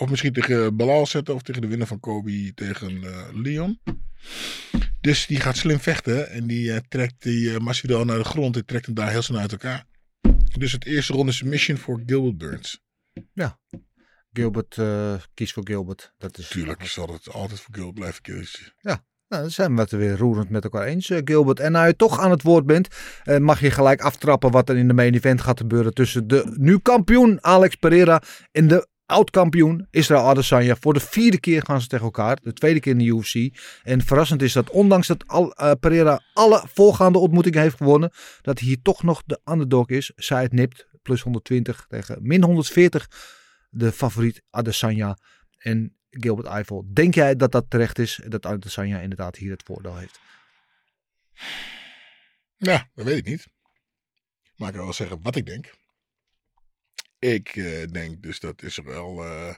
Of 0.00 0.10
misschien 0.10 0.32
tegen 0.32 0.76
Balal 0.76 1.06
zetten 1.06 1.34
of 1.34 1.42
tegen 1.42 1.62
de 1.62 1.68
winnaar 1.68 1.86
van 1.86 2.00
Kobe 2.00 2.52
tegen 2.54 3.02
eh, 3.04 3.28
Leon. 3.32 3.80
Dus 5.00 5.26
die 5.26 5.40
gaat 5.40 5.56
slim 5.56 5.80
vechten 5.80 6.30
en 6.30 6.46
die 6.46 6.72
eh, 6.72 6.78
trekt 6.88 7.22
die 7.22 7.50
uh, 7.50 7.58
Masvidal 7.58 8.04
naar 8.04 8.18
de 8.18 8.24
grond 8.24 8.56
en 8.56 8.64
trekt 8.64 8.86
hem 8.86 8.94
daar 8.94 9.10
heel 9.10 9.22
snel 9.22 9.40
uit 9.40 9.52
elkaar. 9.52 9.86
Dus 10.58 10.72
het 10.72 10.86
eerste 10.86 11.12
ronde 11.12 11.32
submission 11.32 11.76
voor 11.78 12.02
Gilbert 12.06 12.38
Burns. 12.38 12.82
Ja, 13.32 13.58
Gilbert, 14.32 14.76
uh, 14.76 15.14
kies 15.34 15.52
voor 15.52 15.66
Gilbert. 15.66 16.12
Dat 16.18 16.38
is 16.38 16.48
Tuurlijk 16.48 16.86
zal 16.86 17.12
het 17.12 17.32
altijd 17.32 17.60
voor 17.60 17.74
Gilbert 17.74 17.94
blijven 17.94 18.22
kiezen. 18.22 18.74
Ja, 18.78 19.04
nou, 19.28 19.42
dan 19.42 19.50
zijn 19.50 19.74
we 19.74 19.80
het 19.80 19.90
weer 19.90 20.16
roerend 20.16 20.50
met 20.50 20.64
elkaar 20.64 20.86
eens, 20.86 21.10
Gilbert. 21.24 21.60
En 21.60 21.72
nou 21.72 21.86
je 21.86 21.96
toch 21.96 22.20
aan 22.20 22.30
het 22.30 22.42
woord 22.42 22.66
bent, 22.66 22.88
uh, 23.24 23.38
mag 23.38 23.60
je 23.60 23.70
gelijk 23.70 24.00
aftrappen 24.00 24.50
wat 24.50 24.68
er 24.68 24.76
in 24.76 24.88
de 24.88 24.94
main 24.94 25.14
event 25.14 25.40
gaat 25.40 25.60
gebeuren 25.60 25.94
tussen 25.94 26.28
de 26.28 26.54
nu 26.56 26.78
kampioen 26.78 27.44
Alex 27.44 27.74
Pereira 27.74 28.22
en 28.52 28.68
de 28.68 28.88
oud-kampioen 29.10 29.86
Israël 29.90 30.28
Adesanya. 30.28 30.76
Voor 30.76 30.94
de 30.94 31.00
vierde 31.00 31.40
keer 31.40 31.62
gaan 31.62 31.80
ze 31.80 31.86
tegen 31.86 32.04
elkaar. 32.04 32.38
De 32.42 32.52
tweede 32.52 32.80
keer 32.80 32.92
in 32.92 32.98
de 32.98 33.04
UFC. 33.04 33.58
En 33.82 34.02
verrassend 34.02 34.42
is 34.42 34.52
dat 34.52 34.70
ondanks 34.70 35.06
dat 35.06 35.26
al, 35.26 35.62
uh, 35.62 35.72
Pereira 35.80 36.22
alle 36.34 36.64
voorgaande 36.72 37.18
ontmoetingen 37.18 37.60
heeft 37.60 37.76
gewonnen. 37.76 38.12
Dat 38.42 38.58
hij 38.58 38.68
hier 38.68 38.82
toch 38.82 39.02
nog 39.02 39.22
de 39.26 39.40
underdog 39.44 39.88
is. 39.88 40.12
Zij 40.16 40.42
het 40.42 40.52
nipt. 40.52 40.88
Plus 41.02 41.20
120 41.22 41.86
tegen 41.88 42.18
min 42.22 42.42
140. 42.42 43.08
De 43.70 43.92
favoriet 43.92 44.42
Adesanya. 44.50 45.18
En 45.58 45.96
Gilbert 46.10 46.48
Eiffel. 46.48 46.84
Denk 46.92 47.14
jij 47.14 47.36
dat 47.36 47.52
dat 47.52 47.64
terecht 47.68 47.98
is? 47.98 48.20
Dat 48.28 48.46
Adesanya 48.46 49.00
inderdaad 49.00 49.36
hier 49.36 49.50
het 49.50 49.62
voordeel 49.62 49.96
heeft? 49.96 50.20
Ja, 52.56 52.88
dat 52.94 53.04
weet 53.04 53.16
ik 53.16 53.26
niet. 53.26 53.46
Maar 54.56 54.68
ik 54.68 54.74
kan 54.74 54.84
wel 54.84 54.92
zeggen 54.92 55.22
wat 55.22 55.36
ik 55.36 55.46
denk. 55.46 55.70
Ik 57.20 57.48
eh, 57.56 57.86
denk 57.92 58.22
dus 58.22 58.40
dat 58.40 58.62
Israël. 58.62 59.24
eh 59.24 59.54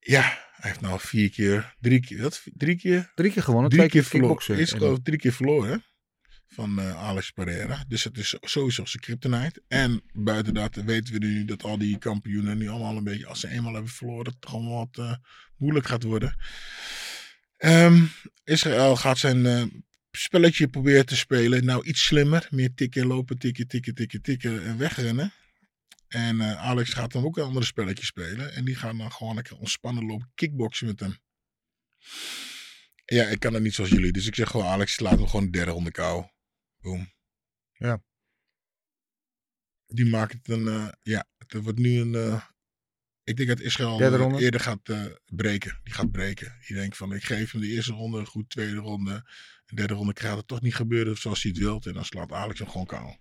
ja, 0.00 0.20
hij 0.52 0.70
heeft 0.70 0.80
nou 0.80 1.00
vier 1.00 1.30
keer. 1.30 1.74
Drie 1.80 2.00
keer. 2.00 2.22
Wat? 2.22 2.42
Drie 2.54 2.76
keer? 2.76 3.12
Drie 3.14 3.32
keer 3.32 3.42
gewonnen, 3.42 3.70
Drie 3.70 3.82
keer 3.82 3.90
keer 3.90 4.04
verloren. 4.04 4.36
kickboksen. 4.36 4.62
Is 4.64 4.72
En- 4.72 4.78
geloof 4.78 4.98
ik 4.98 5.04
drie 5.04 5.18
keer 5.18 5.32
verloren. 5.32 5.84
Van 6.48 6.78
eh, 6.78 6.96
Alex 7.02 7.30
Pereira. 7.30 7.84
Dus 7.88 8.04
het 8.04 8.18
is 8.18 8.36
sowieso 8.40 8.84
zijn 8.84 9.02
kryptonite. 9.02 9.62
En 9.68 10.02
buiten 10.12 10.54
dat 10.54 10.74
weten 10.74 11.12
we 11.12 11.18
nu 11.26 11.44
dat 11.44 11.62
al 11.62 11.78
die 11.78 11.98
kampioenen 11.98 12.58
nu 12.58 12.68
allemaal 12.68 12.96
een 12.96 13.04
beetje. 13.04 13.26
Als 13.26 13.40
ze 13.40 13.48
eenmaal 13.48 13.72
hebben 13.74 13.90
verloren, 13.92 14.32
het 14.40 14.48
gewoon 14.50 14.68
wat 14.94 15.18
moeilijk 15.56 15.86
gaat 15.86 16.02
worden. 16.02 16.36
Ehm, 17.56 18.02
Israël 18.44 18.96
gaat 18.96 19.18
zijn 19.18 19.70
spelletje 20.10 20.68
proberen 20.68 21.06
te 21.06 21.16
spelen. 21.16 21.64
Nou, 21.64 21.84
iets 21.84 22.04
slimmer. 22.04 22.46
Meer 22.50 22.74
tikken, 22.74 23.06
lopen, 23.06 23.38
tikken, 23.38 23.66
tikken, 23.68 23.94
tikken, 23.94 24.22
tikken 24.22 24.64
en 24.64 24.78
wegrennen. 24.78 25.32
En 26.14 26.40
eh, 26.40 26.56
Alex 26.56 26.92
gaat 26.92 27.12
dan 27.12 27.24
ook 27.24 27.36
een 27.36 27.44
andere 27.44 27.64
spelletje 27.64 28.04
spelen. 28.04 28.52
En 28.52 28.64
die 28.64 28.74
gaan 28.74 28.98
dan 28.98 29.12
gewoon 29.12 29.34
lekker 29.34 29.56
ontspannen 29.56 30.06
lopen 30.06 30.30
kickboksen 30.34 30.86
met 30.86 31.00
hem. 31.00 31.16
Ja, 33.04 33.24
ik 33.24 33.40
kan 33.40 33.54
het 33.54 33.62
niet 33.62 33.74
zoals 33.74 33.90
jullie. 33.90 34.12
Dus 34.12 34.26
ik 34.26 34.34
zeg 34.34 34.50
gewoon, 34.50 34.66
Alex, 34.66 35.00
laat 35.00 35.18
hem 35.18 35.28
gewoon 35.28 35.50
derde 35.50 35.70
ronde 35.70 35.90
kou. 35.90 36.26
Boom. 36.80 37.12
Ja. 37.72 38.02
Die 39.86 40.06
maakt 40.06 40.32
het 40.32 40.48
een, 40.48 40.68
eh, 40.68 40.88
ja, 41.02 41.26
het 41.38 41.52
wordt 41.52 41.78
nu 41.78 42.00
een, 42.00 42.14
eh, 42.14 42.44
ik 43.24 43.36
denk 43.36 43.48
dat 43.48 43.60
Israël 43.60 44.38
eerder 44.38 44.60
gaat 44.60 44.82
breken. 45.24 45.80
Die 45.82 45.94
gaat 45.94 46.10
breken. 46.10 46.56
Die 46.66 46.76
denkt 46.76 46.96
van, 46.96 47.12
ik 47.12 47.24
geef 47.24 47.52
hem 47.52 47.60
de 47.60 47.68
eerste 47.68 47.92
ronde, 47.92 48.24
goed 48.26 48.50
tweede 48.50 48.76
ronde. 48.76 49.30
De 49.66 49.74
derde 49.74 49.94
ronde 49.94 50.12
gaat 50.14 50.36
het 50.36 50.46
toch 50.46 50.60
niet 50.60 50.74
gebeuren 50.74 51.16
zoals 51.16 51.42
hij 51.42 51.50
het 51.50 51.60
wil. 51.60 51.80
En 51.84 51.92
dan 51.92 52.04
slaat 52.04 52.32
Alex 52.32 52.58
hem 52.58 52.68
gewoon 52.68 52.86
kou. 52.86 53.16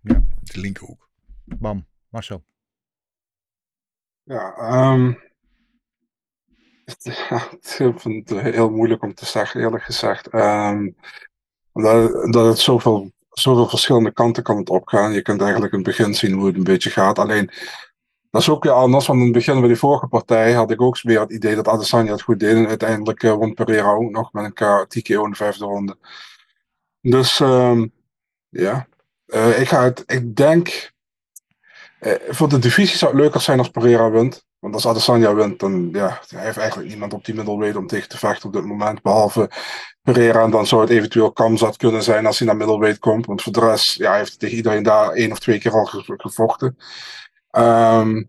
Ja. 0.00 0.26
De 0.40 0.60
linkerhoek. 0.60 1.10
Bam, 1.44 1.89
Marcel. 2.10 2.44
Ja, 4.22 4.54
ehm 4.56 5.12
ik 7.78 8.00
vind 8.00 8.28
het 8.28 8.40
heel 8.54 8.70
moeilijk 8.70 9.02
om 9.02 9.14
te 9.14 9.26
zeggen, 9.26 9.60
eerlijk 9.60 9.84
gezegd. 9.84 10.28
Ehm 10.28 10.88
omdat, 11.72 12.24
omdat 12.24 12.46
het 12.46 12.58
zoveel, 12.58 13.12
zoveel 13.30 13.68
verschillende 13.68 14.12
kanten 14.12 14.42
kan 14.42 14.68
opgaan. 14.68 15.12
Je 15.12 15.22
kunt 15.22 15.40
eigenlijk 15.40 15.72
in 15.72 15.78
het 15.78 15.88
begin 15.88 16.14
zien 16.14 16.32
hoe 16.32 16.46
het 16.46 16.56
een 16.56 16.64
beetje 16.64 16.90
gaat. 16.90 17.18
Alleen, 17.18 17.50
dat 18.30 18.40
is 18.40 18.48
ook 18.48 18.64
weer 18.64 18.72
anders. 18.72 19.06
Want 19.06 19.18
in 19.18 19.24
het 19.24 19.34
begin 19.34 19.58
bij 19.58 19.68
die 19.68 19.78
vorige 19.78 20.06
partij 20.06 20.52
had 20.52 20.70
ik 20.70 20.80
ook 20.80 21.00
weer 21.02 21.20
het 21.20 21.32
idee 21.32 21.54
dat 21.54 21.68
Adesanya 21.68 22.12
het 22.12 22.22
goed 22.22 22.40
deed. 22.40 22.56
En 22.56 22.68
uiteindelijk 22.68 23.22
eh, 23.22 23.32
won 23.32 23.54
Pereira 23.54 23.92
ook 23.92 24.10
nog 24.10 24.32
met 24.32 24.44
een 24.44 24.86
TKO 24.88 25.24
in 25.24 25.30
de 25.30 25.36
vijfde 25.36 25.64
ronde. 25.64 25.96
Dus 27.00 27.40
ehm, 27.40 27.86
ja, 28.48 28.88
Eh, 29.26 29.60
ik, 29.60 29.68
ga 29.68 29.82
het, 29.82 30.02
ik 30.06 30.36
denk 30.36 30.92
eh, 32.00 32.12
voor 32.28 32.48
de 32.48 32.58
divisie 32.58 32.96
zou 32.96 33.10
het 33.12 33.20
leuker 33.20 33.40
zijn 33.40 33.58
als 33.58 33.68
Pereira 33.68 34.10
wint. 34.10 34.48
Want 34.58 34.74
als 34.74 34.86
Adesanya 34.86 35.34
wint, 35.34 35.58
dan 35.60 35.88
ja, 35.92 36.20
hij 36.28 36.44
heeft 36.44 36.56
eigenlijk 36.56 36.88
niemand 36.88 37.12
op 37.12 37.24
die 37.24 37.34
middleweight 37.34 37.76
om 37.76 37.86
tegen 37.86 38.08
te 38.08 38.18
vechten 38.18 38.46
op 38.48 38.52
dit 38.52 38.64
moment. 38.64 39.02
Behalve 39.02 39.50
Pereira. 40.02 40.42
En 40.42 40.50
dan 40.50 40.66
zou 40.66 40.80
het 40.80 40.90
eventueel 40.90 41.32
Kamzat 41.32 41.76
kunnen 41.76 42.02
zijn 42.02 42.26
als 42.26 42.38
hij 42.38 42.46
naar 42.46 42.56
middleweight 42.56 42.98
komt. 42.98 43.26
Want 43.26 43.42
voor 43.42 43.52
de 43.52 43.60
rest 43.60 43.96
ja, 43.96 44.08
hij 44.08 44.18
heeft 44.18 44.38
tegen 44.38 44.56
iedereen 44.56 44.82
daar 44.82 45.10
één 45.10 45.30
of 45.32 45.38
twee 45.38 45.58
keer 45.58 45.72
al 45.72 45.84
ge- 45.84 46.14
gevochten. 46.16 46.76
Ehm, 47.50 48.22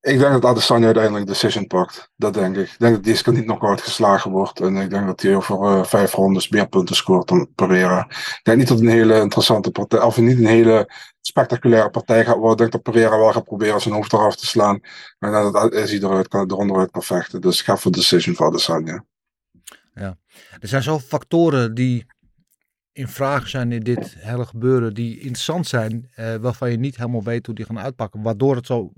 ik 0.00 0.18
denk 0.18 0.32
dat 0.32 0.44
Adesanya 0.44 0.84
uiteindelijk 0.84 1.26
de 1.26 1.32
decision 1.32 1.66
pakt. 1.66 2.10
Dat 2.16 2.34
denk 2.34 2.56
ik. 2.56 2.70
Ik 2.70 2.78
denk 2.78 2.94
dat 2.94 3.04
deze 3.04 3.30
niet 3.30 3.44
knock-out 3.44 3.82
geslagen 3.82 4.30
wordt. 4.30 4.60
En 4.60 4.76
ik 4.76 4.90
denk 4.90 5.06
dat 5.06 5.22
hij 5.22 5.36
over 5.36 5.62
eh, 5.62 5.84
vijf 5.84 6.12
rondes 6.12 6.48
meer 6.48 6.68
punten 6.68 6.96
scoort 6.96 7.28
dan 7.28 7.48
Pereira. 7.54 8.06
Ik 8.08 8.40
denk 8.42 8.58
niet 8.58 8.68
dat 8.68 8.78
het 8.78 8.86
een 8.86 8.92
hele 8.92 9.20
interessante 9.20 9.70
partij, 9.70 10.00
of 10.00 10.18
niet 10.18 10.38
een 10.38 10.46
hele 10.46 10.92
spectaculaire 11.20 11.90
partij 11.90 12.24
gaat 12.24 12.36
worden. 12.36 12.52
Ik 12.52 12.58
denk 12.58 12.72
dat 12.72 12.94
Pereira 12.94 13.18
wel 13.18 13.32
gaat 13.32 13.44
proberen 13.44 13.80
zijn 13.80 13.94
hoofd 13.94 14.12
eraf 14.12 14.36
te 14.36 14.46
slaan. 14.46 14.80
En 15.18 15.32
dat 15.32 15.72
hij 15.72 15.98
eruit 15.98 16.28
kan, 16.28 16.50
eronder 16.50 16.78
uit 16.78 16.90
kan 16.90 17.02
vechten. 17.02 17.40
Dus 17.40 17.58
ik 17.58 17.64
ga 17.64 17.76
voor 17.76 17.92
decision 17.92 18.34
voor 18.34 18.46
Adesanya. 18.46 19.04
Er 20.60 20.68
zijn 20.68 20.82
zoveel 20.82 21.08
factoren 21.08 21.74
die 21.74 22.06
in 22.92 23.08
vraag 23.08 23.48
zijn 23.48 23.72
in 23.72 23.82
dit 23.82 24.14
hele 24.18 24.46
gebeuren, 24.46 24.94
die 24.94 25.14
interessant 25.14 25.66
zijn, 25.66 26.10
eh, 26.14 26.34
waarvan 26.34 26.70
je 26.70 26.76
niet 26.76 26.96
helemaal 26.96 27.22
weet 27.22 27.46
hoe 27.46 27.54
die 27.54 27.64
gaan 27.64 27.78
uitpakken, 27.78 28.22
waardoor 28.22 28.56
het 28.56 28.66
zo 28.66 28.92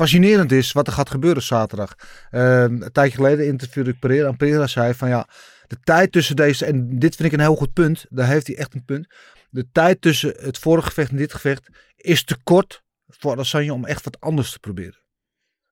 fascinerend 0.00 0.52
is 0.52 0.72
wat 0.72 0.86
er 0.86 0.92
gaat 0.92 1.10
gebeuren 1.10 1.42
zaterdag. 1.42 1.94
Eh, 2.30 2.62
een 2.62 2.88
tijdje 2.92 3.16
geleden 3.16 3.46
interviewde 3.46 3.90
ik 3.90 3.98
Pereira 3.98 4.28
en 4.28 4.36
Pereira 4.36 4.66
zei 4.66 4.94
van 4.94 5.08
ja, 5.08 5.28
de 5.66 5.76
tijd 5.82 6.12
tussen 6.12 6.36
deze, 6.36 6.64
en 6.64 6.98
dit 6.98 7.16
vind 7.16 7.28
ik 7.28 7.34
een 7.34 7.44
heel 7.44 7.56
goed 7.56 7.72
punt, 7.72 8.06
daar 8.08 8.26
heeft 8.26 8.46
hij 8.46 8.56
echt 8.56 8.74
een 8.74 8.84
punt, 8.84 9.14
de 9.50 9.66
tijd 9.72 10.00
tussen 10.00 10.34
het 10.38 10.58
vorige 10.58 10.86
gevecht 10.86 11.10
en 11.10 11.16
dit 11.16 11.32
gevecht 11.32 11.68
is 11.96 12.24
te 12.24 12.36
kort 12.42 12.82
voor 13.06 13.32
Adesanya 13.32 13.72
om 13.72 13.84
echt 13.84 14.04
wat 14.04 14.20
anders 14.20 14.52
te 14.52 14.58
proberen. 14.58 14.98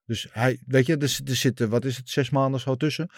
Dus 0.09 0.27
hij, 0.31 0.59
weet 0.67 0.87
je, 0.87 0.97
er, 0.97 1.21
er 1.25 1.37
zitten, 1.37 1.69
wat 1.69 1.85
is 1.85 1.97
het, 1.97 2.11
zes 2.11 2.31
maanden 2.31 2.61
zo 2.61 2.77
tussen. 2.77 3.11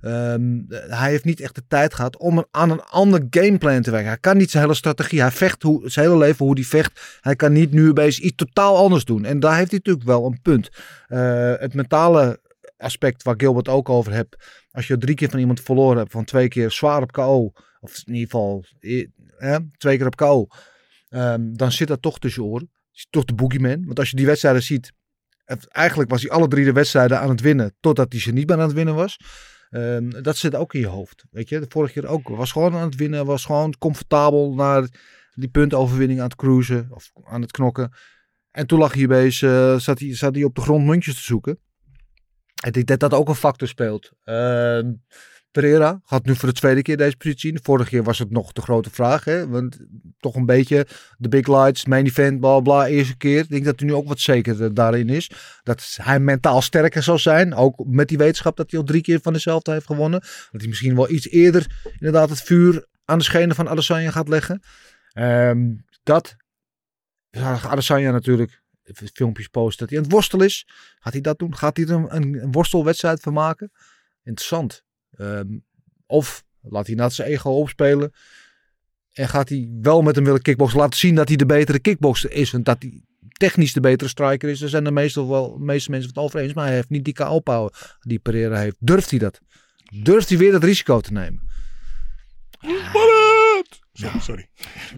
Ehm, 0.00 0.60
hij 0.68 1.10
heeft 1.10 1.24
niet 1.24 1.40
echt 1.40 1.54
de 1.54 1.66
tijd 1.68 1.94
gehad 1.94 2.16
om 2.16 2.46
aan 2.50 2.70
een 2.70 2.82
ander 2.82 3.26
gameplan 3.30 3.82
te 3.82 3.90
werken. 3.90 4.08
Hij 4.08 4.18
kan 4.18 4.36
niet 4.36 4.50
zijn 4.50 4.62
hele 4.62 4.74
strategie. 4.74 5.20
Hij 5.20 5.30
vecht 5.30 5.62
hoe, 5.62 5.90
zijn 5.90 6.06
hele 6.06 6.18
leven 6.18 6.44
hoe 6.46 6.54
hij 6.54 6.64
vecht. 6.64 7.18
Hij 7.20 7.36
kan 7.36 7.52
niet 7.52 7.72
nu 7.72 7.88
opeens 7.88 8.18
iets 8.18 8.36
totaal 8.36 8.76
anders 8.76 9.04
doen. 9.04 9.24
En 9.24 9.40
daar 9.40 9.56
heeft 9.56 9.70
hij 9.70 9.78
natuurlijk 9.78 10.06
wel 10.06 10.26
een 10.26 10.40
punt. 10.42 10.68
Eh, 11.06 11.52
het 11.56 11.74
mentale 11.74 12.40
aspect 12.76 13.22
waar 13.22 13.34
Gilbert 13.36 13.68
ook 13.68 13.88
over 13.88 14.12
hebt. 14.12 14.36
Als 14.70 14.86
je 14.86 14.98
drie 14.98 15.14
keer 15.14 15.30
van 15.30 15.38
iemand 15.38 15.60
verloren 15.60 15.98
hebt, 15.98 16.12
van 16.12 16.24
twee 16.24 16.48
keer 16.48 16.70
zwaar 16.70 17.02
op 17.02 17.12
KO. 17.12 17.52
Of 17.80 18.02
in 18.04 18.14
ieder 18.14 18.30
geval 18.30 18.64
twee 19.76 19.96
keer 19.96 20.06
op 20.06 20.16
KO. 20.16 20.46
ehm, 21.08 21.52
dan 21.52 21.72
zit 21.72 21.88
dat 21.88 22.02
toch 22.02 22.18
tussen 22.18 22.42
je 22.42 22.48
oren. 22.48 22.70
Toch 23.10 23.24
de 23.24 23.34
boogeyman. 23.34 23.84
Want 23.86 23.98
als 23.98 24.10
je 24.10 24.16
die 24.16 24.26
wedstrijden 24.26 24.62
ziet. 24.62 24.92
Eigenlijk 25.68 26.10
was 26.10 26.22
hij 26.22 26.30
alle 26.30 26.48
drie 26.48 26.64
de 26.64 26.72
wedstrijden 26.72 27.20
aan 27.20 27.28
het 27.28 27.40
winnen. 27.40 27.74
Totdat 27.80 28.12
hij 28.12 28.20
ze 28.20 28.32
niet 28.32 28.48
meer 28.48 28.56
aan 28.56 28.62
het 28.62 28.72
winnen 28.72 28.94
was. 28.94 29.18
Ehm, 29.70 30.22
dat 30.22 30.36
zit 30.36 30.54
ook 30.54 30.74
in 30.74 30.80
je 30.80 30.86
hoofd. 30.86 31.24
Weet 31.30 31.48
je, 31.48 31.60
de 31.60 31.66
vorige 31.68 31.92
keer 31.92 32.08
ook. 32.08 32.28
Was 32.28 32.52
gewoon 32.52 32.74
aan 32.74 32.86
het 32.86 32.96
winnen. 32.96 33.26
Was 33.26 33.44
gewoon 33.44 33.74
comfortabel 33.78 34.54
naar 34.54 34.88
die 35.34 35.48
puntoverwinning 35.48 36.20
aan 36.20 36.26
het 36.26 36.36
cruisen. 36.36 36.88
Of 36.90 37.10
aan 37.24 37.40
het 37.40 37.50
knokken. 37.50 37.92
En 38.50 38.66
toen 38.66 38.78
lag 38.78 38.94
hij 38.94 39.04
opeens, 39.04 39.42
eh, 39.42 39.78
zat, 39.78 39.98
hij, 39.98 40.16
zat 40.16 40.34
hij 40.34 40.44
op 40.44 40.54
de 40.54 40.60
grond 40.60 40.86
muntjes 40.86 41.14
te 41.14 41.22
zoeken. 41.22 41.58
En 42.62 42.68
ik 42.68 42.72
denk 42.72 42.86
dat 42.86 43.00
dat 43.00 43.14
ook 43.14 43.28
een 43.28 43.34
factor 43.34 43.68
speelt. 43.68 44.12
Ehm, 44.24 44.92
Pereira 45.60 46.00
gaat 46.04 46.24
nu 46.24 46.34
voor 46.34 46.48
de 46.48 46.54
tweede 46.54 46.82
keer 46.82 46.96
deze 46.96 47.16
positie 47.16 47.52
in. 47.52 47.58
Vorige 47.62 47.88
keer 47.88 48.02
was 48.02 48.18
het 48.18 48.30
nog 48.30 48.52
de 48.52 48.60
grote 48.60 48.90
vraag. 48.90 49.24
Hè? 49.24 49.48
Want 49.48 49.78
toch 50.18 50.34
een 50.34 50.46
beetje 50.46 50.86
de 51.18 51.28
big 51.28 51.46
lights, 51.46 51.86
main 51.86 52.04
event, 52.04 52.40
bla 52.40 52.60
bla. 52.60 52.86
Eerste 52.86 53.16
keer. 53.16 53.40
Ik 53.40 53.48
denk 53.48 53.64
dat 53.64 53.80
hij 53.80 53.88
nu 53.88 53.94
ook 53.94 54.08
wat 54.08 54.20
zeker 54.20 54.74
daarin 54.74 55.08
is. 55.08 55.30
Dat 55.62 55.96
hij 56.02 56.20
mentaal 56.20 56.62
sterker 56.62 57.02
zal 57.02 57.18
zijn. 57.18 57.54
Ook 57.54 57.84
met 57.86 58.08
die 58.08 58.18
wetenschap 58.18 58.56
dat 58.56 58.70
hij 58.70 58.80
al 58.80 58.86
drie 58.86 59.02
keer 59.02 59.20
van 59.22 59.32
dezelfde 59.32 59.72
heeft 59.72 59.86
gewonnen. 59.86 60.20
Dat 60.20 60.60
hij 60.60 60.68
misschien 60.68 60.96
wel 60.96 61.10
iets 61.10 61.28
eerder 61.28 61.92
inderdaad 61.98 62.30
het 62.30 62.42
vuur 62.42 62.86
aan 63.04 63.18
de 63.18 63.24
schenen 63.24 63.56
van 63.56 63.68
Adesanya 63.68 64.10
gaat 64.10 64.28
leggen. 64.28 64.62
Ehm, 65.12 65.74
dat. 66.02 66.36
Adesanya 67.30 68.10
natuurlijk 68.10 68.62
filmpjes 69.12 69.48
posten 69.48 69.78
dat 69.78 69.88
hij 69.88 69.98
aan 69.98 70.04
het 70.04 70.12
worstelen 70.12 70.46
is. 70.46 70.66
Gaat 70.98 71.12
hij 71.12 71.22
dat 71.22 71.38
doen? 71.38 71.56
Gaat 71.56 71.76
hij 71.76 71.86
er 71.86 71.92
een, 71.92 72.42
een 72.42 72.52
worstelwedstrijd 72.52 73.20
van 73.20 73.32
maken? 73.32 73.70
Interessant. 74.22 74.84
Ehm, 75.16 75.58
of 76.06 76.44
laat 76.60 76.86
hij 76.86 76.96
na 76.96 77.08
zijn 77.08 77.28
ego 77.28 77.50
opspelen. 77.50 78.12
En 79.12 79.28
gaat 79.28 79.48
hij 79.48 79.68
wel 79.80 80.02
met 80.02 80.14
hem 80.14 80.24
willen 80.24 80.42
kickboksen. 80.42 80.78
Laten 80.78 80.98
zien 80.98 81.14
dat 81.14 81.28
hij 81.28 81.36
de 81.36 81.46
betere 81.46 81.78
kickbokser 81.78 82.32
is. 82.32 82.52
En 82.52 82.62
dat 82.62 82.76
hij 82.78 83.02
technisch 83.32 83.72
de 83.72 83.80
betere 83.80 84.10
striker 84.10 84.48
is. 84.48 84.58
Daar 84.58 84.68
zijn 84.68 84.84
de 84.84 84.90
meestal 84.90 85.28
wel, 85.28 85.58
de 85.58 85.64
meeste 85.64 85.90
mensen 85.90 86.08
het 86.08 86.18
over 86.18 86.40
eens. 86.40 86.52
Maar 86.52 86.66
hij 86.66 86.74
heeft 86.74 86.90
niet 86.90 87.04
die 87.04 87.14
KO-power 87.14 87.96
die 88.00 88.18
Pereira 88.18 88.58
heeft. 88.58 88.76
Durft 88.78 89.10
hij 89.10 89.18
dat? 89.18 89.40
Durft 90.02 90.28
hij 90.28 90.38
weer 90.38 90.52
dat 90.52 90.64
risico 90.64 91.00
te 91.00 91.12
nemen? 91.12 91.40
Sorry, 93.92 94.20
sorry. 94.20 94.48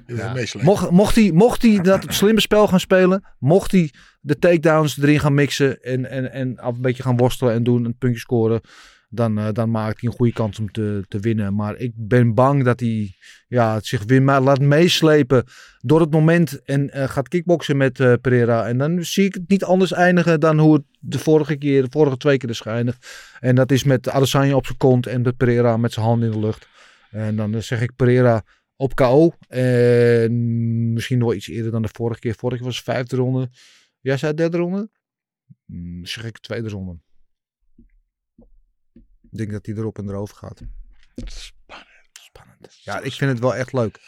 Ja. 0.06 0.34
Mocht, 0.60 0.90
mocht, 0.90 1.14
hij, 1.14 1.32
mocht 1.32 1.62
hij 1.62 1.80
dat 1.80 2.04
slimme 2.08 2.40
spel 2.40 2.68
gaan 2.68 2.80
spelen, 2.80 3.24
mocht 3.38 3.72
hij 3.72 3.92
de 4.20 4.38
takedowns 4.38 4.98
erin 4.98 5.20
gaan 5.20 5.34
mixen 5.34 5.82
en, 5.82 6.10
en, 6.10 6.32
en 6.32 6.58
af 6.58 6.74
een 6.74 6.80
beetje 6.80 7.02
gaan 7.02 7.16
worstelen 7.16 7.54
en 7.54 7.62
doen, 7.62 7.84
een 7.84 7.98
puntje 7.98 8.20
scoren, 8.20 8.60
dan, 9.08 9.38
eh, 9.38 9.52
dan 9.52 9.70
maakt 9.70 10.00
hij 10.00 10.10
een 10.10 10.16
goede 10.16 10.32
kans 10.32 10.58
om 10.58 10.70
te, 10.70 11.04
te 11.08 11.18
winnen. 11.18 11.54
Maar 11.54 11.76
ik 11.76 11.92
ben 11.94 12.34
bang 12.34 12.64
dat 12.64 12.80
hij 12.80 13.14
ja, 13.48 13.80
zich 13.80 14.04
weer 14.04 14.20
laat 14.20 14.60
meeslepen 14.60 15.44
door 15.80 16.00
het 16.00 16.10
moment 16.10 16.62
en 16.62 16.90
eh, 16.90 17.08
gaat 17.08 17.28
kickboksen 17.28 17.76
met 17.76 18.00
eh, 18.00 18.12
Pereira. 18.20 18.66
En 18.66 18.78
dan 18.78 19.04
zie 19.04 19.24
ik 19.24 19.34
het 19.34 19.48
niet 19.48 19.64
anders 19.64 19.92
eindigen 19.92 20.40
dan 20.40 20.58
hoe 20.58 20.74
het 20.74 20.84
de 21.00 21.18
vorige 21.18 21.56
keer, 21.56 21.82
de 21.82 21.90
vorige 21.90 22.16
twee 22.16 22.36
keer 22.36 22.48
is 22.48 22.60
geëindigd. 22.60 23.32
En 23.40 23.54
dat 23.54 23.70
is 23.70 23.84
met 23.84 24.08
Adesanya 24.08 24.54
op 24.54 24.66
zijn 24.66 24.78
kont 24.78 25.06
en 25.06 25.22
met 25.22 25.36
Pereira 25.36 25.76
met 25.76 25.92
zijn 25.92 26.06
hand 26.06 26.22
in 26.22 26.30
de 26.30 26.38
lucht. 26.38 26.68
En 27.10 27.36
dan 27.36 27.62
zeg 27.62 27.80
ik 27.80 27.96
Pereira 27.96 28.42
op 28.76 28.94
KO. 28.94 29.32
En 29.48 30.92
misschien 30.92 31.18
nog 31.18 31.34
iets 31.34 31.48
eerder 31.48 31.70
dan 31.70 31.82
de 31.82 31.88
vorige 31.92 32.20
keer. 32.20 32.34
Vorige 32.34 32.58
keer 32.58 32.70
was 32.70 32.82
vijfde 32.82 33.16
ronde. 33.16 33.48
Jij 34.00 34.16
zei 34.16 34.34
derde 34.34 34.56
ronde? 34.56 34.90
Mm, 35.64 36.04
zeg 36.04 36.24
ik 36.24 36.38
tweede 36.38 36.68
ronde. 36.68 36.96
Ik 39.30 39.38
denk 39.38 39.50
dat 39.52 39.66
hij 39.66 39.74
erop 39.74 39.98
en 39.98 40.08
erover 40.08 40.36
gaat. 40.36 40.60
Spannend. 41.16 41.88
Spannend. 42.12 42.78
Ja, 42.82 43.00
ik 43.00 43.12
vind 43.12 43.30
het 43.30 43.40
wel 43.40 43.54
echt 43.54 43.72
leuk. 43.72 43.98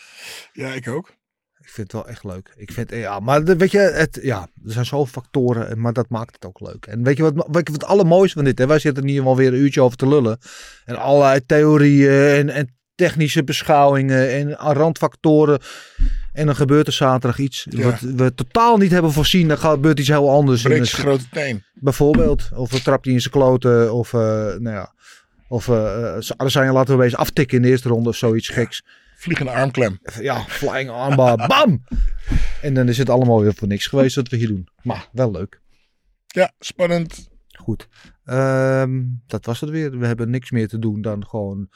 Ja, 0.53 0.69
ik 0.73 0.89
ook. 0.89 1.19
Ik 1.59 1.69
vind 1.69 1.93
het 1.93 2.03
wel 2.03 2.09
echt 2.13 2.25
leuk. 2.25 2.53
Ik 2.57 2.73
vind, 2.73 2.91
ja, 2.91 3.21
maar 3.21 3.45
weet 3.45 3.71
je, 3.71 3.79
het, 3.79 4.19
ja, 4.23 4.41
er 4.65 4.73
zijn 4.73 4.85
zoveel 4.85 5.07
factoren, 5.23 5.69
en- 5.69 5.81
maar 5.81 5.93
dat 5.93 6.09
maakt 6.09 6.35
het 6.35 6.45
ook 6.45 6.61
leuk. 6.61 6.87
En 6.87 7.03
weet 7.03 7.17
je 7.17 7.23
wat, 7.23 7.33
weet 7.35 7.47
je 7.67 7.73
wat 7.73 7.81
het 7.81 7.85
allermooiste 7.85 8.35
van 8.37 8.45
dit, 8.45 8.59
hè? 8.59 8.67
wij 8.67 8.79
zitten 8.79 9.07
hier 9.09 9.25
wel 9.25 9.37
weer 9.37 9.49
een 9.53 9.59
uurtje 9.59 9.83
over 9.83 9.97
te 9.97 10.09
lullen. 10.09 10.39
En 10.85 10.97
allerlei 10.97 11.47
theorieën 11.47 12.11
en, 12.37 12.49
en 12.49 12.79
technische 12.95 13.45
beschouwingen 13.45 14.31
en 14.31 14.53
randfactoren. 14.53 15.61
En 16.33 16.47
dan 16.47 16.57
gebeurt 16.57 16.87
er 16.87 16.93
zaterdag 16.93 17.39
iets 17.39 17.67
Ja. 17.71 17.85
wat 17.85 18.01
we 18.01 18.35
totaal 18.35 18.77
niet 18.77 18.91
hebben 18.91 19.13
voorzien. 19.13 19.49
Dan 19.49 19.59
gebeurt 19.59 19.99
iets 19.99 20.09
heel 20.09 20.31
anders. 20.31 20.63
Breekt 20.63 20.91
grote 20.91 21.29
teen. 21.31 21.65
Bijvoorbeeld. 21.73 22.49
Of 22.55 22.71
we 22.71 22.83
trapt 22.83 23.05
hij 23.05 23.15
in 23.15 23.21
zijn 23.21 23.33
kloten. 23.33 23.93
Of, 23.95 24.13
eh, 24.13 24.21
nou 24.21 24.71
ja. 24.71 24.95
Of 25.51 25.69
eh 25.69 26.19
uh, 26.39 26.47
zijn 26.49 26.73
laten 26.73 26.99
we 26.99 27.05
eens 27.05 27.17
aftikken 27.17 27.57
in 27.57 27.63
de 27.63 27.69
eerste 27.69 27.89
ronde 27.89 28.09
of 28.09 28.17
zoiets 28.17 28.49
geks. 28.49 28.85
Vliegende 29.17 29.53
armklem. 29.53 29.99
Ja, 30.21 30.41
flying 30.41 30.91
armbar. 30.91 31.37
Bam! 31.49 31.85
En 32.63 32.75
dan 32.75 32.89
is 32.89 32.99
het 32.99 33.11
allemaal 33.11 33.41
weer 33.41 33.55
voor 33.55 33.69
niks 33.69 33.87
geweest 33.87 34.17
wat 34.17 34.29
we 34.29 34.37
hier 34.37 34.47
doen. 34.47 34.69
Maar 34.83 35.09
wel 35.13 35.31
leuk. 35.31 35.61
Ja, 36.27 36.53
spannend. 36.59 37.29
Goed. 37.49 37.89
Ehm, 38.25 39.03
dat 39.27 39.47
was 39.47 39.61
het 39.61 39.71
weer. 39.71 39.99
We 39.99 40.07
hebben 40.07 40.31
niks 40.31 40.51
meer 40.51 40.69
te 40.69 40.79
doen 40.79 41.03
dan 41.03 41.27
gewoon 41.27 41.69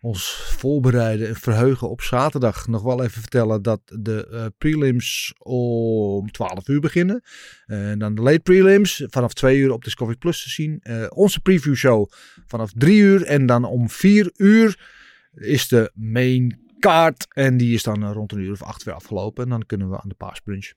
ons 0.00 0.32
voorbereiden 0.32 1.28
en 1.28 1.36
verheugen 1.36 1.90
op 1.90 2.00
zaterdag. 2.00 2.66
Nog 2.66 2.82
wel 2.82 3.02
even 3.02 3.20
vertellen 3.20 3.62
dat 3.62 3.80
de 3.84 4.26
eh, 4.26 4.46
prelims 4.58 5.34
om 5.38 6.30
12 6.30 6.68
uur 6.68 6.80
beginnen. 6.80 7.22
En 7.66 7.98
dan 7.98 8.14
de 8.14 8.22
late 8.22 8.40
prelims 8.40 9.04
vanaf 9.06 9.32
2 9.32 9.58
uur 9.58 9.72
op 9.72 9.84
Discovery 9.84 10.16
Plus 10.16 10.42
te 10.42 10.50
zien. 10.50 10.80
Eh, 10.80 11.06
onze 11.08 11.40
preview 11.40 11.74
show 11.74 12.10
vanaf 12.46 12.72
3 12.74 13.00
uur. 13.00 13.24
En 13.24 13.46
dan 13.46 13.64
om 13.64 13.90
4 13.90 14.30
uur 14.36 14.98
is 15.32 15.68
de 15.68 15.90
main 15.94 16.68
kaart. 16.78 17.26
En 17.28 17.56
die 17.56 17.74
is 17.74 17.82
dan 17.82 18.02
eh, 18.02 18.12
rond 18.12 18.32
een 18.32 18.38
uur 18.38 18.52
of 18.52 18.62
8 18.62 18.82
weer 18.82 18.94
afgelopen. 18.94 19.44
En 19.44 19.50
dan 19.50 19.66
kunnen 19.66 19.90
we 19.90 20.00
aan 20.00 20.08
de 20.08 20.14
paasbrunch. 20.14 20.72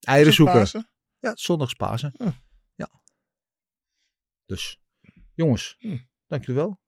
Eieren 0.00 0.32
zoeken. 0.32 0.54
Pasen? 0.54 0.90
Ja, 1.18 1.32
zondags 1.34 1.74
Pasen. 1.74 2.12
Hm. 2.16 2.30
Ja. 2.74 2.90
Dus, 4.46 4.80
jongens, 5.34 5.76
Hm. 5.78 5.98
dank 6.26 6.44
jullie 6.44 6.60
wel. 6.60 6.70
Het 6.70 6.85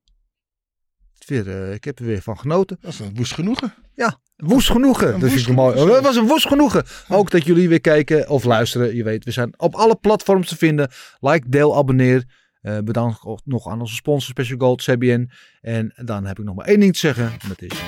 Weer, 1.26 1.48
eh, 1.48 1.72
ik 1.72 1.84
heb 1.84 1.98
er 1.98 2.04
weer 2.04 2.22
van 2.22 2.38
genoten. 2.38 2.78
Dat 2.80 2.92
is 2.92 2.98
een 2.98 3.14
woest 3.14 3.34
genoegen. 3.34 3.74
Ja, 3.94 4.18
woest 4.36 4.70
genoegen. 4.70 5.14
Een 5.14 5.20
dat 5.20 5.30
woest 5.30 5.48
mooi. 5.48 5.78
Het 5.78 6.02
was 6.02 6.16
een 6.16 6.26
woest 6.26 6.48
genoegen. 6.48 6.84
Ook 7.08 7.30
dat 7.30 7.44
jullie 7.44 7.68
weer 7.68 7.80
kijken 7.80 8.28
of 8.28 8.44
luisteren. 8.44 8.96
Je 8.96 9.04
weet, 9.04 9.24
we 9.24 9.30
zijn 9.30 9.54
op 9.56 9.74
alle 9.74 9.96
platforms 9.96 10.48
te 10.48 10.56
vinden. 10.56 10.90
Like, 11.20 11.48
deel, 11.48 11.76
abonneer. 11.76 12.24
Eh 12.60 12.78
bedankt 12.78 13.18
nog 13.44 13.68
aan 13.68 13.80
onze 13.80 13.94
sponsor 13.94 14.30
Special 14.30 14.58
Gold, 14.58 14.82
CBN. 14.82 15.30
En 15.60 15.92
dan 16.04 16.26
heb 16.26 16.38
ik 16.38 16.44
nog 16.44 16.54
maar 16.54 16.66
één 16.66 16.80
ding 16.80 16.92
te 16.92 16.98
zeggen. 16.98 17.24
En 17.24 17.48
dat 17.48 17.62
is... 17.62 17.78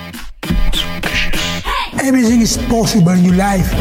Everything 2.03 2.41
is 2.41 2.57
possible 2.57 3.11
in 3.11 3.23
your 3.23 3.35
life 3.35 3.71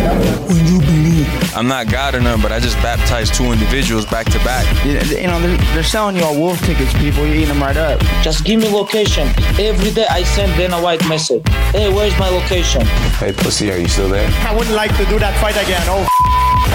when 0.49 0.67
you 0.67 0.79
believe. 0.81 1.27
I'm 1.57 1.67
not 1.67 1.91
God 1.91 2.15
or 2.15 2.21
none, 2.21 2.41
but 2.43 2.53
I 2.53 2.61
just 2.61 2.77
baptized 2.77 3.35
two 3.35 3.45
individuals 3.51 4.05
back 4.05 4.27
to 4.27 4.39
back. 4.41 4.67
You 4.85 4.93
you 4.93 5.27
know, 5.27 5.41
they're, 5.41 5.57
they're 5.75 5.83
selling 5.83 6.17
you 6.17 6.23
all 6.25 6.39
wolf 6.39 6.61
tickets, 6.61 6.93
people. 6.95 7.25
You're 7.27 7.37
eating 7.37 7.49
them 7.49 7.63
right 7.63 7.77
up. 7.77 7.99
Just 8.23 8.45
give 8.45 8.61
me 8.61 8.69
location. 8.69 9.27
Every 9.59 9.91
day 9.91 10.07
I 10.11 10.23
send 10.23 10.55
Dana 10.57 10.81
White 10.81 11.07
message. 11.09 11.43
Hey, 11.73 11.93
where's 11.93 12.17
my 12.19 12.29
location? 12.29 12.83
Hey, 13.19 13.33
pussy, 13.33 13.73
are 13.73 13.79
you 13.79 13.89
still 13.89 14.09
there? 14.09 14.29
I 14.47 14.55
wouldn't 14.55 14.77
like 14.77 14.95
to 14.99 15.05
do 15.07 15.19
that 15.19 15.39
fight 15.41 15.57
again. 15.57 15.83
Oh, 15.87 16.07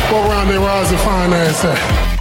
Go 0.10 0.28
around 0.28 0.48
there, 0.48 0.62
where's 0.62 0.90
the 0.90 0.98
finance 0.98 1.64
at? 1.64 2.15